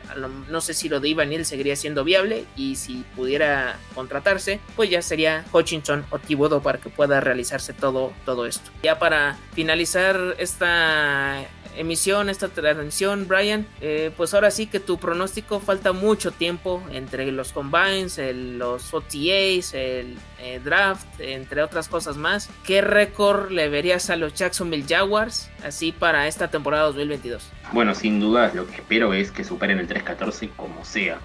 no 0.50 0.60
sé 0.60 0.74
si 0.74 0.88
lo 0.88 1.00
de 1.00 1.08
Ivanil 1.08 1.46
seguiría 1.46 1.76
siendo 1.76 2.02
viable 2.02 2.44
y 2.56 2.74
si 2.74 3.04
pudiera 3.14 3.78
contratarse, 3.94 4.60
pues 4.76 4.90
ya 4.90 5.00
sería 5.00 5.44
Hutchinson 5.52 6.04
o 6.10 6.18
Thibodeau 6.18 6.60
para 6.60 6.78
que 6.78 6.90
pueda 6.90 7.20
realizarse 7.20 7.72
todo, 7.72 8.12
todo 8.24 8.46
esto. 8.46 8.70
Ya 8.82 8.98
para 8.98 9.38
finalizar 9.54 10.34
esta 10.38 11.46
emisión, 11.76 12.28
esta 12.28 12.48
transmisión, 12.48 13.26
Brian, 13.28 13.66
eh, 13.80 14.10
pues 14.16 14.34
ahora 14.34 14.50
sí 14.50 14.66
que 14.66 14.80
tu 14.80 14.98
pronóstico 14.98 15.60
falta 15.60 15.92
mucho 15.92 16.32
tiempo 16.32 16.82
entre 16.92 17.30
los 17.32 17.52
combines, 17.52 18.20
los 18.34 18.92
OTAs, 18.92 19.74
el 19.74 20.16
eh, 20.42 20.60
draft, 20.62 21.06
entre 21.20 21.62
otras 21.62 21.88
cosas 21.88 22.16
más. 22.16 22.50
¿Qué 22.64 22.80
récord 22.80 23.50
le 23.50 23.68
verías 23.68 24.10
a 24.10 24.16
los 24.16 24.34
Jacksonville 24.34 24.84
Jaguars 24.88 25.50
así 25.64 25.92
para 25.92 26.26
esta 26.26 26.48
temporada 26.48 26.84
2022? 26.84 27.48
Bueno, 27.72 27.94
sin 27.94 28.18
duda 28.18 28.50
lo 28.52 28.66
que 28.66 28.74
espero 28.74 29.14
es 29.14 29.30
que 29.30 29.44
superen 29.44 29.78
el 29.78 29.88
3-14 29.88 30.50
como 30.56 30.84
sea. 30.84 31.18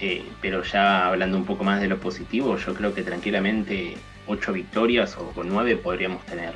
Eh, 0.00 0.24
pero 0.40 0.62
ya 0.62 1.06
hablando 1.08 1.36
un 1.36 1.44
poco 1.44 1.64
más 1.64 1.80
de 1.80 1.86
lo 1.86 2.00
positivo, 2.00 2.56
yo 2.56 2.74
creo 2.74 2.94
que 2.94 3.02
tranquilamente 3.02 3.96
8 4.26 4.52
victorias 4.52 5.16
o 5.16 5.32
9 5.44 5.76
podríamos 5.76 6.24
tener 6.26 6.54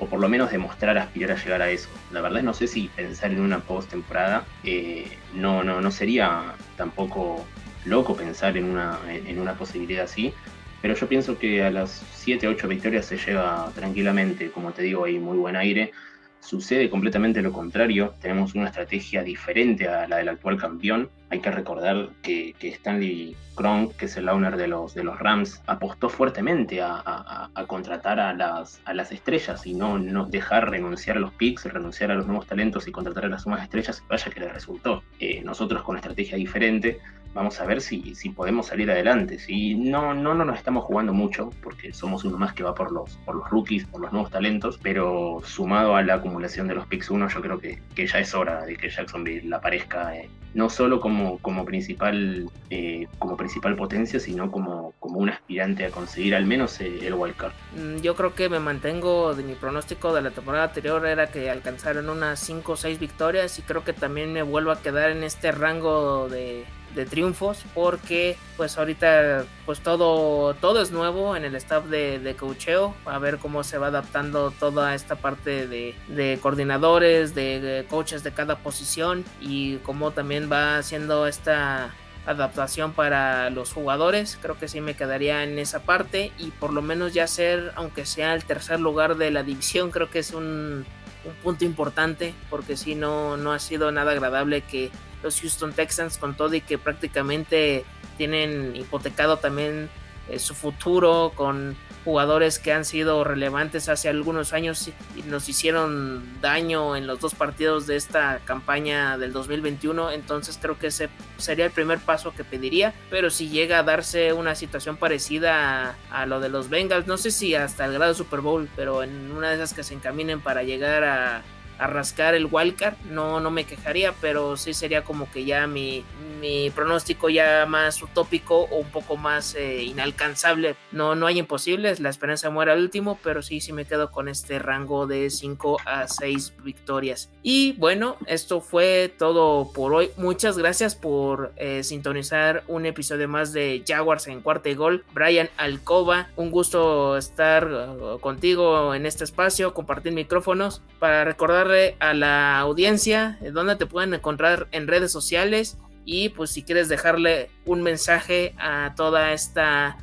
o 0.00 0.06
por 0.06 0.18
lo 0.18 0.28
menos 0.28 0.50
demostrar 0.50 0.98
aspirar 0.98 1.36
a 1.36 1.42
llegar 1.42 1.62
a 1.62 1.70
eso. 1.70 1.88
La 2.10 2.20
verdad 2.20 2.42
no 2.42 2.54
sé 2.54 2.66
si 2.66 2.88
pensar 2.88 3.30
en 3.30 3.40
una 3.40 3.60
post-temporada 3.60 4.44
eh, 4.64 5.16
no, 5.34 5.62
no, 5.62 5.80
no 5.80 5.90
sería 5.90 6.54
tampoco 6.76 7.44
loco 7.84 8.16
pensar 8.16 8.56
en 8.56 8.64
una, 8.64 8.98
en 9.08 9.38
una 9.38 9.54
posibilidad 9.54 10.04
así, 10.04 10.34
pero 10.82 10.94
yo 10.94 11.08
pienso 11.08 11.38
que 11.38 11.62
a 11.62 11.70
las 11.70 12.04
7, 12.14 12.48
8 12.48 12.68
victorias 12.68 13.06
se 13.06 13.18
llega 13.18 13.70
tranquilamente, 13.74 14.50
como 14.50 14.72
te 14.72 14.82
digo, 14.82 15.04
hay 15.04 15.18
muy 15.18 15.36
buen 15.36 15.56
aire. 15.56 15.92
Sucede 16.40 16.88
completamente 16.88 17.42
lo 17.42 17.52
contrario, 17.52 18.14
tenemos 18.20 18.54
una 18.54 18.66
estrategia 18.68 19.22
diferente 19.22 19.88
a 19.88 20.08
la 20.08 20.16
del 20.16 20.30
actual 20.30 20.56
campeón. 20.56 21.10
Hay 21.30 21.40
que 21.40 21.50
recordar 21.50 22.08
que, 22.22 22.54
Stanley 22.60 23.36
Kronk, 23.54 23.96
que 23.96 24.06
es 24.06 24.16
el 24.16 24.28
owner 24.28 24.56
de 24.56 24.66
los, 24.66 24.94
de 24.94 25.04
los 25.04 25.18
Rams, 25.18 25.62
apostó 25.66 26.08
fuertemente 26.08 26.82
a, 26.82 27.50
contratar 27.68 28.18
a 28.18 28.34
las, 28.34 28.80
a 28.84 28.94
las 28.94 29.12
estrellas 29.12 29.64
y 29.66 29.74
no, 29.74 29.98
no 29.98 30.26
dejar 30.26 30.70
renunciar 30.70 31.16
a 31.16 31.20
los 31.20 31.32
picks, 31.34 31.64
renunciar 31.64 32.10
a 32.10 32.14
los 32.14 32.26
nuevos 32.26 32.46
talentos 32.46 32.88
y 32.88 32.92
contratar 32.92 33.26
a 33.26 33.28
las 33.28 33.46
nuevas 33.46 33.64
estrellas, 33.64 34.02
vaya 34.08 34.30
que 34.30 34.40
le 34.40 34.48
resultó. 34.48 35.04
Eh, 35.20 35.42
nosotros 35.44 35.82
con 35.82 35.96
estrategia 35.96 36.36
diferente 36.36 36.98
vamos 37.34 37.60
a 37.60 37.64
ver 37.64 37.80
si, 37.80 38.14
si 38.14 38.30
podemos 38.30 38.66
salir 38.66 38.90
adelante. 38.90 39.38
Si 39.38 39.74
no, 39.74 40.14
no, 40.14 40.34
no 40.34 40.44
nos 40.44 40.58
estamos 40.58 40.84
jugando 40.84 41.12
mucho, 41.12 41.50
porque 41.62 41.92
somos 41.92 42.24
uno 42.24 42.38
más 42.38 42.52
que 42.54 42.62
va 42.62 42.74
por 42.74 42.92
los, 42.92 43.16
por 43.18 43.36
los 43.36 43.48
rookies, 43.50 43.86
por 43.86 44.00
los 44.00 44.12
nuevos 44.12 44.30
talentos, 44.30 44.78
pero 44.82 45.40
sumado 45.44 45.94
a 45.96 46.02
la 46.02 46.14
acumulación 46.14 46.68
de 46.68 46.74
los 46.74 46.86
picks 46.86 47.10
1, 47.10 47.28
yo 47.28 47.40
creo 47.40 47.58
que, 47.58 47.80
que, 47.94 48.06
ya 48.06 48.18
es 48.18 48.34
hora 48.34 48.64
de 48.64 48.76
que 48.76 48.90
Jacksonville 48.90 49.54
aparezca 49.54 50.16
eh, 50.16 50.28
no 50.54 50.68
solo 50.68 51.00
como, 51.00 51.38
como, 51.38 51.64
principal, 51.64 52.48
eh, 52.70 53.06
como 53.18 53.36
principal 53.36 53.76
potencia, 53.76 54.18
sino 54.18 54.50
como, 54.50 54.92
como 54.98 55.18
un 55.18 55.30
aspirante 55.30 55.84
a 55.86 55.90
conseguir 55.90 56.34
al 56.34 56.46
menos 56.46 56.80
eh, 56.80 57.06
el 57.06 57.14
wildcard. 57.14 57.52
Mm, 57.76 58.00
yo 58.00 58.14
creo 58.16 58.34
que 58.34 58.48
me 58.48 58.58
mantengo 58.58 59.34
de 59.34 59.42
mi 59.42 59.54
pronóstico 59.54 60.12
de 60.14 60.22
la 60.22 60.30
temporada 60.30 60.64
anterior, 60.64 61.06
era 61.06 61.28
que 61.28 61.50
alcanzaron 61.50 62.08
unas 62.08 62.40
5 62.40 62.72
o 62.72 62.76
6 62.76 62.98
victorias 62.98 63.58
y 63.58 63.62
creo 63.62 63.84
que 63.84 63.92
también 63.92 64.32
me 64.32 64.42
vuelvo 64.42 64.72
a 64.72 64.80
quedar 64.80 65.10
en 65.10 65.22
este 65.22 65.52
rango 65.52 66.28
de 66.28 66.64
de 66.94 67.06
triunfos 67.06 67.64
porque 67.74 68.36
pues 68.56 68.76
ahorita 68.76 69.44
pues 69.66 69.80
todo 69.80 70.54
todo 70.54 70.82
es 70.82 70.90
nuevo 70.90 71.36
en 71.36 71.44
el 71.44 71.54
staff 71.54 71.84
de, 71.86 72.18
de 72.18 72.34
coacheo 72.34 72.94
a 73.04 73.18
ver 73.18 73.38
cómo 73.38 73.62
se 73.64 73.78
va 73.78 73.88
adaptando 73.88 74.50
toda 74.50 74.94
esta 74.94 75.16
parte 75.16 75.66
de, 75.66 75.94
de 76.08 76.38
coordinadores 76.42 77.34
de, 77.34 77.86
coaches 77.88 78.22
de 78.22 78.32
cada 78.32 78.58
posición 78.58 79.24
y 79.40 79.76
cómo 79.78 80.10
también 80.10 80.50
va 80.50 80.78
haciendo 80.78 81.26
esta 81.26 81.94
adaptación 82.26 82.92
para 82.92 83.50
los 83.50 83.72
jugadores. 83.72 84.38
Creo 84.40 84.58
que 84.58 84.68
sí 84.68 84.80
me 84.80 84.94
quedaría 84.94 85.42
en 85.42 85.58
esa 85.58 85.80
parte 85.80 86.32
y 86.38 86.50
por 86.50 86.72
lo 86.72 86.82
menos 86.82 87.14
ya 87.14 87.26
ser 87.26 87.72
aunque 87.76 88.04
sea 88.06 88.34
el 88.34 88.44
tercer 88.44 88.80
lugar 88.80 89.16
de 89.16 89.30
la 89.30 89.42
división 89.42 89.90
creo 89.90 90.10
que 90.10 90.20
es 90.20 90.32
un, 90.32 90.84
un 91.24 91.34
punto 91.42 91.64
importante 91.64 92.34
porque 92.48 92.76
si 92.76 92.94
no 92.94 93.36
no 93.36 93.52
ha 93.52 93.58
sido 93.58 93.90
nada 93.90 94.12
agradable 94.12 94.62
que 94.62 94.90
los 95.22 95.40
Houston 95.40 95.72
Texans 95.72 96.18
con 96.18 96.36
todo 96.36 96.54
y 96.54 96.60
que 96.60 96.78
prácticamente 96.78 97.84
tienen 98.16 98.76
hipotecado 98.76 99.38
también 99.38 99.88
eh, 100.28 100.38
su 100.38 100.54
futuro 100.54 101.32
con 101.34 101.76
jugadores 102.04 102.58
que 102.58 102.72
han 102.72 102.84
sido 102.84 103.24
relevantes 103.24 103.88
hace 103.88 104.08
algunos 104.08 104.52
años 104.52 104.88
y 105.16 105.22
nos 105.22 105.48
hicieron 105.48 106.40
daño 106.40 106.96
en 106.96 107.06
los 107.06 107.20
dos 107.20 107.34
partidos 107.34 107.86
de 107.86 107.96
esta 107.96 108.40
campaña 108.44 109.18
del 109.18 109.32
2021 109.32 110.12
entonces 110.12 110.58
creo 110.60 110.78
que 110.78 110.86
ese 110.86 111.10
sería 111.36 111.66
el 111.66 111.72
primer 111.72 111.98
paso 111.98 112.32
que 112.34 112.44
pediría. 112.44 112.94
Pero 113.10 113.30
si 113.30 113.48
llega 113.48 113.80
a 113.80 113.82
darse 113.82 114.32
una 114.32 114.54
situación 114.54 114.96
parecida 114.96 115.96
a, 116.10 116.22
a 116.22 116.26
lo 116.26 116.40
de 116.40 116.48
los 116.48 116.70
Bengals 116.70 117.06
no 117.06 117.18
sé 117.18 117.30
si 117.30 117.54
hasta 117.54 117.84
el 117.84 117.92
grado 117.92 118.14
Super 118.14 118.40
Bowl 118.40 118.68
pero 118.76 119.02
en 119.02 119.30
una 119.32 119.50
de 119.50 119.56
esas 119.56 119.74
que 119.74 119.82
se 119.82 119.94
encaminen 119.94 120.40
para 120.40 120.62
llegar 120.62 121.04
a 121.04 121.42
a 121.80 121.86
rascar 121.86 122.34
el 122.34 122.46
wildcard, 122.50 122.94
no, 123.10 123.40
no 123.40 123.50
me 123.50 123.64
quejaría, 123.64 124.14
pero 124.20 124.56
sí 124.56 124.74
sería 124.74 125.02
como 125.02 125.30
que 125.30 125.44
ya 125.44 125.66
mi, 125.66 126.04
mi 126.40 126.70
pronóstico 126.70 127.28
ya 127.28 127.64
más 127.66 128.02
utópico 128.02 128.64
o 128.64 128.78
un 128.78 128.90
poco 128.90 129.16
más 129.16 129.54
eh, 129.54 129.82
inalcanzable. 129.82 130.76
No, 130.92 131.14
no 131.14 131.26
hay 131.26 131.38
imposibles, 131.38 132.00
la 132.00 132.10
esperanza 132.10 132.50
muere 132.50 132.72
al 132.72 132.80
último, 132.80 133.18
pero 133.22 133.42
sí, 133.42 133.60
sí 133.60 133.72
me 133.72 133.86
quedo 133.86 134.10
con 134.10 134.28
este 134.28 134.58
rango 134.58 135.06
de 135.06 135.30
5 135.30 135.78
a 135.86 136.06
6 136.06 136.54
victorias. 136.62 137.30
Y 137.42 137.72
bueno, 137.72 138.16
esto 138.26 138.60
fue 138.60 139.12
todo 139.16 139.72
por 139.72 139.94
hoy. 139.94 140.10
Muchas 140.16 140.58
gracias 140.58 140.94
por 140.94 141.52
eh, 141.56 141.82
sintonizar 141.82 142.62
un 142.68 142.84
episodio 142.84 143.28
más 143.28 143.52
de 143.52 143.82
Jaguars 143.86 144.26
en 144.26 144.40
cuarta 144.42 144.68
y 144.68 144.74
gol. 144.74 145.04
Brian 145.12 145.48
Alcoba, 145.56 146.28
un 146.36 146.50
gusto 146.50 147.16
estar 147.16 147.66
uh, 147.66 148.18
contigo 148.20 148.94
en 148.94 149.06
este 149.06 149.24
espacio, 149.24 149.72
compartir 149.72 150.12
micrófonos 150.12 150.82
para 150.98 151.24
recordar 151.24 151.69
a 152.00 152.14
la 152.14 152.58
audiencia 152.58 153.38
eh, 153.40 153.50
dónde 153.50 153.76
te 153.76 153.86
pueden 153.86 154.14
encontrar 154.14 154.68
en 154.72 154.86
redes 154.86 155.12
sociales 155.12 155.78
y 156.04 156.30
pues 156.30 156.50
si 156.50 156.62
quieres 156.62 156.88
dejarle 156.88 157.50
un 157.64 157.82
mensaje 157.82 158.54
a 158.58 158.94
toda 158.96 159.32
esta 159.32 159.96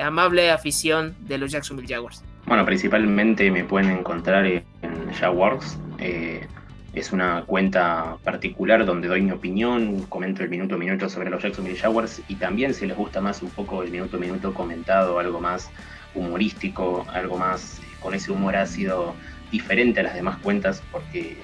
amable 0.00 0.50
afición 0.50 1.14
de 1.20 1.38
los 1.38 1.52
Jacksonville 1.52 1.92
Jaguars. 1.92 2.22
Bueno, 2.46 2.64
principalmente 2.66 3.50
me 3.50 3.64
pueden 3.64 3.90
encontrar 3.90 4.44
en 4.44 4.64
Jaguars. 5.12 5.78
Eh, 5.98 6.46
es 6.94 7.12
una 7.12 7.42
cuenta 7.46 8.18
particular 8.22 8.84
donde 8.84 9.08
doy 9.08 9.22
mi 9.22 9.32
opinión, 9.32 10.02
comento 10.02 10.42
el 10.42 10.48
minuto 10.48 10.76
a 10.76 10.78
minuto 10.78 11.08
sobre 11.08 11.28
los 11.28 11.42
Jacksonville 11.42 11.76
Jaguars 11.76 12.22
y 12.28 12.36
también 12.36 12.72
si 12.72 12.86
les 12.86 12.96
gusta 12.96 13.20
más 13.20 13.42
un 13.42 13.50
poco 13.50 13.82
el 13.82 13.90
minuto 13.90 14.16
a 14.16 14.20
minuto 14.20 14.54
comentado, 14.54 15.18
algo 15.18 15.40
más 15.40 15.70
humorístico, 16.14 17.04
algo 17.12 17.36
más 17.36 17.80
con 18.00 18.14
ese 18.14 18.30
humor 18.30 18.54
ácido 18.54 19.14
diferente 19.54 20.00
a 20.00 20.02
las 20.02 20.14
demás 20.14 20.36
cuentas 20.38 20.82
porque 20.90 21.36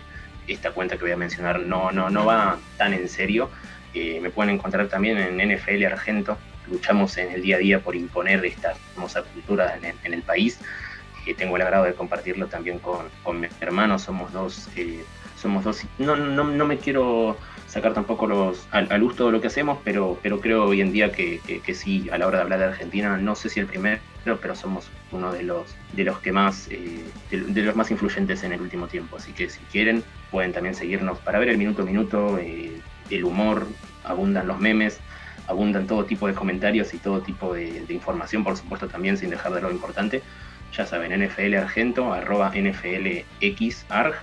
esta 0.48 0.72
cuenta 0.72 0.96
que 0.96 1.02
voy 1.02 1.12
a 1.12 1.16
mencionar 1.16 1.60
no, 1.60 1.92
no, 1.92 2.10
no 2.10 2.26
va 2.26 2.58
tan 2.76 2.92
en 2.92 3.08
serio. 3.08 3.50
Eh, 3.94 4.18
me 4.20 4.30
pueden 4.30 4.54
encontrar 4.56 4.88
también 4.88 5.16
en 5.16 5.36
NFL 5.36 5.84
Argento. 5.84 6.36
Luchamos 6.68 7.16
en 7.18 7.30
el 7.30 7.42
día 7.42 7.56
a 7.56 7.58
día 7.60 7.78
por 7.78 7.94
imponer 7.94 8.44
esta 8.44 8.74
hermosa 8.94 9.22
cultura 9.22 9.78
en 9.80 10.12
el, 10.12 10.22
país. 10.22 10.58
Eh, 11.24 11.34
tengo 11.34 11.54
el 11.54 11.62
agrado 11.62 11.84
de 11.84 11.94
compartirlo 11.94 12.48
también 12.48 12.80
con, 12.80 13.06
con 13.22 13.38
mi 13.38 13.46
hermano. 13.60 13.96
Somos 14.00 14.32
dos, 14.32 14.68
eh, 14.74 15.04
somos 15.40 15.62
dos. 15.62 15.82
No, 15.98 16.16
no, 16.16 16.42
no 16.42 16.66
me 16.66 16.78
quiero 16.78 17.38
sacar 17.70 17.94
tampoco 17.94 18.26
los, 18.26 18.66
al, 18.72 18.88
luz 18.98 19.14
todo 19.14 19.30
lo 19.30 19.40
que 19.40 19.46
hacemos, 19.46 19.78
pero, 19.84 20.18
pero 20.22 20.40
creo 20.40 20.64
hoy 20.64 20.80
en 20.80 20.92
día 20.92 21.12
que, 21.12 21.40
que, 21.64 21.74
sí, 21.74 22.10
a 22.10 22.18
la 22.18 22.26
hora 22.26 22.38
de 22.38 22.42
hablar 22.42 22.58
de 22.58 22.64
Argentina, 22.66 23.16
no 23.16 23.36
sé 23.36 23.48
si 23.48 23.60
el 23.60 23.66
primero, 23.66 24.00
pero 24.42 24.56
somos 24.56 24.90
uno 25.12 25.32
de 25.32 25.44
los, 25.44 25.76
de 25.92 26.04
los 26.04 26.18
que 26.18 26.32
más, 26.32 26.66
eh, 26.70 27.04
de, 27.30 27.62
los 27.62 27.76
más 27.76 27.90
influyentes 27.92 28.42
en 28.42 28.52
el 28.52 28.60
último 28.60 28.88
tiempo. 28.88 29.16
Así 29.16 29.32
que 29.32 29.48
si 29.48 29.60
quieren, 29.70 30.02
pueden 30.32 30.52
también 30.52 30.74
seguirnos 30.74 31.18
para 31.20 31.38
ver 31.38 31.48
el 31.48 31.58
minuto 31.58 31.82
a 31.82 31.84
minuto, 31.84 32.38
eh, 32.38 32.80
el 33.08 33.24
humor, 33.24 33.68
abundan 34.02 34.48
los 34.48 34.58
memes, 34.58 34.98
abundan 35.46 35.86
todo 35.86 36.04
tipo 36.04 36.26
de 36.26 36.34
comentarios 36.34 36.92
y 36.92 36.98
todo 36.98 37.20
tipo 37.20 37.54
de, 37.54 37.84
de 37.86 37.94
información, 37.94 38.42
por 38.42 38.56
supuesto, 38.56 38.88
también 38.88 39.16
sin 39.16 39.30
dejar 39.30 39.54
de 39.54 39.60
lo 39.60 39.70
importante 39.70 40.22
ya 40.76 40.86
saben, 40.86 41.12
NFL 41.12 41.54
Argento, 41.54 42.12
arroba 42.12 42.52
NFLXARG, 42.54 44.14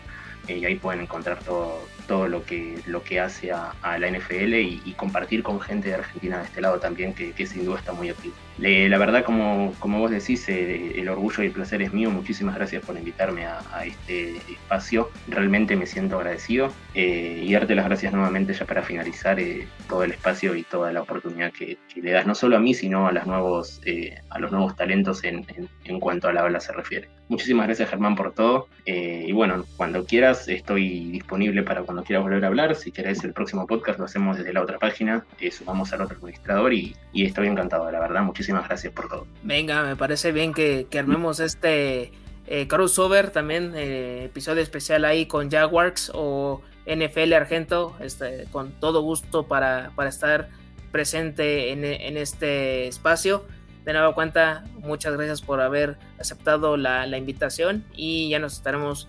y 0.48 0.66
ahí 0.66 0.76
pueden 0.76 1.02
encontrar 1.02 1.39
todo, 1.39 1.88
todo 2.08 2.28
lo 2.28 2.43
que, 2.43 2.80
lo 2.88 3.03
que 3.03 3.20
hace 3.20 3.51
a, 3.51 3.74
la 3.84 4.10
NFL 4.10 4.53
y, 4.55 4.93
compartir 4.97 5.43
con 5.43 5.60
gente 5.60 5.89
de 5.89 5.95
Argentina 5.95 6.39
de 6.39 6.45
este 6.45 6.62
lado 6.62 6.80
también, 6.80 7.14
que, 7.14 7.32
que 7.32 7.45
sin 7.45 7.66
duda 7.66 7.78
está 7.78 7.93
muy 7.93 8.10
activo. 8.10 8.34
la 8.58 8.97
verdad, 8.97 9.24
como, 9.24 9.74
como 9.80 9.99
vos 9.99 10.10
decís, 10.10 10.47
eh, 10.49 10.99
el 10.99 11.10
orgullo 11.10 11.43
y 11.43 11.47
el 11.47 11.51
placer 11.51 11.82
es 11.82 11.93
mío. 11.93 12.10
Muchísimas 12.10 12.55
gracias 12.55 12.84
por 12.84 12.97
invitarme 12.97 13.45
a, 13.45 13.86
este 13.86 14.38
espacio. 14.38 15.10
Realmente 15.28 15.76
me 15.76 15.86
siento 15.86 16.18
agradecido 16.18 16.74
eh, 16.95 17.43
y 17.45 17.53
darte 17.53 17.76
las 17.76 17.86
gracias 17.86 18.14
nuevamente 18.14 18.53
ya 18.53 18.66
para 18.66 18.82
finalizar 18.82 19.39
eh, 19.39 19.68
todo 19.88 20.03
el 20.03 20.12
espacio 20.12 20.55
y 20.55 20.64
toda 20.64 20.91
la 20.91 21.01
oportunidad 21.01 21.51
que, 21.51 21.78
le 21.95 22.12
das 22.12 22.26
no 22.26 22.36
solo 22.36 22.58
a 22.58 22.60
mí, 22.60 22.74
sino 22.74 23.08
a, 23.08 23.12
los 23.12 23.26
nuevos, 23.26 23.82
a 24.30 24.39
los 24.39 24.51
nuevos 24.51 24.76
talentos 24.76 25.24
en, 25.24 25.45
en, 25.84 25.99
cuanto 25.99 26.28
a 26.28 26.34
la 26.34 26.41
habla 26.41 26.60
se 26.60 26.72
refiere. 26.72 27.10
Muchísimas 27.28 27.68
gracias 27.68 27.89
Germán 27.89 28.16
por 28.16 28.34
todo 28.34 28.68
y 28.86 29.32
bueno, 29.32 29.66
cuando 29.78 30.05
quieras 30.05 30.47
estoy 30.47 31.12
disponible 31.12 31.64
para 31.64 31.82
cuando 31.82 31.97
quieras 32.04 32.24
volver 32.24 32.43
a 32.43 32.48
hablar. 32.48 32.76
Si 32.76 32.91
querés 32.91 33.24
el 33.24 33.34
próximo 33.34 33.68
podcast 33.68 34.00
lo 34.00 34.06
hacemos 34.06 34.38
desde 34.38 34.54
la 34.54 34.62
otra 34.62 34.80
página, 34.80 35.26
eh, 35.39 35.52
sumamos 35.52 35.91
al 35.93 36.02
otro 36.02 36.18
administrador 36.18 36.74
y, 36.74 36.95
estoy 37.14 37.48
encantado, 37.48 37.89
la 37.91 38.00
verdad. 38.00 38.24
Muchísimas 38.24 38.68
gracias 38.68 38.93
por 38.93 39.08
todo. 39.08 39.28
Venga, 39.43 39.84
me 39.84 39.95
parece 39.95 40.32
bien 40.32 40.54
que, 40.54 40.88
armemos 40.98 41.39
este 41.39 42.12
eh, 42.48 42.68
crossover 42.68 43.30
también, 43.30 43.74
eh, 43.76 44.26
episodio 44.26 44.62
especial 44.62 45.06
ahí 45.06 45.26
con 45.26 45.52
Jaguars 45.52 46.12
o 46.14 46.62
NFL 46.86 47.34
Argento, 47.34 47.95
este, 48.00 48.45
con 48.52 48.72
todo 48.80 49.02
gusto 49.02 49.48
para, 49.48 49.91
para 49.95 50.10
estar 50.10 50.50
presente 50.91 51.72
en, 51.72 52.18
este 52.18 52.88
espacio. 52.88 53.45
De 53.86 53.93
nueva 53.93 54.14
cuenta, 54.14 54.66
muchas 54.80 55.14
gracias 55.16 55.41
por 55.41 55.62
haber 55.62 55.98
aceptado 56.20 56.78
la, 56.78 57.06
invitación 57.18 57.86
y 57.95 58.30
ya 58.30 58.39
nos 58.39 58.54
estaremos 58.54 59.08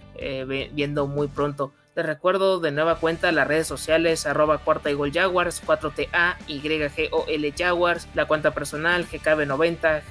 viendo 0.75 1.07
muy 1.07 1.29
pronto. 1.29 1.73
Te 1.99 2.05
recuerdo 2.05 2.61
de 2.61 2.71
nueva 2.71 3.01
cuenta 3.01 3.33
las 3.33 3.49
redes 3.49 3.67
sociales 3.67 4.25
arroba 4.25 4.59
cuarta 4.59 4.89
y 4.89 4.95
gol 4.95 5.11
Jaguars, 5.13 5.61
4TA, 5.67 6.37
YGOL 6.47 7.53
Jaguars, 7.59 8.07
la 8.15 8.27
cuenta 8.27 8.53
personal 8.53 9.05
GKB90, 9.05 10.03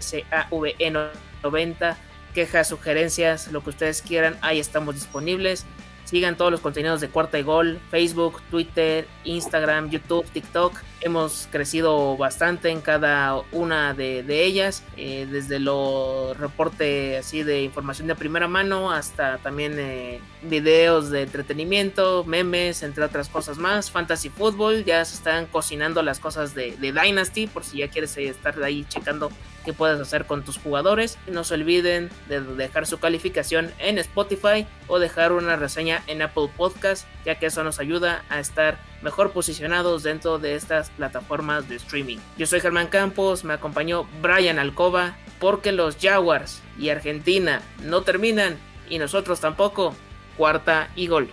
GESAVE90, 0.00 1.96
quejas, 2.34 2.66
sugerencias, 2.66 3.52
lo 3.52 3.62
que 3.62 3.70
ustedes 3.70 4.02
quieran, 4.02 4.36
ahí 4.40 4.58
estamos 4.58 4.96
disponibles. 4.96 5.66
Sigan 6.10 6.36
todos 6.36 6.50
los 6.50 6.60
contenidos 6.60 7.00
de 7.00 7.08
Cuarta 7.08 7.38
y 7.38 7.44
Gol, 7.44 7.78
Facebook, 7.88 8.42
Twitter, 8.50 9.06
Instagram, 9.22 9.90
YouTube, 9.90 10.24
TikTok. 10.32 10.74
Hemos 11.02 11.46
crecido 11.52 12.16
bastante 12.16 12.70
en 12.70 12.80
cada 12.80 13.40
una 13.52 13.94
de, 13.94 14.24
ellas, 14.44 14.82
eh, 14.96 15.28
desde 15.30 15.60
los 15.60 16.36
reportes 16.36 17.24
así 17.24 17.44
de 17.44 17.62
información 17.62 18.08
de 18.08 18.16
primera 18.16 18.48
mano 18.48 18.90
hasta 18.90 19.38
también 19.38 19.76
eh, 19.78 20.20
videos 20.42 21.10
de 21.10 21.22
entretenimiento, 21.22 22.24
memes, 22.24 22.82
entre 22.82 23.04
otras 23.04 23.28
cosas 23.28 23.58
más. 23.58 23.92
Fantasy 23.92 24.30
Football, 24.30 24.84
ya 24.84 25.04
se 25.04 25.14
están 25.14 25.46
cocinando 25.46 26.02
las 26.02 26.18
cosas 26.18 26.56
de, 26.56 26.76
de 26.76 26.92
Dynasty, 26.92 27.46
por 27.46 27.62
si 27.62 27.78
ya 27.78 27.88
quieres 27.88 28.16
estar 28.16 28.60
ahí 28.64 28.84
checando 28.88 29.30
qué 29.64 29.72
puedes 29.72 30.00
hacer 30.00 30.26
con 30.26 30.44
tus 30.44 30.58
jugadores. 30.58 31.18
No 31.26 31.44
se 31.44 31.54
olviden 31.54 32.10
de 32.28 32.40
dejar 32.40 32.86
su 32.86 32.98
calificación 32.98 33.70
en 33.78 33.98
Spotify 33.98 34.66
o 34.86 34.98
dejar 34.98 35.32
una 35.32 35.56
reseña 35.56 36.02
en 36.06 36.22
Apple 36.22 36.50
Podcast, 36.56 37.06
ya 37.24 37.38
que 37.38 37.46
eso 37.46 37.64
nos 37.64 37.78
ayuda 37.78 38.24
a 38.28 38.40
estar 38.40 38.78
mejor 39.02 39.32
posicionados 39.32 40.02
dentro 40.02 40.38
de 40.38 40.54
estas 40.54 40.90
plataformas 40.90 41.68
de 41.68 41.76
streaming. 41.76 42.18
Yo 42.36 42.46
soy 42.46 42.60
Germán 42.60 42.88
Campos, 42.88 43.44
me 43.44 43.54
acompañó 43.54 44.06
Brian 44.20 44.58
Alcoba, 44.58 45.16
porque 45.38 45.72
los 45.72 45.96
Jaguars 45.96 46.62
y 46.78 46.90
Argentina 46.90 47.62
no 47.82 48.02
terminan 48.02 48.58
y 48.88 48.98
nosotros 48.98 49.40
tampoco. 49.40 49.94
Cuarta 50.36 50.88
y 50.96 51.06
gol. 51.06 51.30